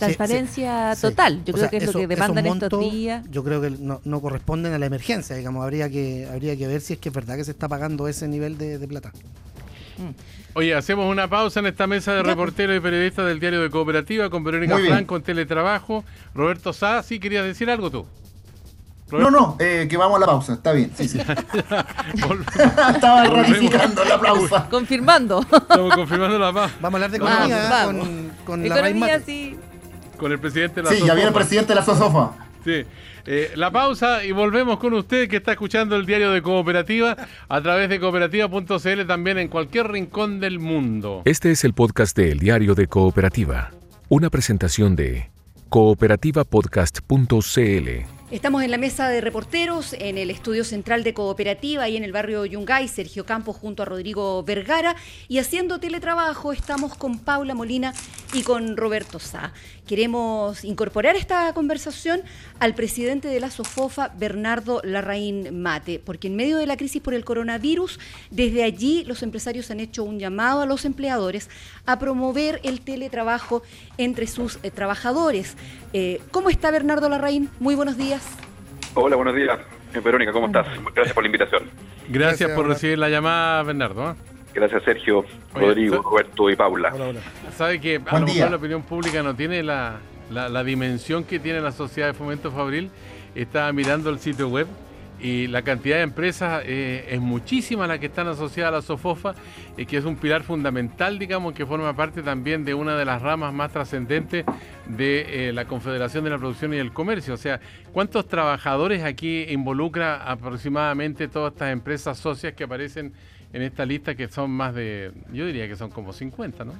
Transparencia 0.00 0.96
total, 0.98 1.44
yo 1.44 1.52
creo 1.52 1.68
que 1.68 1.76
es 1.76 1.86
lo 1.86 1.92
que 1.92 2.06
demandan 2.06 2.46
estos 2.46 2.80
días. 2.90 3.24
Yo 3.30 3.44
creo 3.44 3.60
que 3.60 3.70
no, 3.70 4.20
corresponden 4.20 4.72
a 4.72 4.78
la 4.78 4.86
emergencia, 4.86 5.36
digamos, 5.36 5.62
habría 5.62 5.90
que, 5.90 6.26
habría 6.30 6.56
que 6.56 6.66
ver 6.66 6.80
si 6.80 6.94
es 6.94 6.98
que 6.98 7.10
es 7.10 7.14
verdad 7.14 7.36
que 7.36 7.44
se 7.44 7.50
está 7.50 7.68
pagando 7.68 8.08
ese 8.08 8.26
nivel 8.26 8.56
de, 8.56 8.78
plata. 8.88 9.12
Mm. 10.00 10.14
Oye, 10.54 10.74
hacemos 10.74 11.10
una 11.10 11.28
pausa 11.28 11.60
en 11.60 11.66
esta 11.66 11.86
mesa 11.86 12.12
de 12.14 12.22
reporteros 12.22 12.76
y 12.76 12.80
periodistas 12.80 13.26
del 13.26 13.38
diario 13.38 13.62
de 13.62 13.70
Cooperativa 13.70 14.30
con 14.30 14.42
Verónica 14.42 14.78
Franco 14.78 15.16
en 15.16 15.22
Teletrabajo. 15.22 16.04
Roberto 16.34 16.72
Sá, 16.72 17.02
¿sí 17.02 17.20
querías 17.20 17.44
decir 17.44 17.70
algo 17.70 17.90
tú? 17.90 18.06
No, 19.12 19.30
no, 19.30 19.56
eh, 19.58 19.86
que 19.90 19.96
vamos 19.96 20.16
a 20.16 20.20
la 20.20 20.26
pausa, 20.26 20.52
está 20.54 20.72
bien. 20.72 20.92
Sí, 20.96 21.08
sí. 21.08 21.18
Estaba 22.94 23.24
ratificando 23.24 24.04
la 24.04 24.20
pausa. 24.20 24.68
Confirmando. 24.70 25.40
Estamos 25.40 25.94
confirmando 25.94 26.38
la 26.38 26.52
pausa. 26.52 26.74
Vamos 26.80 27.00
a 27.00 27.04
hablar 27.04 27.10
de 27.10 27.16
economía 27.16 27.84
con, 27.84 28.30
con 28.44 28.64
economía, 28.64 29.20
sí. 29.20 29.58
Con 30.16 30.32
el 30.32 30.38
presidente 30.38 30.76
de 30.76 30.82
la 30.82 30.90
Sí, 30.90 31.04
ya 31.04 31.14
viene 31.14 31.28
el 31.28 31.34
presidente 31.34 31.68
de 31.70 31.74
la 31.76 31.84
SOSOFA. 31.84 32.32
Sí. 32.64 32.84
Eh, 33.26 33.52
la 33.56 33.70
pausa 33.70 34.24
y 34.24 34.32
volvemos 34.32 34.78
con 34.78 34.94
usted 34.94 35.28
que 35.28 35.36
está 35.36 35.52
escuchando 35.52 35.96
el 35.96 36.06
diario 36.06 36.32
de 36.32 36.42
Cooperativa 36.42 37.16
a 37.48 37.60
través 37.60 37.88
de 37.88 38.00
cooperativa.cl 38.00 39.06
también 39.06 39.38
en 39.38 39.48
cualquier 39.48 39.88
rincón 39.88 40.40
del 40.40 40.58
mundo. 40.58 41.22
Este 41.24 41.50
es 41.50 41.64
el 41.64 41.74
podcast 41.74 42.16
de 42.16 42.32
El 42.32 42.38
Diario 42.38 42.74
de 42.74 42.86
Cooperativa, 42.86 43.70
una 44.08 44.30
presentación 44.30 44.96
de 44.96 45.30
cooperativapodcast.cl. 45.68 48.19
Estamos 48.30 48.62
en 48.62 48.70
la 48.70 48.78
mesa 48.78 49.08
de 49.08 49.20
reporteros, 49.20 49.92
en 49.92 50.16
el 50.16 50.30
estudio 50.30 50.62
central 50.62 51.02
de 51.02 51.12
Cooperativa, 51.12 51.82
ahí 51.82 51.96
en 51.96 52.04
el 52.04 52.12
barrio 52.12 52.46
Yungay, 52.46 52.86
Sergio 52.86 53.26
Campos 53.26 53.56
junto 53.56 53.82
a 53.82 53.86
Rodrigo 53.86 54.44
Vergara. 54.44 54.94
Y 55.26 55.38
haciendo 55.38 55.80
teletrabajo 55.80 56.52
estamos 56.52 56.94
con 56.94 57.18
Paula 57.18 57.56
Molina 57.56 57.92
y 58.32 58.44
con 58.44 58.76
Roberto 58.76 59.18
Sá. 59.18 59.52
Queremos 59.84 60.62
incorporar 60.62 61.16
esta 61.16 61.52
conversación 61.54 62.22
al 62.60 62.76
presidente 62.76 63.26
de 63.26 63.40
la 63.40 63.50
SOFOFA, 63.50 64.12
Bernardo 64.16 64.80
Larraín 64.84 65.60
Mate, 65.60 65.98
porque 65.98 66.28
en 66.28 66.36
medio 66.36 66.58
de 66.58 66.66
la 66.66 66.76
crisis 66.76 67.02
por 67.02 67.14
el 67.14 67.24
coronavirus, 67.24 67.98
desde 68.30 68.62
allí 68.62 69.02
los 69.02 69.24
empresarios 69.24 69.72
han 69.72 69.80
hecho 69.80 70.04
un 70.04 70.20
llamado 70.20 70.60
a 70.60 70.66
los 70.66 70.84
empleadores 70.84 71.50
a 71.84 71.98
promover 71.98 72.60
el 72.62 72.82
teletrabajo 72.82 73.64
entre 73.98 74.28
sus 74.28 74.60
eh, 74.62 74.70
trabajadores. 74.70 75.56
Eh, 75.92 76.20
¿Cómo 76.30 76.50
está 76.50 76.70
Bernardo 76.70 77.08
Larraín? 77.08 77.50
Muy 77.58 77.74
buenos 77.74 77.96
días. 77.96 78.19
Hola, 78.94 79.14
buenos 79.14 79.36
días. 79.36 79.58
Eh, 79.94 80.00
Verónica, 80.00 80.32
¿cómo 80.32 80.46
estás? 80.46 80.66
Gracias 80.94 81.14
por 81.14 81.22
la 81.22 81.28
invitación. 81.28 81.62
Gracias, 82.08 82.50
por 82.50 82.66
recibir 82.66 82.98
la 82.98 83.08
llamada, 83.08 83.62
Bernardo. 83.62 84.10
¿eh? 84.10 84.14
Gracias, 84.52 84.82
Sergio, 84.82 85.24
Rodrigo, 85.54 86.02
Roberto 86.02 86.50
y 86.50 86.56
Paula. 86.56 86.92
Sabe 87.56 87.80
que 87.80 88.00
a 88.04 88.18
lo 88.18 88.26
mejor 88.26 88.50
la 88.50 88.56
opinión 88.56 88.82
pública 88.82 89.22
no 89.22 89.36
tiene 89.36 89.62
la, 89.62 90.00
la, 90.30 90.64
dimensión 90.64 91.22
que 91.22 91.38
tiene 91.38 91.60
la 91.60 91.70
sociedad 91.70 92.08
de 92.08 92.14
fomento 92.14 92.50
Fabril. 92.50 92.90
Estaba 93.36 93.72
mirando 93.72 94.10
el 94.10 94.18
sitio 94.18 94.48
web 94.48 94.66
y 95.20 95.46
la 95.46 95.62
cantidad 95.62 95.96
de 95.96 96.02
empresas 96.02 96.62
eh, 96.66 97.06
es 97.10 97.20
muchísima 97.20 97.86
la 97.86 97.98
que 97.98 98.06
están 98.06 98.28
asociadas 98.28 98.72
a 98.72 98.76
la 98.76 98.82
SOFOFA, 98.82 99.34
y 99.76 99.86
que 99.86 99.96
es 99.96 100.04
un 100.04 100.16
pilar 100.16 100.42
fundamental, 100.42 101.18
digamos, 101.18 101.54
que 101.54 101.66
forma 101.66 101.94
parte 101.94 102.22
también 102.22 102.64
de 102.64 102.74
una 102.74 102.96
de 102.96 103.04
las 103.04 103.22
ramas 103.22 103.52
más 103.52 103.72
trascendentes 103.72 104.44
de 104.86 105.48
eh, 105.48 105.52
la 105.52 105.66
Confederación 105.66 106.24
de 106.24 106.30
la 106.30 106.38
Producción 106.38 106.74
y 106.74 106.78
el 106.78 106.92
Comercio. 106.92 107.34
O 107.34 107.38
sea, 107.38 107.60
¿cuántos 107.92 108.28
trabajadores 108.28 109.04
aquí 109.04 109.44
involucra 109.48 110.16
aproximadamente 110.30 111.28
todas 111.28 111.52
estas 111.52 111.72
empresas 111.72 112.18
socias 112.18 112.54
que 112.54 112.64
aparecen 112.64 113.12
en 113.52 113.62
esta 113.62 113.84
lista, 113.84 114.14
que 114.14 114.28
son 114.28 114.50
más 114.50 114.74
de, 114.74 115.12
yo 115.32 115.46
diría 115.46 115.66
que 115.66 115.76
son 115.76 115.90
como 115.90 116.12
50, 116.12 116.64
¿no? 116.64 116.74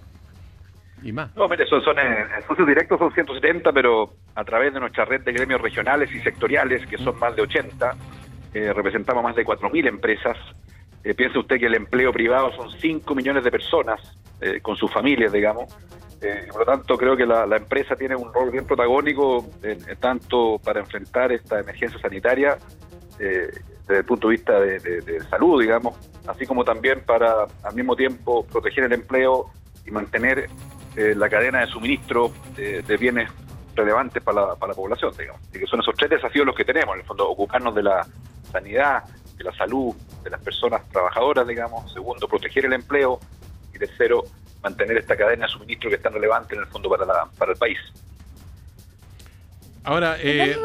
Y 1.02 1.12
más. 1.12 1.34
No, 1.34 1.48
mire, 1.48 1.66
son, 1.66 1.82
son 1.82 1.98
eh, 1.98 2.26
socios 2.46 2.68
directos 2.68 2.98
son 2.98 3.12
170, 3.12 3.72
pero 3.72 4.12
a 4.34 4.44
través 4.44 4.74
de 4.74 4.80
nuestra 4.80 5.04
red 5.06 5.22
de 5.22 5.32
gremios 5.32 5.60
regionales 5.60 6.12
y 6.14 6.20
sectoriales, 6.20 6.86
que 6.86 6.98
son 6.98 7.18
más 7.18 7.34
de 7.34 7.42
80, 7.42 7.94
eh, 8.54 8.72
representamos 8.72 9.22
más 9.22 9.36
de 9.36 9.44
4.000 9.44 9.88
empresas. 9.88 10.36
Eh, 11.02 11.14
piense 11.14 11.38
usted 11.38 11.58
que 11.58 11.66
el 11.66 11.74
empleo 11.74 12.12
privado 12.12 12.52
son 12.52 12.70
5 12.70 13.14
millones 13.14 13.42
de 13.44 13.50
personas, 13.50 14.00
eh, 14.40 14.60
con 14.60 14.76
sus 14.76 14.92
familias, 14.92 15.32
digamos. 15.32 15.74
Eh, 16.20 16.48
por 16.50 16.60
lo 16.60 16.66
tanto, 16.66 16.98
creo 16.98 17.16
que 17.16 17.24
la, 17.24 17.44
empresa 17.56 17.96
tiene 17.96 18.14
un 18.14 18.32
rol 18.32 18.50
bien 18.50 18.66
protagónico, 18.66 19.46
tanto 20.00 20.60
para 20.62 20.80
enfrentar 20.80 21.32
esta 21.32 21.60
emergencia 21.60 21.98
sanitaria, 21.98 22.58
desde 23.18 23.98
el 23.98 24.04
punto 24.04 24.28
de 24.28 24.32
vista 24.32 24.60
de, 24.60 25.20
salud, 25.30 25.60
digamos, 25.60 25.96
así 26.26 26.46
como 26.46 26.64
también 26.64 27.02
para, 27.06 27.46
al 27.62 27.74
mismo 27.74 27.96
tiempo, 27.96 28.46
proteger 28.46 28.84
el 28.84 28.92
empleo 28.92 29.50
y 29.86 29.90
mantener 29.90 30.48
la 30.96 31.28
cadena 31.30 31.60
de 31.60 31.66
suministro 31.68 32.32
de 32.54 32.96
bienes 32.98 33.30
relevantes 33.74 34.22
para 34.22 34.48
la, 34.48 34.56
para 34.56 34.72
la 34.72 34.76
población, 34.76 35.12
digamos. 35.18 35.40
Y 35.54 35.58
que 35.58 35.66
son 35.66 35.80
esos 35.80 35.94
tres 35.94 36.10
desafíos 36.10 36.44
los 36.44 36.54
que 36.54 36.64
tenemos, 36.64 36.94
en 36.94 37.00
el 37.00 37.06
fondo, 37.06 37.28
ocuparnos 37.28 37.74
de 37.74 37.82
la 37.82 38.06
sanidad, 38.50 39.04
de 39.36 39.44
la 39.44 39.52
salud, 39.52 39.94
de 40.22 40.30
las 40.30 40.40
personas 40.40 40.82
trabajadoras, 40.90 41.46
digamos. 41.46 41.92
Segundo, 41.92 42.28
proteger 42.28 42.66
el 42.66 42.74
empleo. 42.74 43.20
Y 43.74 43.78
tercero, 43.78 44.24
mantener 44.62 44.98
esta 44.98 45.16
cadena 45.16 45.46
de 45.46 45.52
suministro 45.52 45.88
que 45.88 45.96
es 45.96 46.02
tan 46.02 46.12
relevante 46.12 46.54
en 46.54 46.62
el 46.62 46.66
fondo 46.66 46.88
para, 46.90 47.06
la, 47.06 47.26
para 47.38 47.52
el 47.52 47.58
país. 47.58 47.78
Ahora, 49.82 50.16
eh, 50.20 50.56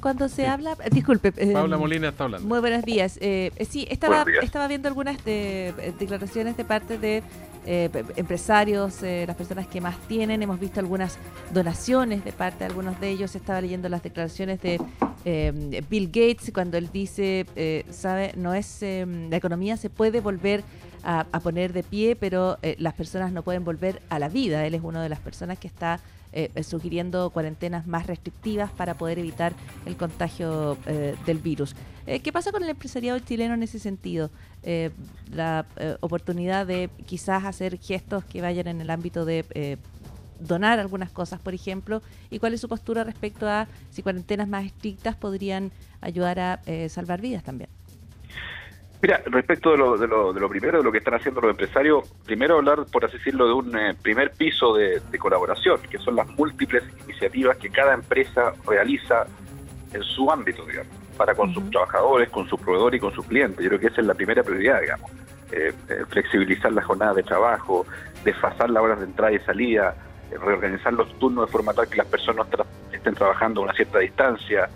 cuando 0.00 0.28
se 0.28 0.46
habla, 0.46 0.72
eh, 0.82 0.88
disculpe, 0.90 1.32
eh, 1.36 1.52
Paula 1.52 1.76
Molina 1.76 2.08
está 2.08 2.24
hablando. 2.24 2.48
Muy 2.48 2.60
buenos 2.60 2.84
días. 2.84 3.18
Eh, 3.20 3.52
sí, 3.68 3.86
estaba, 3.90 4.24
estaba 4.42 4.66
viendo 4.66 4.88
algunas 4.88 5.22
de, 5.24 5.94
declaraciones 5.98 6.56
de 6.56 6.64
parte 6.64 6.96
de 6.98 7.22
empresarios, 8.16 9.02
las 9.02 9.36
personas 9.36 9.66
que 9.66 9.82
más 9.82 9.98
tienen. 10.08 10.42
Hemos 10.42 10.58
visto 10.58 10.80
algunas 10.80 11.18
donaciones 11.52 12.24
de 12.24 12.32
parte 12.32 12.60
de 12.60 12.64
algunos 12.66 12.98
de 12.98 13.10
ellos. 13.10 13.34
Estaba 13.36 13.60
leyendo 13.60 13.90
las 13.90 14.02
declaraciones 14.02 14.62
de 14.62 14.80
Bill 15.24 16.06
Gates 16.06 16.50
cuando 16.52 16.78
él 16.78 16.88
dice, 16.92 17.46
sabe, 17.90 18.32
no 18.36 18.54
es 18.54 18.80
la 18.82 19.36
economía 19.36 19.76
se 19.76 19.90
puede 19.90 20.20
volver 20.20 20.64
a, 21.02 21.26
a 21.32 21.40
poner 21.40 21.72
de 21.72 21.82
pie, 21.82 22.16
pero 22.16 22.58
las 22.78 22.94
personas 22.94 23.32
no 23.32 23.42
pueden 23.42 23.64
volver 23.64 24.00
a 24.08 24.18
la 24.18 24.28
vida. 24.28 24.66
Él 24.66 24.74
es 24.74 24.82
una 24.82 25.02
de 25.02 25.08
las 25.08 25.20
personas 25.20 25.58
que 25.58 25.68
está 25.68 26.00
eh, 26.32 26.62
sugiriendo 26.62 27.30
cuarentenas 27.30 27.88
más 27.88 28.06
restrictivas 28.06 28.70
para 28.70 28.94
poder 28.94 29.18
evitar 29.18 29.52
el 29.84 29.96
contagio 29.96 30.78
eh, 30.86 31.16
del 31.26 31.38
virus. 31.38 31.74
Eh, 32.06 32.20
¿Qué 32.20 32.30
pasa 32.30 32.52
con 32.52 32.62
el 32.62 32.68
empresariado 32.68 33.18
chileno 33.18 33.54
en 33.54 33.64
ese 33.64 33.78
sentido? 33.78 34.30
la 35.32 35.64
oportunidad 36.00 36.66
de 36.66 36.90
quizás 37.06 37.46
hacer 37.46 37.78
gestos 37.78 38.26
que 38.26 38.42
vayan 38.42 38.68
en 38.68 38.82
el 38.82 38.90
ámbito 38.90 39.24
de 39.24 39.78
donar 40.40 40.78
algunas 40.78 41.10
cosas, 41.10 41.40
por 41.40 41.54
ejemplo, 41.54 42.02
y 42.30 42.38
cuál 42.38 42.54
es 42.54 42.60
su 42.60 42.68
postura 42.68 43.04
respecto 43.04 43.48
a 43.48 43.68
si 43.90 44.02
cuarentenas 44.02 44.48
más 44.48 44.64
estrictas 44.64 45.16
podrían 45.16 45.70
ayudar 46.00 46.40
a 46.40 46.60
salvar 46.88 47.20
vidas 47.20 47.44
también. 47.44 47.70
Mira, 49.02 49.22
respecto 49.26 49.70
de 49.70 49.78
lo, 49.78 49.96
de, 49.96 50.06
lo, 50.06 50.32
de 50.34 50.40
lo 50.40 50.48
primero, 50.48 50.78
de 50.78 50.84
lo 50.84 50.92
que 50.92 50.98
están 50.98 51.14
haciendo 51.14 51.40
los 51.40 51.52
empresarios, 51.52 52.06
primero 52.26 52.56
hablar, 52.56 52.84
por 52.92 53.02
así 53.02 53.16
decirlo, 53.16 53.46
de 53.46 53.52
un 53.54 53.78
eh, 53.78 53.94
primer 54.00 54.30
piso 54.32 54.74
de, 54.74 55.00
colaboración, 55.18 55.80
que 55.90 55.96
son 55.98 56.16
las 56.16 56.28
múltiples 56.28 56.82
iniciativas 57.04 57.56
que 57.56 57.70
cada 57.70 57.94
empresa 57.94 58.52
realiza 58.66 59.24
en 59.94 60.02
su 60.02 60.30
ámbito, 60.30 60.66
digamos, 60.66 60.92
para 61.16 61.34
con 61.34 61.52
sus 61.54 61.70
trabajadores, 61.70 62.28
con 62.28 62.46
sus 62.46 62.60
proveedores 62.60 62.98
y 62.98 63.00
con 63.00 63.14
sus 63.14 63.24
clientes. 63.24 63.64
Yo 63.64 63.70
creo 63.70 63.80
que 63.80 63.86
esa 63.86 64.02
es 64.02 64.06
la 64.06 64.14
primera 64.14 64.42
prioridad, 64.42 64.82
digamos. 64.82 65.10
Eh, 65.50 65.72
eh, 65.88 66.04
flexibilizar 66.10 66.70
la 66.70 66.82
jornada 66.82 67.14
de 67.14 67.22
trabajo, 67.22 67.86
desfasar 68.22 68.68
las 68.68 68.82
horas 68.82 69.00
de 69.00 69.06
entrada 69.06 69.32
y 69.32 69.38
salida, 69.40 69.96
reorganizar 70.30 70.92
los 70.92 71.12
turnos 71.18 71.46
de 71.46 71.52
forma 71.52 71.72
tal 71.72 71.88
que 71.88 71.96
las 71.96 72.06
personas 72.06 72.46
estén 72.92 73.14
trabajando 73.14 73.60
a 73.60 73.64
una 73.64 73.72
cierta 73.74 73.98
distancia, 73.98 74.68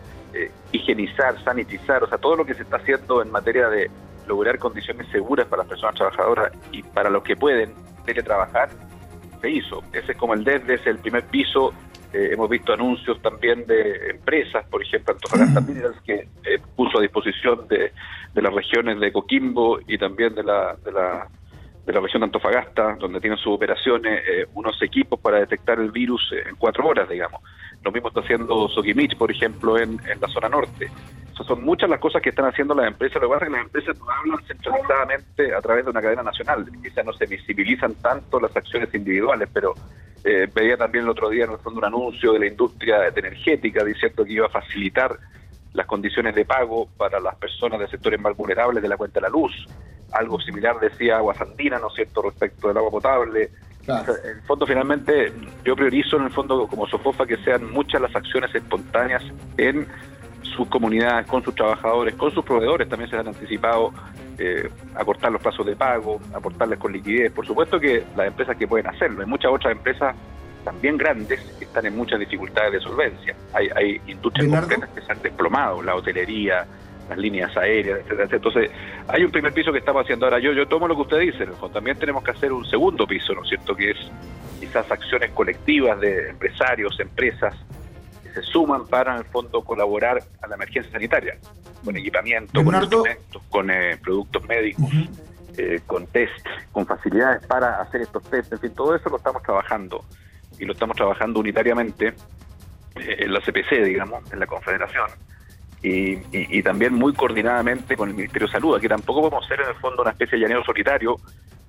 higienizar, 0.73 1.43
sanitizar, 1.45 2.03
o 2.03 2.09
sea, 2.09 2.19
todo 2.19 2.37
lo 2.37 2.45
que 2.45 2.55
se 2.55 2.63
está 2.63 2.77
haciendo 2.77 3.23
en 3.23 3.31
materia 3.31 3.69
de 3.69 3.89
lograr 4.27 4.59
condiciones 4.59 5.07
seguras 5.09 5.47
para 5.47 5.63
las 5.63 5.69
personas 5.69 5.95
trabajadoras 5.95 6.53
y 6.73 6.83
para 6.83 7.11
los 7.11 7.23
que 7.23 7.37
pueden 7.37 7.73
teletrabajar, 8.05 8.71
se 9.41 9.51
hizo. 9.51 9.83
Ese 9.93 10.13
es 10.13 10.19
como 10.19 10.35
el 10.35 10.45
desde, 10.45 10.75
es 10.75 10.87
el 10.87 10.99
primer 10.99 11.25
piso. 11.25 11.73
Eh, 12.13 12.31
hemos 12.33 12.49
visto 12.49 12.73
anuncios 12.73 13.21
también 13.21 13.67
de 13.67 14.11
empresas, 14.11 14.65
por 14.67 14.83
ejemplo, 14.83 15.15
Antofagasta 15.15 15.61
Minerals, 15.61 16.01
que 16.03 16.29
eh, 16.45 16.61
puso 16.77 16.99
a 16.99 17.03
disposición 17.03 17.67
de, 17.69 17.93
de, 18.33 18.43
las 18.43 18.55
regiones 18.55 19.01
de 19.01 19.13
Coquimbo 19.13 19.81
y 19.87 19.99
también 19.99 20.35
de 20.35 20.45
la, 20.45 20.77
de 20.85 20.93
la, 20.93 21.29
de 21.85 21.93
la 21.93 22.01
región 22.01 22.21
de 22.21 22.27
Antofagasta, 22.27 22.97
donde 22.99 23.21
tienen 23.21 23.39
sus 23.39 23.53
operaciones, 23.55 24.23
eh, 24.27 24.47
unos 24.55 24.81
equipos 24.83 25.21
para 25.21 25.39
detectar 25.39 25.79
el 25.79 25.91
virus 25.91 26.33
en 26.47 26.57
cuatro 26.57 26.87
horas, 26.87 27.09
digamos. 27.09 27.43
Lo 27.83 27.93
mismo 27.93 28.09
está 28.09 28.21
haciendo 28.21 28.69
Sokimich, 28.69 29.17
por 29.17 29.31
ejemplo, 29.31 29.79
en, 29.79 30.01
la 30.21 30.29
zona 30.29 30.49
norte 30.49 30.91
son 31.43 31.65
muchas 31.65 31.91
las 31.91 31.99
cosas 31.99 32.23
que 32.23 32.31
están 32.31 32.47
haciendo 32.47 32.75
las 32.75 32.87
empresas. 32.87 33.21
Lo 33.21 33.29
que 33.29 33.35
pasa 33.35 33.45
es 33.47 33.51
que 33.51 33.57
las 33.57 33.67
empresas 33.67 33.99
no 33.99 34.11
hablan 34.11 34.47
centralizadamente 34.47 35.55
a 35.55 35.61
través 35.61 35.85
de 35.85 35.91
una 35.91 36.01
cadena 36.01 36.23
nacional. 36.23 36.67
Quizás 36.83 37.05
no 37.05 37.13
se 37.13 37.27
visibilizan 37.27 37.95
tanto 37.97 38.41
las 38.41 38.57
acciones 38.57 38.95
individuales, 38.95 39.49
pero 39.53 39.75
eh, 40.25 40.49
veía 40.55 40.77
también 40.77 41.05
el 41.05 41.11
otro 41.11 41.29
día 41.29 41.45
en 41.45 41.53
el 41.53 41.59
fondo 41.59 41.81
un 41.81 41.85
anuncio 41.85 42.33
de 42.33 42.39
la 42.39 42.47
industria 42.47 43.09
energética 43.09 43.85
diciendo 43.85 44.25
que 44.25 44.33
iba 44.33 44.47
a 44.47 44.51
facilitar 44.51 45.19
las 45.73 45.87
condiciones 45.87 46.35
de 46.35 46.45
pago 46.45 46.89
para 46.97 47.19
las 47.19 47.35
personas 47.35 47.81
de 47.81 47.89
sectores 47.89 48.21
más 48.21 48.37
vulnerables 48.37 48.83
de 48.83 48.89
la 48.89 48.97
cuenta 48.97 49.21
de 49.21 49.23
la 49.23 49.29
luz. 49.29 49.53
Algo 50.13 50.41
similar 50.41 50.79
decía 50.81 51.17
Aguas 51.17 51.41
Andina, 51.41 51.79
¿no 51.79 51.89
es 51.89 51.95
cierto?, 51.95 52.23
respecto 52.23 52.69
del 52.69 52.77
agua 52.77 52.91
potable. 52.91 53.51
en 53.87 54.37
el 54.37 54.43
fondo, 54.43 54.67
finalmente, 54.67 55.33
yo 55.65 55.77
priorizo 55.77 56.17
en 56.17 56.25
el 56.25 56.31
fondo 56.31 56.67
como 56.67 56.87
Sofofa 56.87 57.27
que 57.27 57.37
sean 57.39 57.71
muchas 57.73 58.01
las 58.01 58.15
acciones 58.15 58.55
espontáneas 58.55 59.23
en 59.57 59.87
sus 60.43 60.69
comunidades, 60.69 61.27
con 61.27 61.43
sus 61.43 61.55
trabajadores, 61.55 62.15
con 62.15 62.31
sus 62.33 62.45
proveedores 62.45 62.89
también 62.89 63.11
se 63.11 63.17
han 63.17 63.27
anticipado 63.27 63.93
eh, 64.39 64.69
acortar 64.95 65.33
los 65.33 65.41
plazos 65.41 65.67
de 65.67 65.77
pago, 65.77 66.21
aportarles 66.35 66.79
con 66.79 66.93
liquidez. 66.93 67.33
Por 67.33 67.47
supuesto 67.47 67.81
que 67.81 68.05
las 68.17 68.27
empresas 68.29 68.57
que 68.57 68.67
pueden 68.67 68.87
hacerlo, 68.87 69.21
hay 69.21 69.27
muchas 69.27 69.51
otras 69.53 69.73
empresas 69.73 70.15
también 70.65 70.97
grandes 70.97 71.41
que 71.59 71.65
están 71.65 71.87
en 71.87 71.97
muchas 71.97 72.19
dificultades 72.19 72.73
de 72.73 72.81
solvencia. 72.81 73.37
Hay, 73.53 73.69
hay 73.75 74.01
industrias 74.07 74.49
concretas 74.61 74.89
que 74.91 75.03
se 75.03 75.13
han 75.13 75.21
desplomado, 75.23 75.83
la 75.83 75.95
hotelería, 75.95 76.67
las 77.09 77.19
líneas 77.19 77.57
aéreas, 77.57 78.01
etcétera, 78.01 78.29
Entonces, 78.33 78.71
hay 79.09 79.25
un 79.25 79.31
primer 79.31 79.53
piso 79.53 79.73
que 79.73 79.79
estamos 79.79 80.03
haciendo 80.03 80.27
ahora. 80.27 80.39
Yo, 80.39 80.53
yo 80.53 80.67
tomo 80.67 80.89
lo 80.89 80.95
que 80.97 81.03
usted 81.03 81.19
dice, 81.21 81.47
también 81.73 81.99
tenemos 81.99 82.23
que 82.25 82.31
hacer 82.31 82.53
un 82.53 82.65
segundo 82.65 83.07
piso, 83.07 83.35
¿no 83.35 83.43
es 83.43 83.49
cierto? 83.49 83.75
Que 83.75 83.91
es 83.91 83.99
quizás 84.61 84.91
acciones 84.91 85.31
colectivas 85.33 86.01
de 86.01 86.31
empresarios, 86.31 86.99
empresas, 87.01 87.55
se 88.33 88.43
suman 88.43 88.87
para, 88.87 89.13
en 89.13 89.19
el 89.19 89.25
fondo, 89.27 89.63
colaborar 89.63 90.23
a 90.43 90.47
la 90.49 90.57
emergencia 90.57 90.91
sanitaria, 90.91 91.37
con 91.85 91.97
equipamiento, 91.97 92.65
con 92.65 92.75
instrumentos, 92.75 93.43
con 93.49 93.71
eh, 93.71 93.97
productos 94.03 94.45
médicos, 94.49 94.91
eh, 95.57 95.81
con 95.87 96.07
test, 96.09 96.45
con 96.73 96.85
facilidades 96.87 97.47
para 97.47 97.81
hacer 97.81 98.01
estos 98.01 98.25
test, 98.25 98.53
en 98.53 98.59
fin, 98.59 98.75
todo 98.75 98.95
eso 98.97 99.09
lo 99.09 99.19
estamos 99.19 99.43
trabajando. 99.43 100.05
Y 100.59 100.65
lo 100.65 100.73
estamos 100.73 100.97
trabajando 100.97 101.41
unitariamente 101.41 102.15
eh, 102.97 103.17
en 103.19 103.33
la 103.33 103.41
CPC, 103.41 103.85
digamos, 103.85 104.33
en 104.33 104.41
la 104.41 104.47
Confederación 104.47 105.11
y, 105.85 106.63
también 106.63 106.95
muy 106.95 107.13
coordinadamente 107.13 107.97
con 107.97 108.09
el 108.09 108.15
Ministerio 108.15 108.47
de 108.47 108.53
Salud. 108.53 108.77
Aquí 108.77 108.89
tampoco 108.89 109.21
podemos 109.21 109.47
ser 109.47 109.61
en 109.61 109.69
el 109.69 109.75
fondo 109.75 110.01
una 110.01 110.13
especie 110.13 110.39
de 110.39 110.43
llanero 110.43 110.65
solitario 110.65 111.17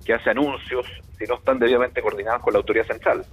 que 0.04 0.14
hace 0.14 0.30
anuncios 0.30 0.86
si 1.18 1.24
no 1.24 1.34
están 1.34 1.58
debidamente 1.58 2.00
coordinados 2.00 2.42
con 2.42 2.54
la 2.54 2.60
autoridad 2.60 2.86
central. 2.86 3.26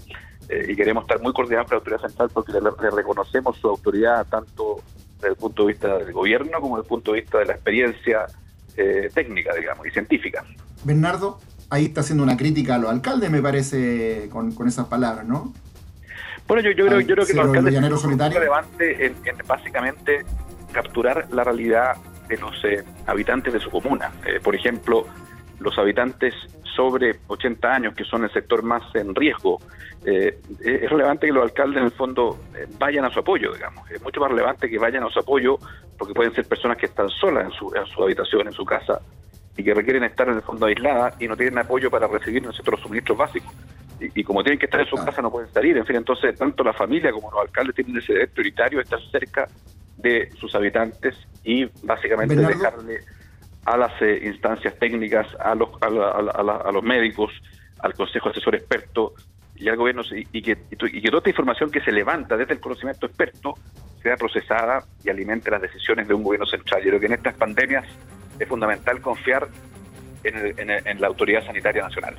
Eh, 0.49 0.65
y 0.69 0.75
queremos 0.75 1.03
estar 1.05 1.21
muy 1.21 1.31
coordinados 1.31 1.67
con 1.69 1.75
la 1.75 1.79
autoridad 1.79 2.01
central 2.01 2.29
porque 2.33 2.51
le, 2.51 2.91
reconocemos 2.91 3.57
su 3.57 3.69
autoridad 3.69 4.27
tanto 4.27 4.81
desde 5.15 5.29
el 5.29 5.35
punto 5.37 5.63
de 5.65 5.71
vista 5.71 5.97
del 5.99 6.11
gobierno 6.11 6.59
como 6.59 6.75
desde 6.75 6.85
el 6.85 6.89
punto 6.89 7.13
de 7.13 7.21
vista 7.21 7.39
de 7.39 7.45
la 7.45 7.53
experiencia 7.53 8.25
eh, 8.75 9.09
técnica, 9.13 9.53
digamos, 9.53 9.87
y 9.87 9.91
científica. 9.91 10.43
Bernardo, 10.83 11.39
ahí 11.69 11.85
está 11.85 12.01
haciendo 12.01 12.23
una 12.23 12.35
crítica 12.35 12.75
a 12.75 12.77
los 12.77 12.89
alcaldes, 12.89 13.31
me 13.31 13.41
parece, 13.41 14.27
con, 14.29 14.53
esas 14.67 14.87
palabras, 14.87 15.25
¿no? 15.25 15.53
Bueno, 16.45 16.61
yo, 16.61 16.71
yo, 16.71 16.87
creo, 16.87 16.99
yo 16.99 17.15
creo 17.15 17.25
que 17.25 17.33
los 17.35 17.45
alcaldes 17.45 18.01
son 18.01 18.19
relevante 18.19 19.05
en, 19.05 19.15
en, 19.23 19.37
básicamente 19.47 20.25
capturar 20.73 21.27
la 21.31 21.43
realidad 21.43 21.95
de 22.27 22.37
los 22.37 22.63
eh, 22.65 22.83
habitantes 23.07 23.53
de 23.53 23.59
su 23.59 23.69
comuna. 23.69 24.11
Eh, 24.25 24.39
por 24.43 24.55
ejemplo, 24.55 25.05
los 25.59 25.77
habitantes 25.77 26.33
sobre 26.75 27.19
80 27.27 27.73
años, 27.73 27.95
que 27.95 28.03
son 28.03 28.23
el 28.23 28.31
sector 28.31 28.63
más 28.63 28.83
en 28.95 29.13
riesgo, 29.15 29.59
eh, 30.05 30.37
es 30.59 30.89
relevante 30.89 31.27
que 31.27 31.33
los 31.33 31.43
alcaldes 31.43 31.77
en 31.77 31.85
el 31.85 31.91
fondo 31.91 32.37
vayan 32.77 33.05
a 33.05 33.09
su 33.09 33.19
apoyo, 33.19 33.53
digamos. 33.53 33.89
Es 33.89 34.01
mucho 34.01 34.19
más 34.19 34.31
relevante 34.31 34.69
que 34.69 34.77
vayan 34.77 35.03
a 35.03 35.09
su 35.09 35.19
apoyo 35.19 35.57
porque 35.97 36.13
pueden 36.13 36.33
ser 36.33 36.45
personas 36.45 36.77
que 36.77 36.87
están 36.87 37.09
solas 37.09 37.45
en 37.45 37.51
su, 37.51 37.73
en 37.75 37.85
su 37.85 38.03
habitación, 38.03 38.47
en 38.47 38.53
su 38.53 38.65
casa, 38.65 38.99
y 39.55 39.63
que 39.63 39.73
requieren 39.73 40.03
estar 40.03 40.27
en 40.27 40.35
el 40.35 40.41
fondo 40.41 40.65
aisladas 40.65 41.15
y 41.21 41.27
no 41.27 41.37
tienen 41.37 41.59
apoyo 41.59 41.89
para 41.89 42.07
recibir 42.07 42.43
los 42.43 42.55
suministros 42.81 43.17
básicos. 43.17 43.53
Y, 43.99 44.23
como 44.23 44.43
tienen 44.43 44.59
que 44.59 44.65
estar 44.65 44.81
en 44.81 44.87
su 44.87 44.95
casa 44.97 45.21
no 45.21 45.31
pueden 45.31 45.51
salir. 45.53 45.77
En 45.77 45.85
fin, 45.85 45.95
entonces 45.95 46.35
tanto 46.37 46.63
la 46.63 46.73
familia 46.73 47.11
como 47.11 47.31
los 47.31 47.41
alcaldes 47.41 47.75
tienen 47.75 47.97
ese 47.97 48.13
derecho 48.13 48.33
prioritario 48.33 48.79
de 48.79 48.83
estar 48.83 48.99
cerca 49.11 49.47
de 49.97 50.29
sus 50.39 50.53
habitantes 50.55 51.15
y 51.43 51.65
básicamente 51.83 52.35
dejarle 52.35 52.99
a 53.65 53.77
las 53.77 54.01
eh, 54.01 54.21
instancias 54.25 54.77
técnicas, 54.77 55.27
a 55.39 55.55
los, 55.55 55.69
a, 55.81 56.71
los 56.71 56.83
médicos, 56.83 57.31
al 57.79 57.93
Consejo 57.93 58.29
Asesor 58.29 58.55
Experto 58.55 59.13
y 59.55 59.69
al 59.69 59.77
gobierno, 59.77 60.01
y, 60.11 60.41
que, 60.41 60.57
y 60.71 61.01
que 61.01 61.07
toda 61.09 61.19
esta 61.19 61.29
información 61.29 61.71
que 61.71 61.81
se 61.81 61.91
levanta 61.91 62.35
desde 62.35 62.53
el 62.53 62.59
conocimiento 62.59 63.05
experto 63.05 63.55
sea 64.01 64.17
procesada 64.17 64.83
y 65.03 65.09
alimente 65.09 65.49
las 65.49 65.61
decisiones 65.61 66.07
de 66.07 66.13
un 66.13 66.23
gobierno 66.23 66.45
central. 66.45 66.81
Yo 66.83 66.89
creo 66.89 66.99
que 66.99 67.05
en 67.05 67.13
estas 67.13 67.35
pandemias 67.35 67.85
es 68.37 68.47
fundamental 68.47 68.99
confiar 68.99 69.47
en, 70.23 71.01
la 71.01 71.07
autoridad 71.07 71.45
sanitaria 71.45 71.83
nacional. 71.83 72.15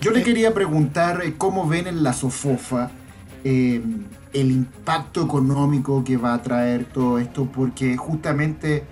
Yo 0.00 0.10
le 0.10 0.22
quería 0.22 0.52
preguntar 0.52 1.22
eh, 1.24 1.34
cómo 1.38 1.68
ven 1.68 1.86
en 1.86 2.02
la 2.02 2.12
SOFOFA 2.12 2.90
eh, 3.44 3.80
el 4.34 4.50
impacto 4.50 5.22
económico 5.22 6.04
que 6.04 6.16
va 6.16 6.34
a 6.34 6.42
traer 6.42 6.84
todo 6.84 7.18
esto, 7.18 7.46
porque 7.46 7.96
justamente 7.96 8.84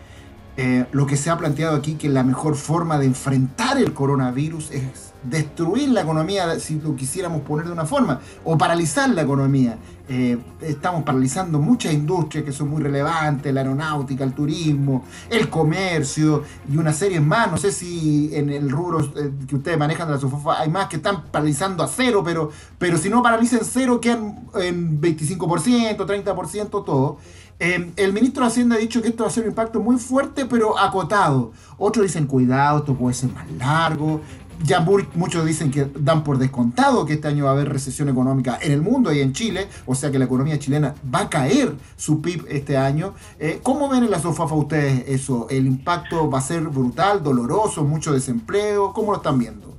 eh, 0.56 0.86
lo 0.92 1.06
que 1.06 1.16
se 1.16 1.30
ha 1.30 1.36
planteado 1.36 1.76
aquí, 1.76 1.94
que 1.94 2.08
la 2.08 2.22
mejor 2.22 2.54
forma 2.54 2.98
de 2.98 3.06
enfrentar 3.06 3.76
el 3.78 3.92
coronavirus 3.92 4.70
es 4.70 5.11
destruir 5.22 5.88
la 5.90 6.02
economía, 6.02 6.58
si 6.58 6.80
lo 6.80 6.96
quisiéramos 6.96 7.42
poner 7.42 7.66
de 7.66 7.72
una 7.72 7.86
forma, 7.86 8.20
o 8.44 8.56
paralizar 8.58 9.08
la 9.10 9.22
economía. 9.22 9.78
Eh, 10.08 10.36
estamos 10.60 11.04
paralizando 11.04 11.58
muchas 11.58 11.92
industrias 11.92 12.44
que 12.44 12.52
son 12.52 12.68
muy 12.68 12.82
relevantes, 12.82 13.54
la 13.54 13.60
aeronáutica, 13.60 14.24
el 14.24 14.32
turismo, 14.34 15.04
el 15.30 15.48
comercio 15.48 16.42
y 16.70 16.76
una 16.76 16.92
serie 16.92 17.20
más. 17.20 17.50
No 17.50 17.56
sé 17.56 17.70
si 17.72 18.30
en 18.34 18.50
el 18.50 18.68
rubro 18.68 19.00
eh, 19.00 19.32
que 19.46 19.56
ustedes 19.56 19.78
manejan 19.78 20.08
de 20.08 20.14
la 20.14 20.20
SOFOFA 20.20 20.60
hay 20.60 20.68
más 20.68 20.88
que 20.88 20.96
están 20.96 21.22
paralizando 21.30 21.82
a 21.82 21.88
cero, 21.88 22.22
pero, 22.24 22.50
pero 22.78 22.98
si 22.98 23.08
no 23.08 23.22
paralizan 23.22 23.60
cero 23.62 24.00
quedan 24.00 24.48
en 24.56 25.00
25%, 25.00 25.96
30% 25.96 26.84
todo. 26.84 27.18
Eh, 27.64 27.92
el 27.94 28.12
ministro 28.12 28.42
de 28.42 28.48
Hacienda 28.48 28.74
ha 28.74 28.78
dicho 28.78 29.00
que 29.00 29.08
esto 29.08 29.22
va 29.22 29.28
a 29.28 29.32
ser 29.32 29.44
un 29.44 29.50
impacto 29.50 29.80
muy 29.80 29.96
fuerte, 29.96 30.46
pero 30.46 30.76
acotado. 30.76 31.52
Otros 31.78 32.04
dicen, 32.04 32.26
cuidado, 32.26 32.78
esto 32.78 32.96
puede 32.96 33.14
ser 33.14 33.30
más 33.32 33.48
largo 33.52 34.20
ya 34.64 34.80
muchos 35.14 35.44
dicen 35.44 35.70
que 35.70 35.86
dan 35.94 36.24
por 36.24 36.38
descontado 36.38 37.04
que 37.04 37.14
este 37.14 37.28
año 37.28 37.44
va 37.44 37.50
a 37.50 37.52
haber 37.54 37.68
recesión 37.68 38.08
económica 38.08 38.58
en 38.60 38.72
el 38.72 38.82
mundo 38.82 39.12
y 39.12 39.20
en 39.20 39.32
Chile, 39.32 39.68
o 39.86 39.94
sea 39.94 40.10
que 40.10 40.18
la 40.18 40.26
economía 40.26 40.58
chilena 40.58 40.94
va 41.12 41.20
a 41.20 41.30
caer 41.30 41.72
su 41.96 42.22
PIB 42.22 42.46
este 42.48 42.76
año. 42.76 43.14
Eh, 43.38 43.60
¿Cómo 43.62 43.88
ven 43.88 44.04
en 44.04 44.10
la 44.10 44.18
SOFAFA 44.18 44.54
ustedes 44.54 45.08
eso? 45.08 45.46
¿El 45.50 45.66
impacto 45.66 46.30
va 46.30 46.38
a 46.38 46.42
ser 46.42 46.62
brutal, 46.62 47.22
doloroso, 47.22 47.84
mucho 47.84 48.12
desempleo? 48.12 48.92
¿Cómo 48.92 49.12
lo 49.12 49.18
están 49.18 49.38
viendo? 49.38 49.76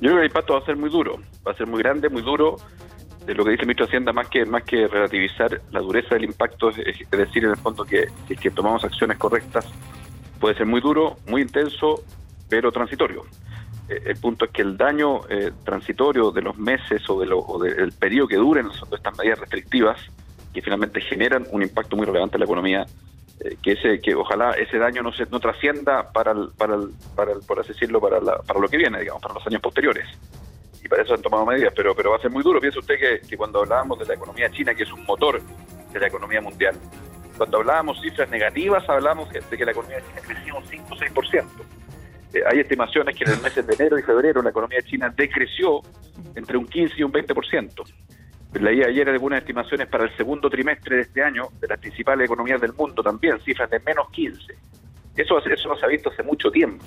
Yo 0.00 0.10
creo 0.10 0.14
que 0.16 0.20
el 0.20 0.26
impacto 0.26 0.54
va 0.54 0.60
a 0.60 0.64
ser 0.64 0.76
muy 0.76 0.90
duro, 0.90 1.18
va 1.46 1.52
a 1.52 1.56
ser 1.56 1.66
muy 1.66 1.82
grande, 1.82 2.08
muy 2.08 2.22
duro. 2.22 2.56
De 3.26 3.34
lo 3.34 3.44
que 3.44 3.50
dice 3.50 3.62
el 3.62 3.66
ministro 3.66 3.86
de 3.86 3.90
Hacienda, 3.90 4.12
más 4.12 4.28
que, 4.28 4.46
más 4.46 4.62
que 4.62 4.86
relativizar 4.86 5.60
la 5.72 5.80
dureza 5.80 6.14
del 6.14 6.26
impacto, 6.26 6.70
es, 6.70 6.76
decir 7.10 7.44
en 7.44 7.50
el 7.50 7.56
fondo 7.56 7.84
que 7.84 8.06
es 8.28 8.38
que 8.38 8.50
tomamos 8.52 8.84
acciones 8.84 9.18
correctas, 9.18 9.66
puede 10.38 10.54
ser 10.54 10.66
muy 10.66 10.80
duro, 10.80 11.16
muy 11.26 11.42
intenso, 11.42 12.04
pero 12.48 12.70
transitorio. 12.70 13.24
Eh, 13.88 14.02
el 14.06 14.16
punto 14.16 14.46
es 14.46 14.50
que 14.50 14.62
el 14.62 14.76
daño 14.76 15.20
eh, 15.28 15.52
transitorio 15.64 16.30
de 16.30 16.42
los 16.42 16.56
meses 16.58 17.08
o, 17.08 17.20
de 17.20 17.26
lo, 17.26 17.44
del 17.58 17.92
periodo 17.92 18.28
que 18.28 18.36
duren 18.36 18.68
estas 18.70 19.18
medidas 19.18 19.38
restrictivas, 19.38 20.00
que 20.52 20.62
finalmente 20.62 21.00
generan 21.00 21.46
un 21.50 21.62
impacto 21.62 21.96
muy 21.96 22.06
relevante 22.06 22.36
en 22.36 22.40
la 22.40 22.46
economía, 22.46 22.86
eh, 23.40 23.56
que 23.62 23.72
ese 23.72 24.00
que 24.00 24.14
ojalá 24.14 24.52
ese 24.52 24.78
daño 24.78 25.02
no 25.02 25.12
se 25.12 25.26
no 25.26 25.38
trascienda 25.38 26.10
para 26.12 26.32
el, 26.32 26.50
para 26.56 26.74
el, 26.74 26.90
para 27.14 27.32
el, 27.32 27.40
por 27.40 27.60
así 27.60 27.72
decirlo 27.72 28.00
para, 28.00 28.20
para 28.20 28.60
lo 28.60 28.68
que 28.68 28.76
viene 28.76 28.98
digamos 29.00 29.22
para 29.22 29.34
los 29.34 29.46
años 29.46 29.60
posteriores. 29.60 30.06
Y 30.82 30.88
para 30.88 31.02
eso 31.02 31.14
han 31.14 31.22
tomado 31.22 31.44
medidas 31.46 31.72
pero 31.76 31.94
pero 31.94 32.10
va 32.10 32.16
a 32.16 32.20
ser 32.20 32.30
muy 32.30 32.42
duro. 32.42 32.60
Piensa 32.60 32.80
usted 32.80 32.94
que, 33.28 33.36
cuando 33.36 33.60
hablábamos 33.60 33.98
de 33.98 34.06
la 34.06 34.14
economía 34.14 34.50
china 34.50 34.74
que 34.74 34.84
es 34.84 34.92
un 34.92 35.04
motor 35.04 35.40
de 35.92 36.00
la 36.00 36.06
economía 36.08 36.40
mundial 36.40 36.74
cuando 37.36 37.58
hablábamos 37.58 38.00
cifras 38.00 38.30
negativas 38.30 38.88
hablábamos 38.88 39.30
de 39.30 39.40
que 39.40 39.64
la 39.64 39.70
economía 39.70 40.00
china 40.00 40.20
crecía 40.26 40.54
un 40.54 40.64
5 40.64 40.86
o 40.90 40.96
6% 40.96 41.44
eh, 42.32 42.40
hay 42.50 42.60
estimaciones 42.60 43.16
que 43.16 43.24
en 43.24 43.32
el 43.32 43.40
mes 43.40 43.54
de 43.54 43.74
enero 43.74 43.98
y 43.98 44.02
febrero 44.02 44.42
la 44.42 44.50
economía 44.50 44.80
china 44.82 45.12
decreció 45.16 45.80
entre 46.34 46.56
un 46.56 46.66
15 46.66 46.94
y 46.98 47.02
un 47.02 47.12
20%. 47.12 47.72
Leí 48.60 48.82
ayer 48.82 49.08
algunas 49.08 49.40
estimaciones 49.40 49.86
para 49.88 50.04
el 50.04 50.16
segundo 50.16 50.48
trimestre 50.48 50.96
de 50.96 51.02
este 51.02 51.22
año 51.22 51.48
de 51.60 51.68
las 51.68 51.78
principales 51.78 52.24
economías 52.24 52.60
del 52.60 52.72
mundo 52.72 53.02
también, 53.02 53.38
cifras 53.40 53.68
de 53.70 53.80
menos 53.80 54.10
15. 54.10 54.54
Eso, 55.16 55.38
eso 55.38 55.68
no 55.68 55.76
se 55.76 55.84
ha 55.84 55.88
visto 55.88 56.10
hace 56.10 56.22
mucho 56.22 56.50
tiempo 56.50 56.84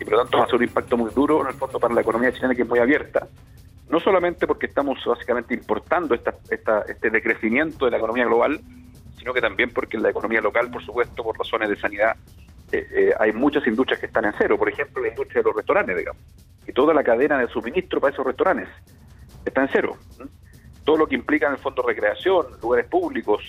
y 0.00 0.04
por 0.04 0.14
lo 0.14 0.22
tanto 0.22 0.38
va 0.38 0.44
a 0.44 0.46
ser 0.46 0.56
un 0.56 0.64
impacto 0.64 0.96
muy 0.96 1.10
duro 1.12 1.42
en 1.42 1.48
el 1.48 1.54
fondo 1.54 1.78
para 1.78 1.94
la 1.94 2.00
economía 2.00 2.32
chilena 2.32 2.54
que 2.54 2.62
es 2.62 2.68
muy 2.68 2.78
abierta. 2.78 3.28
No 3.88 4.00
solamente 4.00 4.46
porque 4.46 4.66
estamos 4.66 4.98
básicamente 5.04 5.54
importando 5.54 6.14
este 6.14 7.10
decrecimiento 7.10 7.84
de 7.84 7.92
la 7.92 7.98
economía 7.98 8.26
global, 8.26 8.60
sino 9.18 9.32
que 9.32 9.40
también 9.40 9.70
porque 9.70 9.98
la 9.98 10.10
economía 10.10 10.40
local, 10.40 10.70
por 10.70 10.84
supuesto, 10.84 11.22
por 11.22 11.38
razones 11.38 11.68
de 11.68 11.76
sanidad, 11.76 12.16
eh, 12.72 12.86
eh, 12.92 13.14
hay 13.18 13.32
muchas 13.32 13.66
industrias 13.66 13.98
que 13.98 14.06
están 14.06 14.24
en 14.26 14.32
cero, 14.36 14.58
por 14.58 14.68
ejemplo 14.68 15.02
la 15.02 15.08
industria 15.08 15.42
de 15.42 15.48
los 15.48 15.56
restaurantes, 15.56 15.96
digamos, 15.96 16.22
y 16.66 16.72
toda 16.72 16.92
la 16.92 17.02
cadena 17.02 17.38
de 17.38 17.48
suministro 17.48 18.00
para 18.00 18.12
esos 18.12 18.26
restaurantes 18.26 18.68
está 19.44 19.62
en 19.62 19.68
cero. 19.72 19.96
Todo 20.84 20.98
lo 20.98 21.06
que 21.06 21.14
implica 21.14 21.46
en 21.46 21.52
el 21.52 21.58
fondo 21.58 21.82
recreación, 21.82 22.46
lugares 22.62 22.86
públicos, 22.86 23.42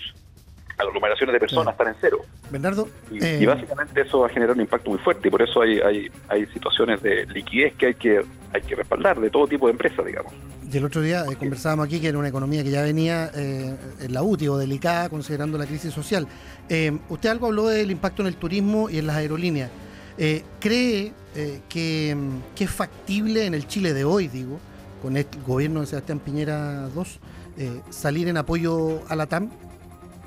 aglomeraciones 0.78 1.34
de 1.34 1.40
personas 1.40 1.74
están 1.74 1.90
en 1.90 1.96
cero. 2.00 2.20
Bernardo. 2.50 2.88
Y, 3.12 3.24
eh, 3.24 3.46
básicamente 3.46 4.02
eso 4.02 4.20
va 4.20 4.28
a 4.28 4.30
generar 4.30 4.56
un 4.56 4.62
impacto 4.62 4.90
muy 4.90 5.00
fuerte 5.00 5.28
y 5.28 5.32
por 5.32 5.42
eso 5.42 5.62
hay, 5.62 5.80
hay, 5.80 6.12
hay 6.30 6.46
situaciones 6.48 7.02
de 7.02 7.26
liquidez 7.28 7.74
que 7.76 7.88
hay 7.88 7.96
que 7.96 8.22
hay 8.52 8.62
que 8.62 8.76
respaldar 8.76 9.20
de 9.20 9.30
todo 9.30 9.48
tipo 9.48 9.68
de 9.68 9.74
empresas, 9.74 10.04
digamos. 10.04 10.34
Y 10.72 10.78
el 10.78 10.86
otro 10.86 11.02
día 11.02 11.24
conversábamos 11.38 11.86
aquí 11.86 12.00
que 12.00 12.08
era 12.08 12.18
una 12.18 12.30
economía 12.30 12.64
que 12.64 12.72
ya 12.72 12.82
venía 12.82 13.30
en 13.36 14.14
la 14.14 14.24
útil 14.24 14.50
o 14.50 14.58
delicada 14.58 15.10
considerando 15.10 15.58
la 15.58 15.68
crisis 15.68 15.94
social. 15.94 16.28
Eh, 16.70 16.96
usted 17.10 17.30
algo 17.30 17.48
habló 17.48 17.68
del 17.68 17.90
impacto 17.90 18.22
en 18.22 18.28
el 18.28 18.36
turismo 18.36 18.90
y 18.90 19.00
en 19.00 19.08
las 19.08 19.18
aerolíneas. 19.18 19.72
Eh, 20.18 20.44
¿Cree 20.60 21.14
eh, 21.36 21.62
que, 21.68 22.16
es 22.60 22.70
factible 22.70 23.46
en 23.46 23.56
el 23.56 23.68
Chile 23.68 23.94
de 23.94 24.04
hoy, 24.04 24.28
digo, 24.28 24.60
con 25.02 25.18
el 25.18 25.26
gobierno 25.48 25.82
de 25.82 25.88
Sebastián 25.88 26.20
Piñera 26.20 26.88
II, 26.96 27.82
salir 27.90 28.28
en 28.28 28.38
apoyo 28.38 29.02
a 29.10 29.16
la 29.16 29.26
TAM? 29.26 29.50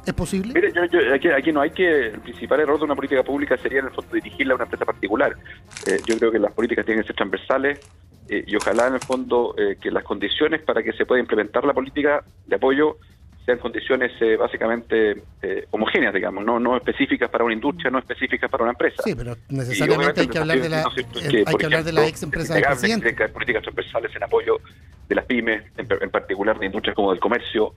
¿Es 0.04 0.14
posible? 0.14 0.52
Mire, 0.52 0.72
yo, 0.72 1.34
aquí, 1.36 1.52
no 1.52 1.60
hay 1.60 1.70
que. 1.70 2.08
El 2.08 2.20
principal 2.20 2.58
error 2.58 2.76
de 2.76 2.86
una 2.86 2.96
política 2.96 3.22
pública 3.22 3.56
sería, 3.56 3.78
en 3.78 3.86
el 3.86 3.92
fondo, 3.92 4.12
dirigirla 4.12 4.54
a 4.54 4.56
una 4.56 4.64
empresa 4.64 4.84
particular. 4.84 5.36
yo 6.04 6.18
creo 6.18 6.32
que 6.32 6.40
las 6.40 6.52
políticas 6.52 6.84
tienen 6.84 7.02
que 7.02 7.06
ser 7.06 7.16
transversales 7.16 7.78
y 8.28 8.56
ojalá, 8.56 8.88
en 8.88 8.94
el 8.94 9.00
fondo, 9.00 9.54
que 9.80 9.90
las 9.92 10.02
condiciones 10.02 10.62
para 10.62 10.82
que 10.82 10.92
se 10.92 11.06
pueda 11.06 11.20
implementar 11.20 11.64
la 11.64 11.72
política 11.72 12.24
de 12.46 12.56
apoyo 12.56 12.96
sean 13.44 13.58
condiciones 13.58 14.12
eh, 14.20 14.36
básicamente 14.36 15.22
eh, 15.42 15.66
homogéneas, 15.70 16.14
digamos, 16.14 16.44
no, 16.44 16.60
no 16.60 16.76
específicas 16.76 17.28
para 17.28 17.44
una 17.44 17.54
industria, 17.54 17.90
no 17.90 17.98
específicas 17.98 18.48
para 18.48 18.64
una 18.64 18.72
empresa. 18.72 19.02
Sí, 19.02 19.14
pero 19.16 19.36
necesariamente 19.48 20.20
hay 20.20 20.28
que 20.28 20.38
hablar 20.38 20.60
de 20.60 20.68
la, 20.68 20.82
eh, 20.82 21.44
hay 21.46 21.54
que 21.54 21.64
hablar 21.66 21.84
de 21.84 21.92
la 21.92 22.06
ex 22.06 22.22
empresa 22.22 22.54
del 22.54 22.62
presidente. 22.62 23.28
Políticas 23.28 23.62
transversales 23.62 24.14
en 24.14 24.22
apoyo 24.22 24.60
de 25.08 25.14
las 25.14 25.24
pymes, 25.24 25.64
en, 25.76 26.10
particular 26.10 26.58
de 26.58 26.66
industrias 26.66 26.94
como 26.94 27.10
del 27.10 27.20
comercio, 27.20 27.74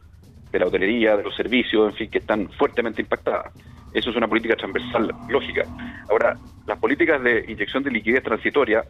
de 0.52 0.60
la 0.60 0.68
hotelería, 0.68 1.18
de 1.18 1.24
los 1.24 1.36
servicios, 1.36 1.92
en 1.92 1.98
fin, 1.98 2.10
que 2.12 2.20
están 2.20 2.48
fuertemente 2.52 3.02
impactadas. 3.02 3.52
Eso 3.92 4.12
es 4.12 4.16
una 4.16 4.28
política 4.28 4.56
transversal 4.56 5.12
lógica. 5.30 5.64
Ahora, 6.10 6.38
las 6.68 6.78
políticas 6.78 7.24
de 7.24 7.46
inyección 7.48 7.82
de 7.82 7.92
liquidez 7.92 8.24
transitoria 8.24 8.84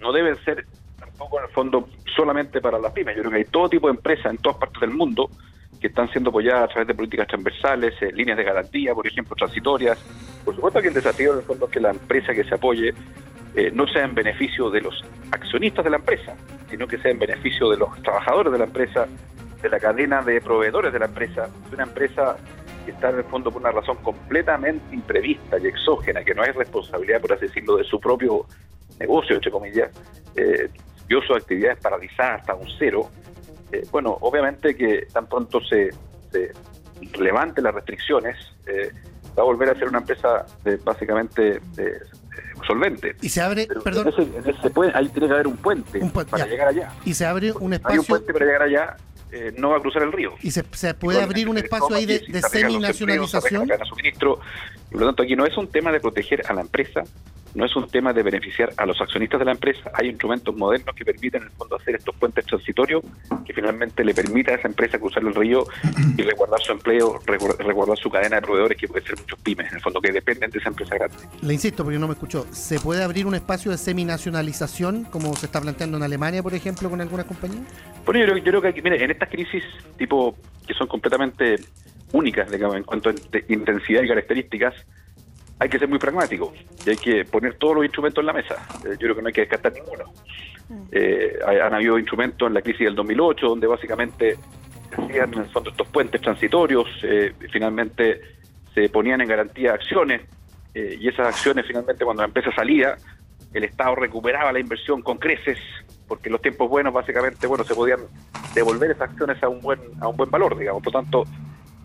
no 0.00 0.12
deben 0.12 0.42
ser 0.44 0.64
tampoco 0.98 1.38
en 1.38 1.46
el 1.46 1.50
fondo 1.50 1.88
solamente 2.16 2.60
para 2.62 2.78
las 2.78 2.92
pymes. 2.92 3.14
Yo 3.16 3.22
creo 3.22 3.32
que 3.32 3.38
hay 3.38 3.44
todo 3.44 3.68
tipo 3.68 3.88
de 3.88 3.94
empresas 3.94 4.26
en 4.26 4.38
todas 4.38 4.58
partes 4.58 4.80
del 4.80 4.90
mundo 4.90 5.28
que 5.84 5.88
están 5.88 6.08
siendo 6.08 6.30
apoyadas 6.30 6.64
a 6.64 6.68
través 6.68 6.88
de 6.88 6.94
políticas 6.94 7.28
transversales, 7.28 7.92
eh, 8.00 8.10
líneas 8.10 8.38
de 8.38 8.44
garantía, 8.44 8.94
por 8.94 9.06
ejemplo, 9.06 9.36
transitorias. 9.36 9.98
Por 10.42 10.54
supuesto 10.54 10.80
que 10.80 10.88
el 10.88 10.94
desafío 10.94 11.32
en 11.32 11.40
el 11.40 11.44
fondo 11.44 11.66
es 11.66 11.72
que 11.72 11.78
la 11.78 11.90
empresa 11.90 12.32
que 12.32 12.42
se 12.42 12.54
apoye 12.54 12.94
eh, 13.54 13.70
no 13.70 13.86
sea 13.88 14.04
en 14.04 14.14
beneficio 14.14 14.70
de 14.70 14.80
los 14.80 15.04
accionistas 15.30 15.84
de 15.84 15.90
la 15.90 15.98
empresa, 15.98 16.36
sino 16.70 16.86
que 16.86 16.96
sea 16.96 17.10
en 17.10 17.18
beneficio 17.18 17.68
de 17.68 17.76
los 17.76 18.02
trabajadores 18.02 18.50
de 18.50 18.58
la 18.60 18.64
empresa, 18.64 19.06
de 19.60 19.68
la 19.68 19.78
cadena 19.78 20.22
de 20.22 20.40
proveedores 20.40 20.90
de 20.90 21.00
la 21.00 21.04
empresa, 21.04 21.50
de 21.68 21.74
una 21.74 21.84
empresa 21.84 22.38
que 22.86 22.92
está 22.92 23.10
en 23.10 23.18
el 23.18 23.24
fondo 23.24 23.52
por 23.52 23.60
una 23.60 23.72
razón 23.72 23.98
completamente 23.98 24.94
imprevista 24.94 25.58
y 25.58 25.66
exógena, 25.66 26.24
que 26.24 26.34
no 26.34 26.44
es 26.44 26.54
responsabilidad, 26.54 27.20
por 27.20 27.34
así 27.34 27.48
decirlo, 27.48 27.76
de 27.76 27.84
su 27.84 28.00
propio 28.00 28.46
negocio, 28.98 29.34
entre 29.34 29.50
comillas, 29.50 29.90
eh, 30.34 30.70
vio 31.06 31.20
sus 31.20 31.36
actividades 31.36 31.78
paralizadas 31.82 32.40
hasta 32.40 32.54
un 32.54 32.68
cero, 32.78 33.10
eh, 33.74 33.86
bueno, 33.90 34.16
obviamente 34.20 34.76
que 34.76 35.06
tan 35.12 35.26
pronto 35.26 35.60
se, 35.60 35.90
se 36.30 36.52
levante 37.18 37.60
las 37.62 37.74
restricciones, 37.74 38.36
eh, 38.66 38.92
va 39.36 39.42
a 39.42 39.46
volver 39.46 39.70
a 39.70 39.74
ser 39.74 39.88
una 39.88 39.98
empresa 39.98 40.46
básicamente 40.84 41.60
solvente. 42.66 43.16
Y 43.20 43.28
se 43.28 43.40
abre, 43.40 43.66
perdón. 43.82 44.14
En 44.16 44.48
ese, 44.48 44.92
ahí 44.94 45.08
tiene 45.08 45.28
que 45.28 45.34
haber 45.34 45.46
un 45.46 45.56
puente, 45.56 46.00
para 46.30 46.46
llegar 46.46 46.68
allá. 46.68 46.92
Y 47.04 47.14
se 47.14 47.26
abre 47.26 47.52
un 47.52 47.74
espacio. 47.74 47.94
Hay 47.94 47.98
un 47.98 48.06
puente 48.06 48.32
para 48.32 48.44
llegar 48.46 48.62
allá 48.62 48.96
eh, 49.34 49.52
no 49.58 49.70
va 49.70 49.78
a 49.78 49.80
cruzar 49.80 50.02
el 50.04 50.12
río. 50.12 50.32
¿Y 50.42 50.52
se, 50.52 50.62
puede 50.94 51.20
abrir 51.20 51.48
un 51.48 51.58
espacio 51.58 51.96
ahí 51.96 52.06
de, 52.06 52.20
de 52.20 52.40
semi-nacionalización? 52.40 53.68
Suministro, 53.84 54.38
y 54.90 54.92
por 54.92 55.00
lo 55.00 55.06
tanto 55.08 55.24
aquí 55.24 55.34
no 55.34 55.44
es 55.44 55.56
un 55.56 55.66
tema 55.66 55.90
de 55.90 55.98
proteger 55.98 56.44
a 56.48 56.52
la 56.52 56.60
empresa, 56.60 57.02
no 57.54 57.64
es 57.64 57.76
un 57.76 57.86
tema 57.88 58.12
de 58.12 58.22
beneficiar 58.22 58.72
a 58.76 58.86
los 58.86 59.00
accionistas 59.00 59.38
de 59.38 59.44
la 59.44 59.52
empresa. 59.52 59.90
Hay 59.94 60.08
instrumentos 60.08 60.54
modernos 60.56 60.94
que 60.94 61.04
permiten 61.04 61.42
en 61.42 61.48
el 61.48 61.54
fondo 61.54 61.76
hacer 61.76 61.96
estos 61.96 62.14
puentes 62.16 62.44
transitorios 62.44 63.02
que 63.44 63.52
finalmente 63.52 64.04
le 64.04 64.14
permita 64.14 64.52
a 64.52 64.54
esa 64.56 64.68
empresa 64.68 64.98
cruzar 64.98 65.22
el 65.22 65.34
río 65.34 65.64
y 66.16 66.22
resguardar 66.22 66.60
su 66.60 66.72
empleo, 66.72 67.20
resguardar 67.26 67.96
su 67.96 68.10
cadena 68.10 68.36
de 68.36 68.42
proveedores 68.42 68.78
que 68.78 68.88
puede 68.88 69.04
ser 69.06 69.18
muchos 69.18 69.38
pymes, 69.40 69.68
en 69.68 69.76
el 69.76 69.80
fondo 69.80 70.00
que 70.00 70.12
dependen 70.12 70.50
de 70.50 70.58
esa 70.58 70.68
empresa 70.68 70.94
grande. 70.96 71.16
Le 71.42 71.52
insisto 71.52 71.84
porque 71.84 71.98
no 71.98 72.08
me 72.08 72.14
escuchó. 72.14 72.46
¿Se 72.50 72.80
puede 72.80 73.02
abrir 73.02 73.26
un 73.26 73.34
espacio 73.34 73.70
de 73.70 73.78
seminacionalización 73.78 75.04
como 75.04 75.34
se 75.36 75.46
está 75.46 75.60
planteando 75.60 75.96
en 75.96 76.02
Alemania, 76.02 76.42
por 76.42 76.54
ejemplo, 76.54 76.90
con 76.90 77.00
algunas 77.00 77.26
compañías? 77.26 77.62
Bueno, 78.04 78.34
yo, 78.36 78.42
creo 78.42 78.60
que 78.60 78.82
mire, 78.82 79.02
en 79.02 79.10
estas 79.10 79.28
crisis 79.28 79.62
tipo 79.96 80.36
que 80.66 80.74
son 80.74 80.86
completamente 80.86 81.56
únicas, 82.12 82.50
digamos, 82.50 82.76
en 82.76 82.84
cuanto 82.84 83.10
a 83.10 83.14
intensidad 83.48 84.02
y 84.02 84.08
características, 84.08 84.74
hay 85.58 85.68
que 85.68 85.78
ser 85.78 85.88
muy 85.88 85.98
pragmático 85.98 86.52
y 86.84 86.90
hay 86.90 86.96
que 86.96 87.24
poner 87.24 87.54
todos 87.54 87.76
los 87.76 87.84
instrumentos 87.84 88.22
en 88.22 88.26
la 88.26 88.32
mesa. 88.32 88.54
Eh, 88.84 88.90
yo 88.92 88.98
creo 88.98 89.14
que 89.16 89.22
no 89.22 89.28
hay 89.28 89.32
que 89.32 89.40
descartar 89.42 89.72
ninguno. 89.72 90.04
Eh, 90.90 91.38
han 91.46 91.74
habido 91.74 91.98
instrumentos 91.98 92.48
en 92.48 92.54
la 92.54 92.62
crisis 92.62 92.86
del 92.86 92.94
2008 92.94 93.46
donde 93.46 93.66
básicamente 93.66 94.36
hacían 94.96 95.32
estos 95.34 95.88
puentes 95.88 96.20
transitorios, 96.20 96.88
eh, 97.02 97.34
finalmente 97.52 98.20
se 98.74 98.88
ponían 98.88 99.20
en 99.20 99.28
garantía 99.28 99.74
acciones 99.74 100.22
y 100.74 101.06
esas 101.06 101.28
acciones 101.28 101.64
finalmente 101.68 102.04
cuando 102.04 102.22
la 102.22 102.26
empresa 102.26 102.50
salía, 102.52 102.96
el 103.52 103.62
Estado 103.62 103.94
recuperaba 103.94 104.52
la 104.52 104.58
inversión 104.58 105.02
con 105.02 105.18
creces 105.18 105.58
porque 106.08 106.28
en 106.28 106.32
los 106.32 106.42
tiempos 106.42 106.68
buenos 106.68 106.92
básicamente 106.92 107.46
bueno 107.46 107.62
se 107.62 107.76
podían 107.76 108.00
devolver 108.54 108.90
esas 108.90 109.10
acciones 109.10 109.40
a 109.40 109.48
un 109.48 109.60
buen 109.60 109.78
a 110.00 110.08
un 110.08 110.16
buen 110.16 110.30
valor 110.30 110.58
digamos 110.58 110.82
por 110.82 110.92
lo 110.92 111.24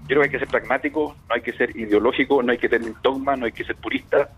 tanto 0.09 0.15
creo 0.15 0.21
que 0.21 0.25
hay 0.25 0.31
que 0.31 0.39
ser 0.39 0.47
pragmático, 0.47 1.15
no 1.27 1.35
hay 1.35 1.41
que 1.41 1.53
ser 1.53 1.75
ideológico, 1.75 2.41
no 2.41 2.51
hay 2.51 2.57
que 2.57 2.69
tener 2.69 2.93
dogma, 3.01 3.35
no 3.35 3.45
hay 3.45 3.51
que 3.51 3.63
ser 3.63 3.75
purista. 3.75 4.29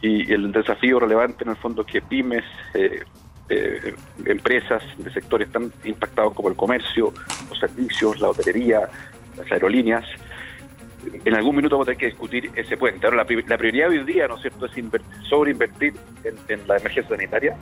Y 0.00 0.32
el 0.32 0.50
desafío 0.50 0.98
relevante 0.98 1.44
en 1.44 1.50
el 1.50 1.56
fondo 1.56 1.82
es 1.82 1.92
que 1.92 2.02
pymes, 2.02 2.44
eh, 2.74 3.02
eh, 3.48 3.94
empresas 4.24 4.82
de 4.98 5.12
sectores 5.12 5.50
tan 5.52 5.72
impactados 5.84 6.34
como 6.34 6.48
el 6.48 6.56
comercio, 6.56 7.12
los 7.48 7.58
servicios, 7.58 8.20
la 8.20 8.30
hotelería, 8.30 8.88
las 9.36 9.52
aerolíneas, 9.52 10.04
en 11.24 11.34
algún 11.34 11.56
minuto 11.56 11.76
vamos 11.76 11.88
a 11.88 11.90
tener 11.90 11.98
que 11.98 12.06
discutir 12.06 12.50
ese 12.54 12.76
puente. 12.76 13.06
Ahora, 13.06 13.18
la, 13.18 13.58
prioridad 13.58 13.88
hoy 13.88 14.04
día, 14.04 14.28
¿no 14.28 14.36
es 14.36 14.42
cierto?, 14.42 14.66
es 14.66 14.72
sobreinvertir 15.28 15.94
en, 16.24 16.66
la 16.66 16.76
emergencia 16.76 17.16
sanitaria, 17.16 17.56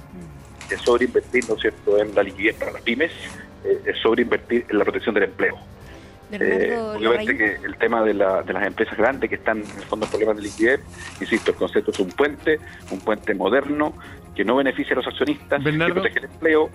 es 0.70 0.80
sobreinvertir, 0.82 1.48
¿no 1.48 1.54
es 1.54 1.60
cierto?, 1.60 1.98
en 1.98 2.14
la 2.14 2.22
liquidez 2.22 2.56
para 2.56 2.72
las 2.72 2.82
pymes, 2.82 3.12
eh, 3.64 3.80
es 3.86 3.98
sobreinvertir 3.98 4.66
en 4.68 4.78
la 4.78 4.84
protección 4.84 5.14
del 5.14 5.24
empleo. 5.24 5.58
Eh, 6.32 6.76
obviamente 6.78 7.36
que 7.36 7.66
el 7.66 7.76
tema 7.76 8.02
de, 8.02 8.14
las 8.14 8.66
empresas 8.66 8.96
grandes 8.96 9.28
que 9.28 9.36
están 9.36 9.58
en 9.58 9.78
el 9.78 9.84
fondo 9.84 10.06
en 10.06 10.10
problemas 10.10 10.36
de 10.36 10.42
liquidez, 10.42 10.80
insisto, 11.20 11.50
el 11.50 11.56
concepto 11.56 11.90
es 11.90 11.98
un 11.98 12.10
puente, 12.10 12.60
un 12.90 13.00
puente 13.00 13.34
moderno 13.34 13.94
que 14.34 14.44
no 14.44 14.56
beneficia 14.56 14.94
a 14.94 14.96
los 14.96 15.06
accionistas, 15.06 15.62
que 15.62 15.72
protege 15.72 16.18
el 16.20 16.24
empleo 16.26 16.70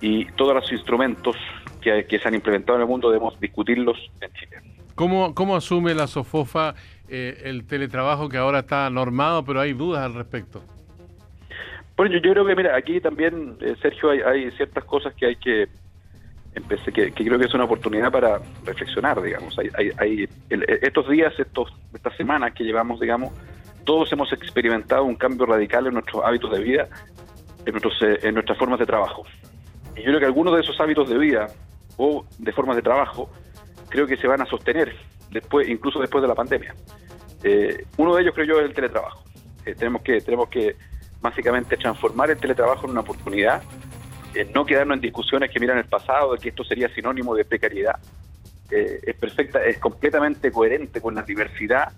y 0.00 0.24
todos 0.32 0.54
los 0.54 0.70
instrumentos 0.72 1.36
que, 1.80 2.18
se 2.18 2.28
han 2.28 2.34
implementado 2.34 2.76
en 2.76 2.82
el 2.82 2.88
mundo 2.88 3.10
debemos 3.10 3.38
discutirlos 3.38 3.96
en 4.20 4.32
Chile. 4.32 4.56
¿Cómo, 4.94 5.34
cómo 5.34 5.56
asume 5.56 5.94
la 5.94 6.06
SOFOFA 6.06 6.74
eh, 7.08 7.42
el 7.44 7.66
teletrabajo 7.66 8.28
que 8.28 8.38
ahora 8.38 8.60
está 8.60 8.88
normado, 8.90 9.44
pero 9.44 9.60
hay 9.60 9.72
dudas 9.72 10.04
al 10.04 10.14
respecto? 10.14 10.62
Bueno, 11.96 12.14
yo, 12.14 12.20
creo 12.20 12.44
que, 12.44 12.56
mira, 12.56 12.76
aquí 12.76 13.00
también, 13.00 13.56
eh, 13.60 13.74
Sergio, 13.80 14.10
hay 14.10 14.50
ciertas 14.52 14.84
cosas 14.84 15.14
que 15.14 15.26
hay 15.26 15.36
que 15.36 15.68
empecé 16.56 16.90
que, 16.90 17.12
creo 17.12 17.38
que 17.38 17.44
es 17.44 17.54
una 17.54 17.64
oportunidad 17.64 18.10
para 18.10 18.40
reflexionar, 18.64 19.20
digamos. 19.22 19.56
Hay, 19.58 20.28
estos 20.48 21.08
días, 21.08 21.32
estos, 21.38 21.72
estas 21.94 22.16
semanas 22.16 22.54
que 22.54 22.64
llevamos, 22.64 22.98
digamos, 22.98 23.32
todos 23.84 24.10
hemos 24.12 24.32
experimentado 24.32 25.04
un 25.04 25.16
cambio 25.16 25.46
radical 25.46 25.86
en 25.86 25.94
nuestros 25.94 26.24
hábitos 26.24 26.50
de 26.50 26.60
vida, 26.60 26.88
en, 27.66 27.72
nuestros, 27.72 28.02
eh, 28.02 28.18
en 28.22 28.34
nuestras 28.34 28.58
formas 28.58 28.78
de 28.78 28.86
trabajo. 28.86 29.24
Y 29.94 30.00
yo 30.00 30.06
creo 30.06 30.18
que 30.18 30.26
algunos 30.26 30.54
de 30.54 30.62
esos 30.62 30.80
hábitos 30.80 31.08
de 31.08 31.18
vida 31.18 31.46
o 31.98 32.24
de 32.38 32.52
formas 32.52 32.76
de 32.76 32.82
trabajo 32.82 33.30
creo 33.90 34.06
que 34.06 34.16
se 34.16 34.26
van 34.26 34.40
a 34.40 34.46
sostener 34.46 34.96
después, 35.30 35.68
incluso 35.68 36.00
después 36.00 36.22
de 36.22 36.28
la 36.28 36.34
pandemia. 36.34 36.74
Eh, 37.44 37.84
uno 37.98 38.16
de 38.16 38.22
ellos 38.22 38.34
creo 38.34 38.46
yo 38.46 38.60
es 38.60 38.66
el 38.66 38.74
teletrabajo. 38.74 39.22
Eh, 39.66 39.74
tenemos 39.74 40.02
que 40.02 40.20
tenemos 40.22 40.48
que 40.48 40.74
básicamente 41.20 41.76
transformar 41.76 42.30
el 42.30 42.38
teletrabajo 42.38 42.86
en 42.86 42.92
una 42.92 43.00
oportunidad 43.00 43.62
eh, 44.36 44.50
no 44.54 44.64
quedarnos 44.64 44.96
en 44.96 45.00
discusiones 45.00 45.50
que 45.50 45.58
miran 45.60 45.78
el 45.78 45.86
pasado, 45.86 46.32
de 46.32 46.38
que 46.38 46.50
esto 46.50 46.64
sería 46.64 46.88
sinónimo 46.88 47.34
de 47.34 47.44
precariedad. 47.44 47.96
Eh, 48.70 49.00
es 49.02 49.16
perfecta, 49.16 49.64
es 49.64 49.78
completamente 49.78 50.50
coherente 50.50 51.00
con 51.00 51.14
la 51.14 51.22
diversidad 51.22 51.92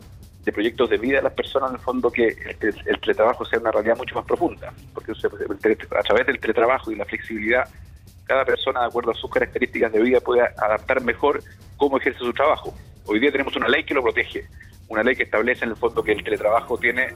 de 0.45 0.53
proyectos 0.53 0.89
de 0.89 0.99
vida 0.99 1.17
de 1.17 1.25
las 1.25 1.33
personas, 1.33 1.71
en 1.71 1.77
el 1.77 1.83
fondo 1.83 2.11
que 2.11 2.29
el, 2.29 3.01
teletrabajo 3.01 3.45
sea 3.45 3.59
una 3.59 3.71
realidad 3.71 3.97
mucho 3.97 4.15
más 4.15 4.25
profunda, 4.25 4.73
porque 4.95 5.13
a 5.13 6.03
través 6.03 6.27
del 6.27 6.39
teletrabajo 6.39 6.91
y 6.91 6.97
la 6.97 7.05
flexibilidad, 7.05 7.69
cada 8.25 8.45
persona, 8.45 8.81
de 8.81 8.87
acuerdo 8.87 9.11
a 9.11 9.15
sus 9.15 9.31
características 9.31 9.93
de 9.93 10.01
vida, 10.01 10.21
puede 10.21 10.43
adaptar 10.43 11.03
mejor 11.03 11.43
cómo 11.77 11.99
ejerce 11.99 12.21
su 12.21 12.33
trabajo. 12.33 12.75
Hoy 13.07 13.19
día 13.21 13.33
tenemos 13.33 13.57
una 13.57 13.69
ley 13.69 13.85
que 13.85 13.95
lo 13.95 14.03
protege, 14.03 14.47
una 14.89 15.03
ley 15.03 15.17
que 15.17 15.25
establece 15.25 15.65
en 15.65 15.73
el 15.73 15.77
fondo 15.77 16.03
que 16.03 16.13
el 16.13 16.23
teletrabajo 16.23 16.79
tiene 16.79 17.09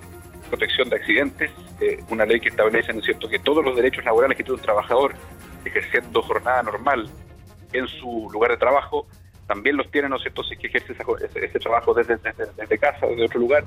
protección 0.52 0.90
de 0.90 0.96
accidentes, 0.96 1.50
eh, 1.80 2.04
una 2.10 2.26
ley 2.26 2.38
que 2.38 2.50
establece, 2.50 2.92
¿no 2.92 2.98
es 2.98 3.06
cierto?, 3.06 3.26
que 3.26 3.38
todos 3.38 3.64
los 3.64 3.74
derechos 3.74 4.04
laborales 4.04 4.36
que 4.36 4.44
tiene 4.44 4.58
un 4.58 4.62
trabajador 4.62 5.14
ejerciendo 5.64 6.20
jornada 6.20 6.62
normal 6.62 7.08
en 7.72 7.88
su 7.88 8.28
lugar 8.30 8.50
de 8.50 8.58
trabajo, 8.58 9.06
también 9.46 9.78
los 9.78 9.90
tiene, 9.90 10.10
¿no 10.10 10.16
es 10.16 10.22
cierto?, 10.22 10.44
si 10.44 10.52
es 10.52 10.60
que 10.60 10.66
ejerce 10.66 10.92
ese, 10.92 11.58
trabajo 11.58 11.94
desde, 11.94 12.18
desde, 12.58 12.78
casa 12.78 13.06
o 13.06 13.10
desde 13.10 13.24
otro 13.24 13.40
lugar. 13.40 13.64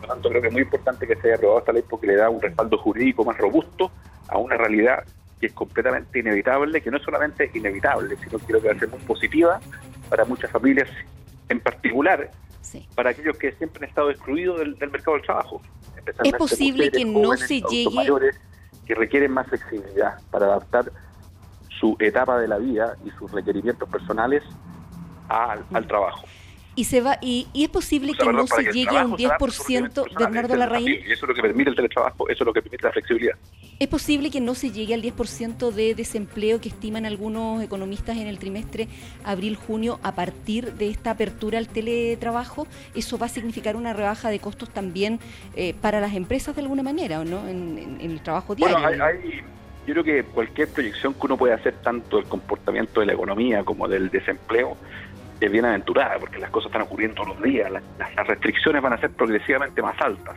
Por 0.00 0.08
lo 0.08 0.14
tanto, 0.14 0.28
creo 0.30 0.42
que 0.42 0.48
es 0.48 0.52
muy 0.52 0.62
importante 0.62 1.06
que 1.06 1.14
se 1.14 1.28
haya 1.28 1.36
aprobado 1.36 1.60
esta 1.60 1.72
ley 1.72 1.84
porque 1.88 2.08
le 2.08 2.16
da 2.16 2.28
un 2.28 2.42
respaldo 2.42 2.76
jurídico 2.78 3.24
más 3.24 3.38
robusto 3.38 3.92
a 4.26 4.36
una 4.38 4.56
realidad 4.56 5.04
que 5.38 5.46
es 5.46 5.52
completamente 5.52 6.18
inevitable, 6.18 6.80
que 6.80 6.90
no 6.90 6.96
es 6.96 7.04
solamente 7.04 7.48
inevitable, 7.54 8.16
sino 8.16 8.40
que 8.40 8.46
creo 8.46 8.60
que 8.60 8.68
va 8.68 8.74
a 8.74 8.78
ser 8.80 8.88
muy 8.88 9.00
positiva 9.00 9.60
para 10.08 10.24
muchas 10.24 10.50
familias, 10.50 10.88
en 11.48 11.60
particular 11.60 12.30
para 12.94 13.10
aquellos 13.10 13.36
que 13.36 13.52
siempre 13.52 13.84
han 13.84 13.88
estado 13.88 14.10
excluidos 14.10 14.58
del 14.58 14.90
mercado 14.90 15.16
del 15.16 15.26
trabajo. 15.26 15.60
Es 16.24 16.32
posible 16.34 16.90
que 16.90 17.04
no 17.04 17.36
se 17.36 17.60
llegue... 17.62 17.94
Mayores 17.94 18.40
que 18.86 18.94
requieren 18.96 19.30
más 19.30 19.46
flexibilidad 19.46 20.20
para 20.32 20.46
adaptar 20.46 20.90
su 21.78 21.96
etapa 22.00 22.38
de 22.40 22.48
la 22.48 22.58
vida 22.58 22.96
y 23.04 23.10
sus 23.12 23.30
requerimientos 23.30 23.88
personales 23.88 24.42
al 25.28 25.86
trabajo. 25.86 26.26
Y, 26.76 26.84
se 26.84 27.00
va, 27.00 27.18
y, 27.20 27.46
es 27.54 27.68
posible 27.68 28.14
que 28.14 28.32
no 28.32 28.46
se 28.46 28.62
llegue 28.72 28.96
a 28.96 29.04
un 29.04 29.16
10%, 29.16 30.18
Bernardo 30.18 30.56
Larraín. 30.56 30.88
Y 30.88 31.12
eso 31.12 31.24
es 31.24 31.28
lo 31.28 31.34
que 31.34 31.42
permite 31.42 31.70
el 31.70 31.76
teletrabajo, 31.76 32.28
eso 32.28 32.44
es 32.44 32.46
lo 32.46 32.52
que 32.52 32.62
permite 32.62 32.84
la 32.84 32.92
flexibilidad. 32.92 33.36
¿Es 33.80 33.88
posible 33.88 34.30
que 34.30 34.42
no 34.42 34.54
se 34.54 34.70
llegue 34.70 34.92
al 34.92 35.02
10% 35.02 35.70
de 35.72 35.94
desempleo 35.94 36.60
que 36.60 36.68
estiman 36.68 37.06
algunos 37.06 37.62
economistas 37.62 38.18
en 38.18 38.26
el 38.26 38.38
trimestre 38.38 38.88
abril-junio 39.24 39.98
a 40.02 40.14
partir 40.14 40.74
de 40.74 40.90
esta 40.90 41.12
apertura 41.12 41.58
al 41.58 41.66
teletrabajo? 41.66 42.66
¿Eso 42.94 43.18
va 43.18 43.26
a 43.26 43.30
significar 43.30 43.76
una 43.76 43.94
rebaja 43.94 44.28
de 44.28 44.38
costos 44.38 44.68
también 44.68 45.18
eh, 45.56 45.74
para 45.80 45.98
las 46.00 46.14
empresas 46.14 46.54
de 46.54 46.60
alguna 46.60 46.82
manera, 46.82 47.20
¿o 47.20 47.24
no? 47.24 47.48
En, 47.48 47.98
el 48.00 48.20
trabajo 48.20 48.54
diario. 48.54 48.78
Bueno, 48.78 49.02
hay, 49.02 49.40
yo 49.86 49.94
creo 49.94 50.04
que 50.04 50.24
cualquier 50.24 50.68
proyección 50.68 51.14
que 51.14 51.20
uno 51.22 51.38
pueda 51.38 51.54
hacer, 51.54 51.74
tanto 51.82 52.18
del 52.18 52.26
comportamiento 52.26 53.00
de 53.00 53.06
la 53.06 53.14
economía 53.14 53.64
como 53.64 53.88
del 53.88 54.10
desempleo, 54.10 54.76
es 55.40 55.50
bienaventurada, 55.50 56.18
porque 56.18 56.38
las 56.38 56.50
cosas 56.50 56.66
están 56.66 56.82
ocurriendo 56.82 57.22
todos 57.22 57.28
los 57.36 57.42
días, 57.42 57.70
las, 57.70 58.26
restricciones 58.26 58.82
van 58.82 58.92
a 58.92 58.98
ser 58.98 59.10
progresivamente 59.10 59.82
más 59.82 60.00
altas, 60.00 60.36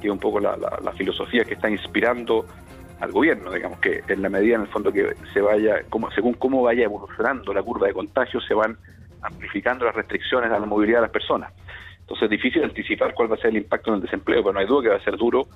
que 0.00 0.08
es 0.08 0.12
un 0.12 0.18
poco 0.18 0.40
la, 0.40 0.56
filosofía 0.96 1.44
que 1.44 1.54
está 1.54 1.70
inspirando 1.70 2.46
al 3.00 3.12
gobierno, 3.12 3.52
digamos 3.52 3.78
que 3.78 4.02
en 4.08 4.22
la 4.22 4.28
medida 4.28 4.56
en 4.56 4.62
el 4.62 4.68
fondo 4.68 4.92
que 4.92 5.14
se 5.32 5.40
vaya, 5.40 5.82
como, 5.88 6.10
según 6.10 6.34
cómo 6.34 6.62
vaya 6.62 6.84
evolucionando 6.84 7.52
la 7.54 7.62
curva 7.62 7.86
de 7.86 7.94
contagios, 7.94 8.44
se 8.46 8.54
van 8.54 8.76
amplificando 9.22 9.84
las 9.84 9.94
restricciones 9.94 10.50
a 10.50 10.58
la 10.58 10.66
movilidad 10.66 10.98
de 10.98 11.02
las 11.02 11.10
personas. 11.10 11.52
Entonces 12.00 12.24
es 12.24 12.30
difícil 12.30 12.64
anticipar 12.64 13.14
cuál 13.14 13.30
va 13.30 13.36
a 13.36 13.38
ser 13.38 13.50
el 13.50 13.58
impacto 13.58 13.90
en 13.90 13.96
el 13.96 14.02
desempleo, 14.02 14.42
pero 14.42 14.52
no 14.52 14.60
hay 14.60 14.66
duda 14.66 14.82
que 14.82 14.88
va 14.88 14.96
a 14.96 15.04
ser 15.04 15.16
duro, 15.16 15.46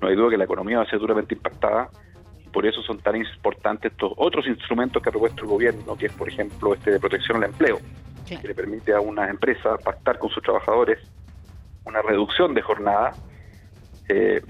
no 0.00 0.08
hay 0.08 0.16
duda 0.16 0.30
que 0.30 0.36
la 0.36 0.44
economía 0.44 0.78
va 0.78 0.84
a 0.84 0.90
ser 0.90 0.98
duramente 0.98 1.34
impactada 1.34 1.88
por 2.52 2.66
eso 2.66 2.82
son 2.82 2.98
tan 2.98 3.16
importantes 3.16 3.92
estos 3.92 4.12
otros 4.16 4.46
instrumentos 4.46 5.02
que 5.02 5.08
ha 5.08 5.12
propuesto 5.12 5.42
el 5.42 5.48
gobierno, 5.48 5.96
que 5.96 6.06
es 6.06 6.12
por 6.12 6.28
ejemplo 6.28 6.74
este 6.74 6.92
de 6.92 7.00
protección 7.00 7.38
al 7.38 7.50
empleo, 7.50 7.78
que 8.26 8.46
le 8.46 8.54
permite 8.54 8.92
a 8.94 9.00
una 9.00 9.28
empresa 9.28 9.76
pactar 9.78 10.18
con 10.18 10.30
sus 10.30 10.42
trabajadores 10.42 10.98
una 11.84 12.00
reducción 12.00 12.54
de 12.54 12.62
jornada, 12.62 13.12
eh, 14.08 14.40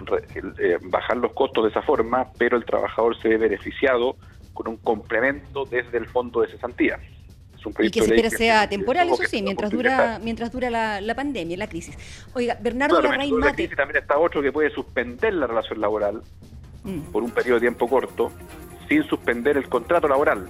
eh, 0.58 0.78
bajar 0.82 1.16
los 1.16 1.32
costos 1.32 1.64
de 1.64 1.70
esa 1.70 1.82
forma, 1.82 2.28
pero 2.38 2.56
el 2.56 2.64
trabajador 2.64 3.18
se 3.20 3.28
ve 3.28 3.38
beneficiado 3.38 4.16
con 4.52 4.68
un 4.68 4.76
complemento 4.76 5.64
desde 5.64 5.96
el 5.98 6.06
fondo 6.06 6.42
de 6.42 6.48
cesantía 6.48 6.98
y 7.78 7.90
que 7.90 8.00
se 8.00 8.14
espera 8.14 8.30
sea 8.30 8.68
temporal, 8.68 9.08
eso 9.08 9.22
sí, 9.24 9.42
mientras 9.42 9.70
dura 9.70 10.20
mientras 10.22 10.52
dura 10.52 10.70
la, 10.70 11.14
pandemia, 11.14 11.56
la 11.56 11.68
crisis. 11.68 11.96
Oiga, 12.34 12.56
Bernardo 12.60 13.00
Larraín 13.00 13.38
Mate. 13.38 13.68
también 13.68 14.02
está 14.02 14.18
otro 14.18 14.42
que 14.42 14.52
puede 14.52 14.70
suspender 14.70 15.34
la 15.34 15.46
relación 15.46 15.80
laboral 15.80 16.22
mm. 16.84 17.12
por 17.12 17.22
un 17.22 17.30
periodo 17.30 17.56
de 17.56 17.60
tiempo 17.62 17.88
corto 17.88 18.32
sin 18.88 19.04
suspender 19.04 19.56
el 19.56 19.68
contrato 19.68 20.08
laboral. 20.08 20.48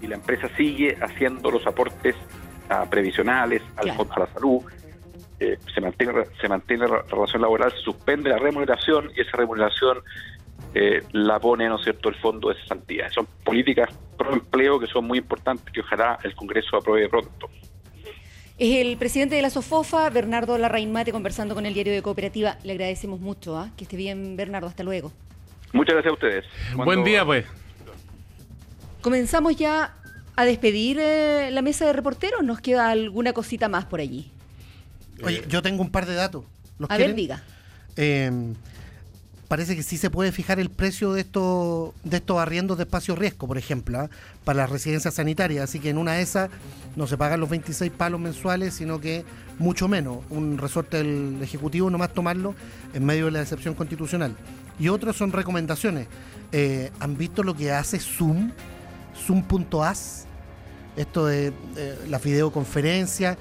Y 0.00 0.06
la 0.06 0.16
empresa 0.16 0.48
sigue 0.56 0.96
haciendo 1.00 1.50
los 1.50 1.66
aportes 1.66 2.14
previsionales 2.90 3.62
al, 3.76 3.90
a 3.90 4.18
la 4.18 4.26
salud. 4.32 4.62
Eh, 5.38 5.58
se 5.74 5.80
mantiene 5.80 6.24
se 6.40 6.48
mantiene 6.48 6.88
la 6.88 7.02
relación 7.02 7.42
laboral, 7.42 7.70
se 7.70 7.78
suspende 7.78 8.30
la 8.30 8.38
remuneración 8.38 9.10
y 9.14 9.20
esa 9.20 9.36
remuneración 9.36 9.98
eh, 10.74 11.02
la 11.12 11.38
pone, 11.38 11.68
¿no 11.68 11.76
es 11.76 11.84
cierto?, 11.84 12.08
el 12.08 12.14
fondo 12.16 12.48
de 12.48 12.54
cesantía. 12.56 13.10
Son 13.10 13.26
políticas 13.44 13.90
pro 14.16 14.32
empleo 14.32 14.80
que 14.80 14.86
son 14.86 15.06
muy 15.06 15.18
importantes 15.18 15.70
que 15.72 15.80
ojalá 15.80 16.18
el 16.22 16.34
Congreso 16.34 16.76
apruebe 16.76 17.08
pronto. 17.08 17.50
Es 18.58 18.76
el 18.78 18.96
presidente 18.96 19.34
de 19.34 19.42
la 19.42 19.50
SOFOFA, 19.50 20.08
Bernardo 20.08 20.56
Larraín 20.56 20.90
Mate, 20.90 21.12
conversando 21.12 21.54
con 21.54 21.66
el 21.66 21.74
diario 21.74 21.92
de 21.92 22.00
Cooperativa. 22.00 22.56
Le 22.64 22.72
agradecemos 22.72 23.20
mucho. 23.20 23.58
¿ah? 23.58 23.70
Que 23.76 23.84
esté 23.84 23.98
bien, 23.98 24.36
Bernardo. 24.36 24.66
Hasta 24.66 24.82
luego. 24.82 25.12
Muchas 25.72 25.94
gracias 25.94 26.10
a 26.10 26.14
ustedes. 26.14 26.44
Buen 26.74 27.04
día, 27.04 27.24
pues. 27.24 27.44
Comenzamos 29.00 29.56
ya 29.56 29.94
a 30.34 30.44
despedir 30.44 30.98
eh, 31.00 31.50
la 31.52 31.62
mesa 31.62 31.86
de 31.86 31.92
reporteros. 31.92 32.42
¿Nos 32.42 32.60
queda 32.60 32.90
alguna 32.90 33.32
cosita 33.32 33.68
más 33.68 33.84
por 33.84 34.00
allí? 34.00 34.30
Oye, 35.22 35.42
yo 35.48 35.62
tengo 35.62 35.82
un 35.82 35.90
par 35.90 36.06
de 36.06 36.14
datos. 36.14 36.44
a 36.88 36.96
ver, 36.96 37.14
diga. 37.14 37.42
Eh, 37.96 38.30
parece 39.48 39.76
que 39.76 39.82
sí 39.82 39.96
se 39.96 40.10
puede 40.10 40.32
fijar 40.32 40.60
el 40.60 40.70
precio 40.70 41.12
de 41.12 41.20
estos 41.22 41.94
de 42.04 42.18
estos 42.18 42.38
arriendos 42.38 42.76
de 42.76 42.84
espacio 42.84 43.14
riesgo, 43.14 43.46
por 43.46 43.58
ejemplo, 43.58 44.00
¿ah? 44.00 44.10
para 44.44 44.58
las 44.58 44.70
residencias 44.70 45.14
sanitarias. 45.14 45.64
Así 45.64 45.80
que 45.80 45.90
en 45.90 45.98
una 45.98 46.14
de 46.14 46.22
esas 46.22 46.50
no 46.96 47.06
se 47.06 47.16
pagan 47.16 47.40
los 47.40 47.48
26 47.48 47.92
palos 47.92 48.20
mensuales, 48.20 48.74
sino 48.74 49.00
que 49.00 49.24
mucho 49.58 49.88
menos. 49.88 50.18
Un 50.30 50.58
resorte 50.58 50.98
del 50.98 51.38
Ejecutivo 51.42 51.90
nomás 51.90 52.12
tomarlo 52.12 52.54
en 52.92 53.04
medio 53.04 53.26
de 53.26 53.32
la 53.32 53.42
excepción 53.42 53.74
constitucional. 53.74 54.36
Y 54.78 54.88
otros 54.88 55.16
son 55.16 55.32
recomendaciones. 55.32 56.08
Eh, 56.52 56.90
¿Han 57.00 57.16
visto 57.16 57.42
lo 57.42 57.54
que 57.56 57.72
hace 57.72 57.98
Zoom? 57.98 58.52
Zoom.as. 59.26 60.26
Esto 60.96 61.26
de 61.26 61.52
la 62.08 62.18
videoconferencia 62.18 63.36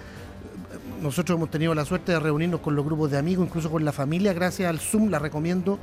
nosotros 1.01 1.37
hemos 1.37 1.51
tenido 1.51 1.73
la 1.75 1.85
suerte 1.85 2.11
de 2.11 2.19
reunirnos 2.19 2.59
con 2.61 2.75
los 2.75 2.85
grupos 2.85 3.11
de 3.11 3.17
amigos, 3.17 3.47
incluso 3.47 3.69
con 3.69 3.85
la 3.85 3.91
familia, 3.91 4.33
gracias 4.33 4.69
al 4.69 4.79
Zoom, 4.79 5.09
la 5.09 5.19
recomiendo 5.19 5.79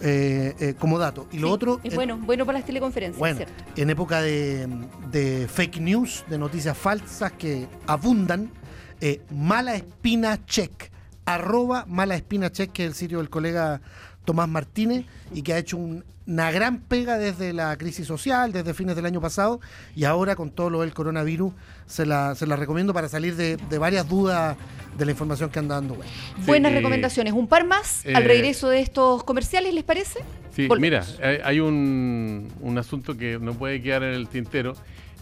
eh, 0.00 0.54
eh, 0.58 0.74
como 0.78 0.98
dato. 0.98 1.26
Y 1.32 1.38
lo 1.38 1.50
otro. 1.50 1.80
Es 1.82 1.94
bueno, 1.94 2.18
bueno 2.18 2.44
para 2.44 2.58
las 2.58 2.66
teleconferencias. 2.66 3.18
Bueno, 3.18 3.40
en 3.76 3.90
época 3.90 4.20
de, 4.20 5.48
fake 5.48 5.80
news, 5.80 6.24
de 6.28 6.38
noticias 6.38 6.76
falsas 6.76 7.32
que 7.32 7.66
abundan, 7.86 8.50
eh, 9.00 9.22
mala 9.30 9.74
espina 9.74 10.44
check, 10.44 10.90
arroba 11.24 11.84
mala 11.88 12.14
espina 12.14 12.50
check, 12.50 12.72
que 12.72 12.84
es 12.84 12.90
el 12.90 12.94
sitio 12.94 13.18
del 13.18 13.30
colega 13.30 13.80
Tomás 14.26 14.48
Martínez 14.48 15.06
y 15.32 15.40
que 15.40 15.54
ha 15.54 15.58
hecho 15.58 15.78
una 15.78 16.50
gran 16.50 16.80
pega 16.80 17.16
desde 17.16 17.54
la 17.54 17.78
crisis 17.78 18.06
social, 18.06 18.52
desde 18.52 18.74
fines 18.74 18.96
del 18.96 19.06
año 19.06 19.20
pasado 19.22 19.60
y 19.94 20.04
ahora 20.04 20.36
con 20.36 20.50
todo 20.50 20.68
lo 20.68 20.80
del 20.82 20.92
coronavirus 20.92 21.54
se 21.86 22.04
la, 22.04 22.34
se 22.34 22.46
la 22.46 22.56
recomiendo 22.56 22.92
para 22.92 23.08
salir 23.08 23.36
de, 23.36 23.56
varias 23.78 24.06
dudas 24.08 24.56
de 24.98 25.04
la 25.04 25.12
información 25.12 25.48
que 25.48 25.58
anda 25.58 25.76
dando. 25.76 25.96
Buenas 26.44 26.72
recomendaciones. 26.72 27.32
Un 27.32 27.46
par 27.46 27.66
más 27.66 28.04
al 28.04 28.24
eh, 28.24 28.26
regreso 28.26 28.68
de 28.68 28.80
estos 28.80 29.24
comerciales, 29.24 29.72
¿les 29.72 29.84
parece? 29.84 30.20
Sí, 30.54 30.68
mira, 30.78 31.04
hay 31.44 31.60
un, 31.60 32.48
un 32.60 32.78
asunto 32.78 33.16
que 33.16 33.38
no 33.38 33.54
puede 33.54 33.80
quedar 33.80 34.02
en 34.02 34.14
el 34.14 34.28
tintero 34.28 34.74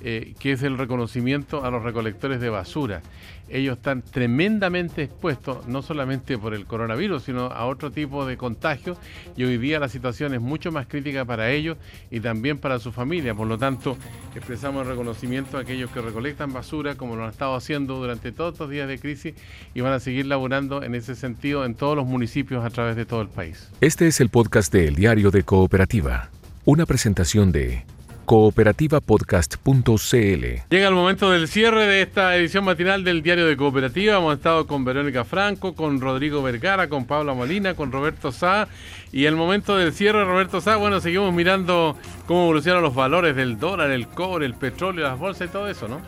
eh, 0.07 0.35
que 0.39 0.53
es 0.53 0.63
el 0.63 0.77
reconocimiento 0.77 1.65
a 1.65 1.71
los 1.71 1.83
recolectores 1.83 2.39
de 2.39 2.51
basura. 2.51 3.01
Ellos 3.49 3.77
están 3.77 4.03
tremendamente 4.03 5.03
expuestos, 5.03 5.67
no 5.69 5.83
solamente 5.83 6.39
por 6.39 6.55
el 6.55 6.67
coronavirus, 6.67 7.25
sino 7.25 7.47
a 7.47 7.67
otro 7.67 7.91
tipo 7.91 8.27
de 8.27 8.37
contagios, 8.37 8.99
y 9.37 9.45
hoy 9.45 9.59
día 9.59 9.79
la 9.79 9.89
situación 9.89 10.35
es 10.35 10.41
mucho 10.41 10.73
más 10.73 10.87
crítica 10.87 11.25
para 11.25 11.51
ellos 11.51 11.77
y 12.11 12.21
también 12.21 12.59
para 12.59 12.79
su 12.79 12.91
familia. 12.93 13.35
Por 13.35 13.47
lo 13.47 13.59
tanto, 13.59 13.97
expresamos 14.35 14.83
el 14.83 14.89
reconocimiento 14.89 15.59
a 15.59 15.61
aquellos 15.61 15.91
que 15.91 16.01
recolectan 16.01 16.53
basura, 16.53 16.95
como 16.95 17.17
lo 17.17 17.25
han 17.25 17.31
estado 17.31 17.55
haciendo 17.55 17.97
durante 17.97 18.33
todos 18.33 18.55
estos 18.55 18.71
días 18.71 18.89
de 18.89 18.99
crisis, 18.99 19.35
y 19.75 19.81
van 19.81 19.93
a 19.93 20.01
seguir 20.01 20.27
laborando 20.27 20.83
en 20.83 20.95
ese 20.95 21.15
sentido 21.15 21.65
en 21.65 21.75
todos 21.75 21.97
los 21.97 22.07
municipios 22.07 22.65
a 22.65 22.71
través 22.71 22.97
de 22.97 23.05
todo 23.05 23.23
el 23.23 23.29
país. 23.29 23.71
Este 23.81 24.07
es 24.07 24.21
el 24.21 24.31
podcast 24.31 24.73
de 24.73 24.89
El 24.89 24.97
Diario 24.97 25.31
de 25.31 25.43
Cooperativa, 25.43 26.31
una 26.65 26.87
presentación 26.87 27.53
de 27.53 27.85
cooperativapodcast.cl. 28.25 30.45
Llega 30.71 30.89
el 30.89 30.95
momento 30.95 31.31
del 31.31 31.49
cierre 31.49 31.87
de 31.87 32.03
esta 32.03 32.37
edición 32.37 32.65
matinal 32.65 33.05
del 33.05 33.23
Diario 33.23 33.47
de 33.47 33.57
Cooperativa. 33.57 34.17
Hemos 34.17 34.37
estado 34.37 34.67
con 34.67 34.85
Verónica 34.85 35.25
Franco, 35.25 35.75
con 35.75 36.01
Rodrigo 36.01 36.43
Vergara, 36.43 36.89
con 36.89 37.07
Paula 37.07 37.35
Molina, 37.35 37.75
con 37.75 37.93
Roberto 37.93 38.33
Sá. 38.33 38.69
Y 39.13 39.27
el 39.27 39.37
momento 39.37 39.77
del 39.77 39.93
cierre, 39.93 40.25
Roberto 40.25 40.61
Sá, 40.61 40.77
bueno, 40.77 41.01
seguimos 41.01 41.33
mirando 41.33 41.97
cómo 42.27 42.45
evolucionan 42.45 42.83
los 42.83 42.95
valores 42.95 43.37
del 43.37 43.59
dólar, 43.59 43.91
el 43.91 44.09
cobre, 44.09 44.47
el 44.47 44.55
petróleo, 44.55 45.05
las 45.05 45.19
bolsas 45.19 45.49
y 45.49 45.53
todo 45.53 45.69
eso, 45.69 45.89
¿no? 45.89 46.01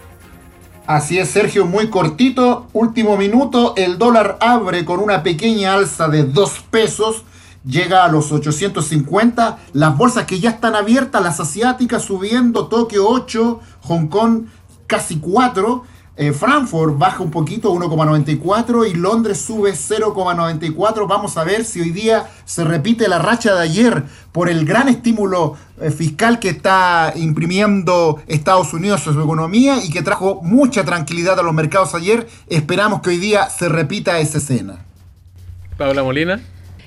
Así 0.87 1.19
es, 1.19 1.31
Sergio, 1.31 1.67
muy 1.67 1.91
cortito. 1.91 2.69
Último 2.73 3.17
minuto, 3.17 3.75
el 3.77 3.99
dólar 3.99 4.39
abre 4.41 4.85
con 4.85 5.01
una 5.01 5.23
pequeña 5.23 5.75
alza 5.75 6.09
de 6.09 6.23
2 6.23 6.65
pesos 6.71 7.25
llega 7.67 8.05
a 8.05 8.09
los 8.09 8.33
850. 8.33 9.59
Las 9.73 9.97
bolsas 9.97 10.25
que 10.25 10.41
ya 10.41 10.51
están 10.51 10.75
abiertas, 10.75 11.23
las 11.23 11.41
asiáticas 11.41 12.03
subiendo, 12.03 12.69
Tokio 12.69 13.09
8, 13.09 13.61
Hong 13.83 14.07
Kong 14.07 14.45
casi 14.87 15.19
4. 15.19 15.97
Eh, 16.19 16.33
Frankfurt 16.33 16.97
baja 16.97 17.23
un 17.23 17.31
poquito, 17.31 17.75
1,94 17.75 18.91
y 18.91 18.95
Londres 18.95 19.39
sube 19.39 19.73
0,94. 19.73 21.07
Vamos 21.07 21.37
a 21.37 21.45
ver 21.45 21.63
si 21.67 21.83
hoy 21.83 21.91
día 21.91 22.31
se 22.47 22.65
repite 22.65 23.07
la 23.07 23.19
racha 23.19 23.55
de 23.55 23.61
ayer 23.61 24.03
por 24.33 24.49
el 24.49 24.65
gran 24.65 24.89
estímulo 24.89 25.57
eh, 25.79 25.91
fiscal 25.91 26.39
que 26.39 26.49
está 26.49 27.13
imprimiendo 27.17 28.23
Estados 28.29 28.73
Unidos 28.73 29.07
a 29.07 29.13
su 29.13 29.21
economía 29.21 29.85
y 29.85 29.91
que 29.91 30.01
trajo 30.01 30.41
mucha 30.43 30.85
tranquilidad 30.87 31.39
a 31.39 31.43
los 31.43 31.53
mercados 31.53 31.95
ayer. 31.95 32.27
Esperamos 32.49 33.03
que 33.03 33.11
hoy 33.11 33.19
día 33.19 33.51
se 33.51 33.69
repita 33.69 34.19
esa 34.19 34.39
escena. 34.39 34.87
Paula 35.77 36.03
Molina. 36.03 36.41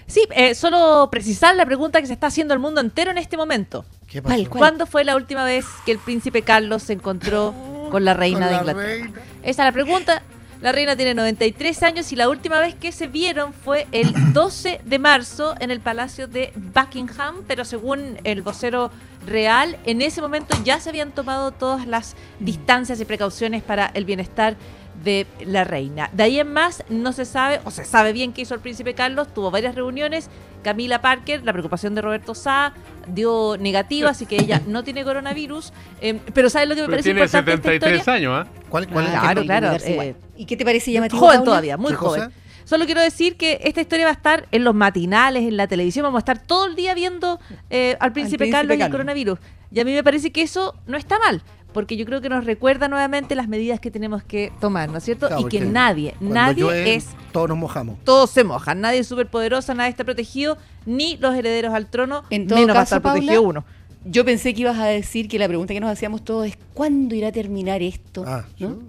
Sí, 0.10 0.24
eh, 0.32 0.56
solo 0.56 1.08
precisar 1.12 1.56
la 1.56 1.66
pregunta 1.66 2.02
que 2.02 2.08
se 2.08 2.14
está 2.14 2.28
haciendo 2.28 2.56
el 2.56 2.60
mundo 2.60 2.82
entero 2.82 3.12
en 3.12 3.20
este 3.20 3.38
momento. 3.38 3.86
¿Qué 4.08 4.24
¿Cuándo 4.50 4.88
fue 4.88 5.04
la 5.04 5.16
última 5.16 5.46
vez 5.46 5.66
que 5.86 5.92
el 5.92 6.00
príncipe 6.00 6.42
Carlos 6.42 6.82
se 6.82 6.94
encontró 6.94 7.54
con 7.92 8.04
la 8.04 8.16
reina 8.16 8.48
de 8.48 8.56
Inglaterra? 8.56 9.22
Esa 9.44 9.64
es 9.64 9.68
la 9.68 9.72
pregunta. 9.72 10.24
La 10.62 10.74
reina 10.74 10.96
tiene 10.98 11.14
93 11.14 11.84
años 11.84 12.12
y 12.12 12.18
la 12.18 12.28
última 12.28 12.60
vez 12.60 12.76
que 12.76 12.92
se 12.92 13.08
vieron 13.08 13.54
fue 13.54 13.88
el 13.92 14.12
12 14.34 14.82
de 14.84 15.00
marzo 15.00 15.56
en 15.60 15.70
el 15.70 15.80
Palacio 15.80 16.28
de 16.28 16.52
Buckingham, 16.56 17.44
pero 17.48 17.64
según 17.64 18.18
el 18.24 18.42
vocero 18.42 18.92
real, 19.26 19.78
en 19.86 20.02
ese 20.02 20.22
momento 20.22 20.58
ya 20.66 20.80
se 20.80 20.90
habían 20.90 21.12
tomado 21.12 21.52
todas 21.52 21.86
las 21.86 22.16
distancias 22.40 23.00
y 23.00 23.06
precauciones 23.06 23.62
para 23.62 23.86
el 23.94 24.06
bienestar 24.06 24.58
de 25.04 25.28
la 25.46 25.64
reina. 25.64 26.10
De 26.14 26.24
ahí 26.24 26.40
en 26.40 26.52
más 26.52 26.84
no 26.90 27.14
se 27.14 27.26
sabe, 27.26 27.60
o 27.64 27.72
se 27.72 27.86
sabe 27.86 28.14
bien 28.14 28.34
qué 28.34 28.42
hizo 28.42 28.54
el 28.54 28.60
príncipe 28.60 28.94
Carlos, 28.94 29.34
tuvo 29.34 29.52
varias 29.52 29.76
reuniones. 29.76 30.30
Camila 30.64 31.00
Parker, 31.00 31.44
la 31.46 31.54
preocupación 31.54 31.96
de 31.96 32.02
Roberto 32.02 32.36
Sá, 32.36 32.74
dio 33.08 33.56
negativa, 33.58 34.10
así 34.10 34.26
que 34.26 34.36
ella 34.36 34.62
no 34.68 34.84
tiene 34.84 35.06
coronavirus. 35.06 35.72
Em, 36.02 36.20
pero 36.34 36.50
¿sabes 36.50 36.68
lo 36.68 36.76
que 36.76 36.82
me 36.82 36.90
parece 36.90 37.14
tiene 37.14 37.28
73 37.28 38.08
años, 38.10 38.34
¿ah? 38.36 38.48
¿Cuál, 38.68 38.88
cuál 38.90 39.06
claro, 39.06 39.44
claro. 39.44 39.78
Eh, 39.86 40.16
¿Y 40.36 40.46
qué 40.46 40.58
te 40.58 40.66
parece 40.66 40.92
llamativo? 40.92 41.22
Joven 41.22 41.44
todavía, 41.44 41.78
muy 41.78 41.94
joven. 41.94 42.30
Solo 42.66 42.86
quiero 42.86 43.02
decir 43.02 43.36
que 43.36 43.62
esta 43.64 43.82
historia 43.82 44.06
va 44.06 44.12
a 44.12 44.14
estar 44.14 44.48
en 44.52 44.64
los 44.64 44.76
matinales, 44.76 45.42
en 45.42 45.58
la 45.58 45.66
televisión, 45.66 46.04
vamos 46.04 46.20
a 46.20 46.20
estar 46.20 46.40
todo 46.40 46.68
el 46.68 46.76
día 46.76 46.94
viendo 46.94 47.40
eh, 47.72 47.98
al, 48.00 48.14
príncipe 48.14 48.48
Carlos 48.52 48.78
y 48.78 48.82
el 48.82 48.92
coronavirus. 48.92 49.40
Y 49.72 49.80
a 49.80 49.86
mí 49.86 49.92
me 49.92 50.04
parece 50.04 50.32
que 50.32 50.44
eso 50.44 50.76
no 50.86 50.96
está 50.96 51.18
mal 51.18 51.42
porque 51.74 51.98
yo 51.98 52.06
creo 52.06 52.22
que 52.22 52.30
nos 52.30 52.46
recuerda 52.46 52.88
nuevamente 52.88 53.36
las 53.36 53.48
medidas 53.48 53.80
que 53.80 53.92
tenemos 53.92 54.24
que 54.24 54.52
tomar, 54.60 54.90
¿no 54.90 54.98
es 54.98 55.04
cierto? 55.04 55.30
y 55.40 55.46
que 55.46 55.62
nadie, 55.62 56.16
nadie 56.20 56.96
es... 56.96 57.08
Todos 57.32 57.50
nos 57.50 57.58
mojamos. 57.58 57.98
Todos 58.04 58.30
se 58.30 58.44
mojan, 58.44 58.82
nadie 58.82 59.00
es 59.00 59.08
súper 59.08 59.28
poderoso, 59.28 59.74
nadie 59.74 59.92
está 59.92 60.04
protegido, 60.04 60.58
ni 60.86 61.18
los 61.18 61.36
herederos 61.36 61.74
al 61.74 61.88
trono, 61.88 62.24
en 62.30 62.48
todo 62.48 62.60
menos 62.60 62.76
caso, 62.76 63.00
va 63.00 63.14
a 63.14 63.18
estar 63.18 63.40
uno. 63.40 63.66
Yo 64.06 64.24
pensé 64.26 64.54
que 64.54 64.62
ibas 64.62 64.78
a 64.80 64.86
decir 64.86 65.28
que 65.28 65.38
la 65.38 65.48
pregunta 65.48 65.74
que 65.74 65.80
nos 65.80 65.92
hacíamos 65.92 66.24
todos 66.24 66.48
es 66.48 66.58
¿cuándo 66.74 67.16
irá 67.16 67.28
a 67.28 67.32
terminar 67.32 67.82
esto? 67.82 68.24
Ah, 68.26 68.46
¿no? 68.58 68.80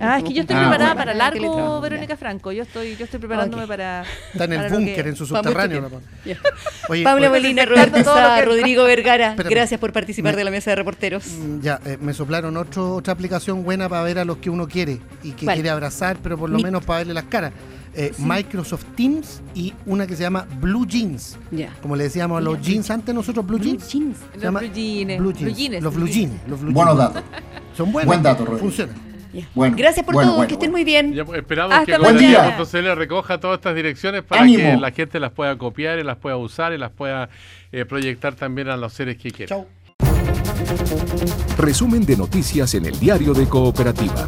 Ah, 0.00 0.18
es 0.18 0.24
que 0.24 0.32
yo 0.32 0.42
estoy 0.42 0.56
preparada 0.56 0.94
para 0.94 1.14
largo, 1.14 1.80
Verónica 1.80 2.16
Franco. 2.16 2.52
Yo 2.52 2.62
estoy, 2.62 2.96
yo 2.96 3.04
estoy 3.04 3.20
preparándome 3.20 3.66
para. 3.66 4.04
Está 4.32 4.44
en 4.44 4.52
el 4.52 4.70
búnker, 4.70 5.06
en 5.06 5.16
su 5.16 5.26
subterráneo. 5.26 5.90
Paula 7.04 7.30
Molina, 7.30 7.64
Roberto 7.64 8.02
Sá, 8.04 8.40
Rodrigo 8.42 8.84
Vergara, 8.84 9.34
gracias 9.36 9.78
por 9.80 9.92
participar 9.92 10.36
de 10.36 10.44
la 10.44 10.50
mesa 10.50 10.70
de 10.70 10.76
reporteros. 10.76 11.24
Mm, 11.26 11.60
ya, 11.60 11.80
eh, 11.84 11.98
me 12.00 12.14
soplaron 12.14 12.56
otro, 12.56 12.94
otra 12.96 13.12
aplicación 13.12 13.64
buena 13.64 13.88
para 13.88 14.02
ver 14.02 14.18
a 14.18 14.24
los 14.24 14.38
que 14.38 14.50
uno 14.50 14.68
quiere 14.68 15.00
y 15.22 15.32
que 15.32 15.46
quiere 15.46 15.70
abrazar, 15.70 16.16
pero 16.22 16.38
por 16.38 16.50
lo 16.50 16.58
menos 16.58 16.84
para 16.84 16.98
verle 16.98 17.14
las 17.14 17.24
caras. 17.24 17.52
Eh, 17.94 18.10
Microsoft 18.18 18.84
Teams 18.96 19.42
y 19.54 19.74
una 19.84 20.06
que 20.06 20.16
se 20.16 20.22
llama 20.22 20.46
Blue 20.60 20.86
Jeans. 20.86 21.36
Como 21.82 21.94
le 21.94 22.04
decíamos 22.04 22.38
a 22.38 22.40
los 22.40 22.60
jeans 22.62 22.90
antes 22.90 23.14
nosotros, 23.14 23.46
Blue, 23.46 23.58
Jeans. 23.58 23.86
jeans. 23.86 24.16
Los 24.40 24.54
Blue 24.54 24.72
Jeans. 24.72 25.18
Blue 25.18 25.32
jeans. 25.32 25.82
Los 25.82 25.94
Blue 25.94 26.06
Jeans. 26.08 26.32
Buenos 26.72 26.96
datos. 26.96 27.22
Son 27.76 27.92
buenos. 27.92 28.06
Buen 28.06 28.22
dato, 28.22 28.46
Funcionan. 28.46 29.11
Bueno, 29.54 29.76
Gracias 29.76 30.04
por 30.04 30.14
todo, 30.14 30.46
que 30.46 30.54
estén 30.54 30.70
muy 30.70 30.84
bien. 30.84 31.14
Ya, 31.14 31.24
pues, 31.24 31.40
esperamos 31.40 31.86
que 31.86 32.82
le 32.82 32.94
recoja 32.94 33.38
todas 33.38 33.58
estas 33.58 33.74
direcciones 33.74 34.22
para 34.22 34.44
que 34.44 34.76
la 34.76 34.90
gente 34.90 35.20
las 35.20 35.32
pueda 35.32 35.56
copiar 35.56 35.98
y 35.98 36.04
las 36.04 36.16
pueda 36.16 36.36
usar 36.36 36.72
y 36.72 36.78
las 36.78 36.90
pueda 36.90 37.28
eh, 37.70 37.84
proyectar 37.84 38.34
también 38.34 38.68
a 38.68 38.76
los 38.76 38.92
seres 38.92 39.16
que 39.16 39.30
quieran. 39.30 39.48
Chau. 39.48 39.66
Resumen 41.58 42.04
de 42.04 42.16
noticias 42.16 42.74
en 42.74 42.86
el 42.86 42.98
diario 42.98 43.34
de 43.34 43.46
Cooperativa. 43.46 44.26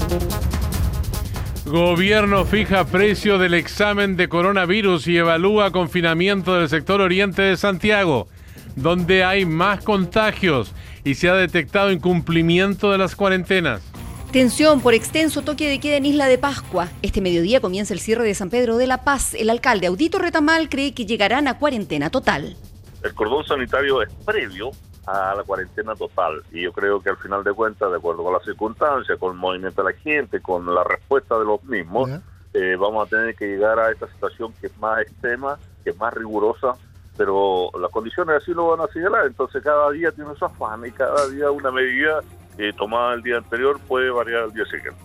Gobierno 1.67 2.45
fija 2.45 2.85
precio 2.85 3.39
del 3.39 3.55
examen 3.55 4.17
de 4.17 4.29
coronavirus 4.29 5.09
y 5.09 5.17
evalúa 5.17 5.73
confinamiento 5.73 6.55
del 6.55 6.69
sector 6.69 7.01
oriente 7.01 7.43
de 7.43 7.57
Santiago, 7.57 8.29
donde 8.77 9.25
hay 9.25 9.47
más 9.47 9.83
contagios 9.83 10.73
y 11.05 11.15
se 11.15 11.31
ha 11.31 11.35
detectado 11.35 11.91
incumplimiento 11.91 12.93
de 12.93 12.99
las 12.99 13.17
cuarentenas. 13.17 13.94
Tensión 14.35 14.80
por 14.80 14.95
extenso 14.95 15.43
toque 15.43 15.68
de 15.68 15.78
queda 15.78 15.95
en 15.95 16.07
Isla 16.07 16.26
de 16.26 16.39
Pascua. 16.39 16.89
Este 17.03 17.20
mediodía 17.20 17.61
comienza 17.61 17.95
el 17.95 18.01
cierre 18.01 18.24
de 18.24 18.35
San 18.35 18.51
Pedro 18.51 18.76
de 18.76 18.89
la 18.89 19.05
Paz. 19.05 19.32
El 19.35 19.49
alcalde 19.49 19.87
Audito 19.87 20.18
Retamal 20.18 20.68
cree 20.68 20.93
que 20.93 21.07
llegarán 21.07 21.47
a 21.47 21.57
cuarentena 21.57 22.11
total. 22.11 22.57
El 23.05 23.14
cordón 23.14 23.45
sanitario 23.45 24.03
es 24.03 24.12
previo 24.26 24.72
a 25.07 25.37
la 25.37 25.45
cuarentena 25.45 25.95
total. 25.95 26.43
Y 26.51 26.62
yo 26.62 26.72
creo 26.72 27.01
que 27.01 27.11
al 27.11 27.16
final 27.18 27.45
de 27.45 27.53
cuentas, 27.53 27.89
de 27.89 27.97
acuerdo 27.97 28.24
con 28.24 28.32
las 28.32 28.43
circunstancias, 28.43 29.16
con 29.20 29.35
el 29.35 29.39
movimiento 29.39 29.85
de 29.85 29.93
la 29.93 29.97
gente, 30.01 30.41
con 30.41 30.66
la 30.74 30.82
respuesta 30.82 31.39
de 31.39 31.45
los 31.45 31.62
mismos, 31.62 32.11
eh, 32.55 32.74
vamos 32.76 33.07
a 33.07 33.11
tener 33.11 33.37
que 33.37 33.47
llegar 33.47 33.78
a 33.78 33.93
esta 33.93 34.09
situación 34.09 34.53
que 34.61 34.66
es 34.66 34.76
más 34.78 35.01
extrema, 35.01 35.61
que 35.85 35.91
es 35.91 35.97
más 35.97 36.12
rigurosa, 36.12 36.72
pero 37.16 37.70
las 37.80 37.93
condiciones 37.93 38.43
así 38.43 38.53
lo 38.53 38.66
van 38.66 38.80
a 38.80 38.93
señalar. 38.93 39.26
Entonces 39.26 39.62
cada 39.62 39.93
día 39.93 40.11
tiene 40.11 40.35
su 40.35 40.45
afán 40.45 40.85
y 40.85 40.91
cada 40.91 41.28
día 41.28 41.53
una 41.53 41.70
medida 41.70 42.20
eh, 42.59 42.73
tomada 42.77 43.15
el 43.15 43.23
día 43.23 43.39
anterior 43.39 43.81
puede 43.87 44.11
variar 44.11 44.45
el 44.45 44.53
día 44.53 44.65
siguiente. 44.65 45.01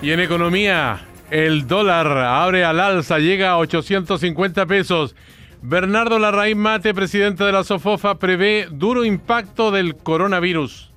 Y 0.00 0.10
en 0.10 0.20
economía, 0.20 1.00
el 1.30 1.66
dólar 1.66 2.06
abre 2.08 2.64
al 2.64 2.80
alza, 2.80 3.18
llega 3.18 3.50
a 3.50 3.58
850 3.58 4.66
pesos. 4.66 5.14
Bernardo 5.62 6.18
Larraín 6.18 6.58
Mate, 6.58 6.92
presidente 6.92 7.44
de 7.44 7.52
la 7.52 7.62
SOFOFA, 7.62 8.18
prevé 8.18 8.66
duro 8.70 9.04
impacto 9.04 9.70
del 9.70 9.96
coronavirus. 9.96 10.92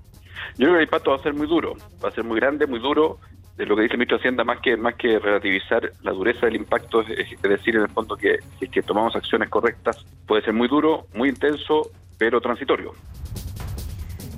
Yo 0.58 0.66
creo 0.66 0.72
que 0.72 0.78
el 0.78 0.84
impacto 0.86 1.12
va 1.12 1.18
a 1.18 1.24
ser 1.24 1.34
muy 1.36 1.46
duro, 1.48 1.76
va 2.04 2.10
a 2.10 2.12
ser 2.12 2.24
muy 2.24 2.40
grande, 2.40 2.66
muy 2.66 2.80
duro. 2.80 3.20
De 3.58 3.66
lo 3.66 3.76
que 3.76 3.84
dice 3.84 3.94
el 3.94 4.00
ministro 4.00 4.18
de 4.18 4.22
Hacienda, 4.22 4.44
más 4.44 4.60
que, 4.60 4.76
más 4.76 4.96
que 4.96 5.18
relativizar 5.18 5.90
la 6.02 6.12
dureza 6.12 6.46
del 6.46 6.58
impacto, 6.58 7.02
es, 7.02 7.42
decir, 7.42 7.76
en 7.78 7.84
el 7.84 7.90
fondo 7.90 8.18
que 8.18 8.40
si 8.60 8.66
es 8.66 8.72
que 8.72 8.82
tomamos 8.82 9.16
acciones 9.16 9.48
correctas, 9.48 10.04
puede 10.28 10.42
ser 10.42 10.54
muy 10.54 10.68
duro, 10.68 11.08
muy 11.14 11.30
intenso, 11.30 11.90
pero 12.18 12.42
transitorio. 12.42 12.92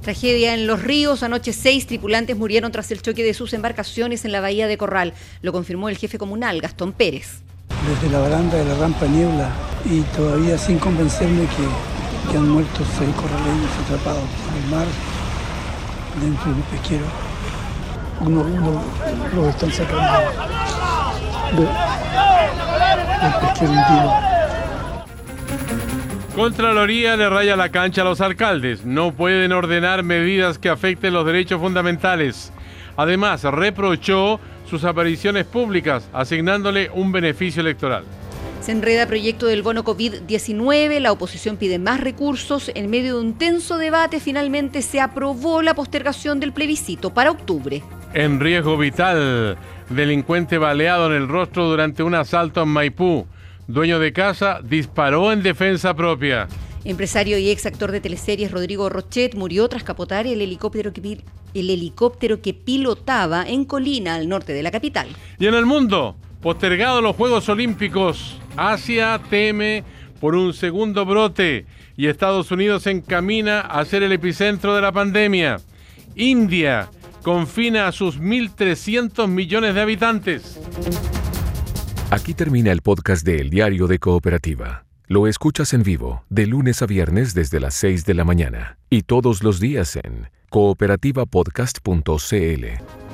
Tragedia 0.08 0.54
en 0.54 0.68
los 0.68 0.82
ríos. 0.82 1.22
Anoche 1.22 1.52
seis 1.52 1.86
tripulantes 1.86 2.38
murieron 2.38 2.72
tras 2.72 2.92
el 2.92 3.02
choque 3.02 3.26
de 3.26 3.34
sus 3.34 3.52
embarcaciones 3.52 4.24
en 4.24 4.32
la 4.32 4.40
bahía 4.40 4.66
de 4.66 4.78
Corral. 4.78 5.14
Lo 5.42 5.52
confirmó 5.52 5.90
el 5.90 5.98
jefe 5.98 6.18
comunal, 6.18 6.62
Gastón 6.62 6.94
Pérez 6.94 7.42
desde 7.68 8.10
la 8.10 8.20
baranda 8.20 8.58
de 8.58 8.64
la 8.64 8.76
rampa 8.76 9.06
Niebla 9.06 9.50
y 9.84 10.00
todavía 10.16 10.58
sin 10.58 10.80
convencerme 10.80 11.42
que, 11.42 12.38
han 12.38 12.48
muerto 12.48 12.86
seis 12.98 13.14
corraleños 13.16 13.70
atrapados 13.84 14.24
en 14.50 14.64
el 14.64 14.70
mar 14.72 14.88
dentro 16.22 16.46
de 16.46 16.52
un 16.52 16.62
pesquero. 16.62 17.06
Uno, 18.22 18.42
uno 18.42 18.82
los 19.36 19.48
están 19.48 19.72
sacando 19.74 20.32
del 21.58 23.34
pesquero 23.42 23.72
hundido. 23.72 24.37
Contraloría 26.38 27.18
le 27.18 27.32
raya 27.32 27.56
la 27.56 27.70
cancha 27.70 28.04
a 28.04 28.06
los 28.06 28.22
alcaldes. 28.22 28.86
No 28.86 29.12
pueden 29.12 29.52
ordenar 29.52 30.04
medidas 30.04 30.60
que 30.60 30.70
afecten 30.70 31.12
los 31.12 31.26
derechos 31.26 31.60
fundamentales. 31.60 32.54
Además, 32.96 33.42
reprochó 33.42 34.40
sus 34.70 34.84
apariciones 34.84 35.46
públicas, 35.46 36.08
asignándole 36.14 36.92
un 36.94 37.12
beneficio 37.12 37.62
electoral. 37.62 38.04
Se 38.62 38.72
enreda 38.72 39.08
proyecto 39.08 39.48
del 39.48 39.64
bono 39.64 39.84
COVID-19, 39.84 41.00
la 41.00 41.12
oposición 41.12 41.58
pide 41.58 41.80
más 41.80 42.02
recursos. 42.02 42.70
En 42.76 42.88
medio 42.92 43.16
de 43.16 43.22
un 43.22 43.34
tenso 43.40 43.80
debate, 43.80 44.20
finalmente 44.20 44.84
se 44.84 45.02
aprobó 45.02 45.64
la 45.64 45.74
postergación 45.74 46.40
del 46.40 46.54
plebiscito 46.54 47.12
para 47.16 47.32
octubre. 47.32 47.82
En 48.14 48.40
riesgo 48.40 48.78
vital, 48.78 49.58
delincuente 49.90 50.60
baleado 50.60 51.08
en 51.08 51.14
el 51.14 51.28
rostro 51.28 51.68
durante 51.68 52.04
un 52.04 52.14
asalto 52.14 52.62
en 52.62 52.70
Maipú. 52.70 53.26
Dueño 53.68 54.00
de 54.00 54.14
casa 54.14 54.62
disparó 54.64 55.32
en 55.34 55.44
defensa 55.44 55.94
propia. 55.94 56.48
Empresario 56.86 57.38
y 57.38 57.50
ex 57.50 57.66
actor 57.66 57.92
de 57.92 58.00
teleseries 58.00 58.50
Rodrigo 58.50 58.88
Rochet 58.88 59.36
murió 59.36 59.68
tras 59.68 59.84
capotar 59.84 60.26
el 60.26 60.42
helicóptero 60.42 60.94
que, 60.94 61.20
el 61.54 61.70
helicóptero 61.70 62.42
que 62.42 62.54
pilotaba 62.54 63.46
en 63.46 63.66
Colina, 63.66 64.16
al 64.16 64.30
norte 64.30 64.54
de 64.54 64.64
la 64.64 64.72
capital. 64.72 65.10
Y 65.38 65.48
en 65.48 65.54
el 65.54 65.66
mundo, 65.66 66.16
postergado 66.42 67.02
los 67.02 67.18
Juegos 67.18 67.50
Olímpicos, 67.50 68.38
Asia 68.56 69.20
teme 69.30 69.84
por 70.22 70.34
un 70.34 70.54
segundo 70.54 71.06
brote 71.06 71.66
y 71.98 72.08
Estados 72.08 72.52
Unidos 72.52 72.84
se 72.84 72.92
encamina 72.92 73.60
a 73.60 73.84
ser 73.84 74.02
el 74.02 74.14
epicentro 74.14 74.74
de 74.76 74.82
la 74.82 74.94
pandemia. 74.94 75.58
India 76.16 76.90
confina 77.22 77.88
a 77.88 77.92
sus 77.92 78.18
1.300 78.18 79.28
millones 79.28 79.76
de 79.76 79.82
habitantes. 79.82 80.58
Aquí 82.10 82.34
termina 82.34 82.72
el 82.72 82.82
podcast 82.82 83.26
de 83.26 83.42
El 83.42 83.50
Diario 83.50 83.86
de 83.86 84.00
Cooperativa. 84.00 84.86
Lo 85.08 85.28
escuchas 85.28 85.74
en 85.74 85.84
vivo 85.84 86.24
de 86.30 86.48
lunes 86.48 86.82
a 86.82 86.86
viernes 86.86 87.34
desde 87.34 87.60
las 87.60 87.74
6 87.74 88.06
de 88.06 88.14
la 88.14 88.24
mañana 88.24 88.78
y 88.90 89.02
todos 89.02 89.44
los 89.44 89.60
días 89.60 89.98
en 89.98 90.30
cooperativapodcast.cl. 90.50 93.07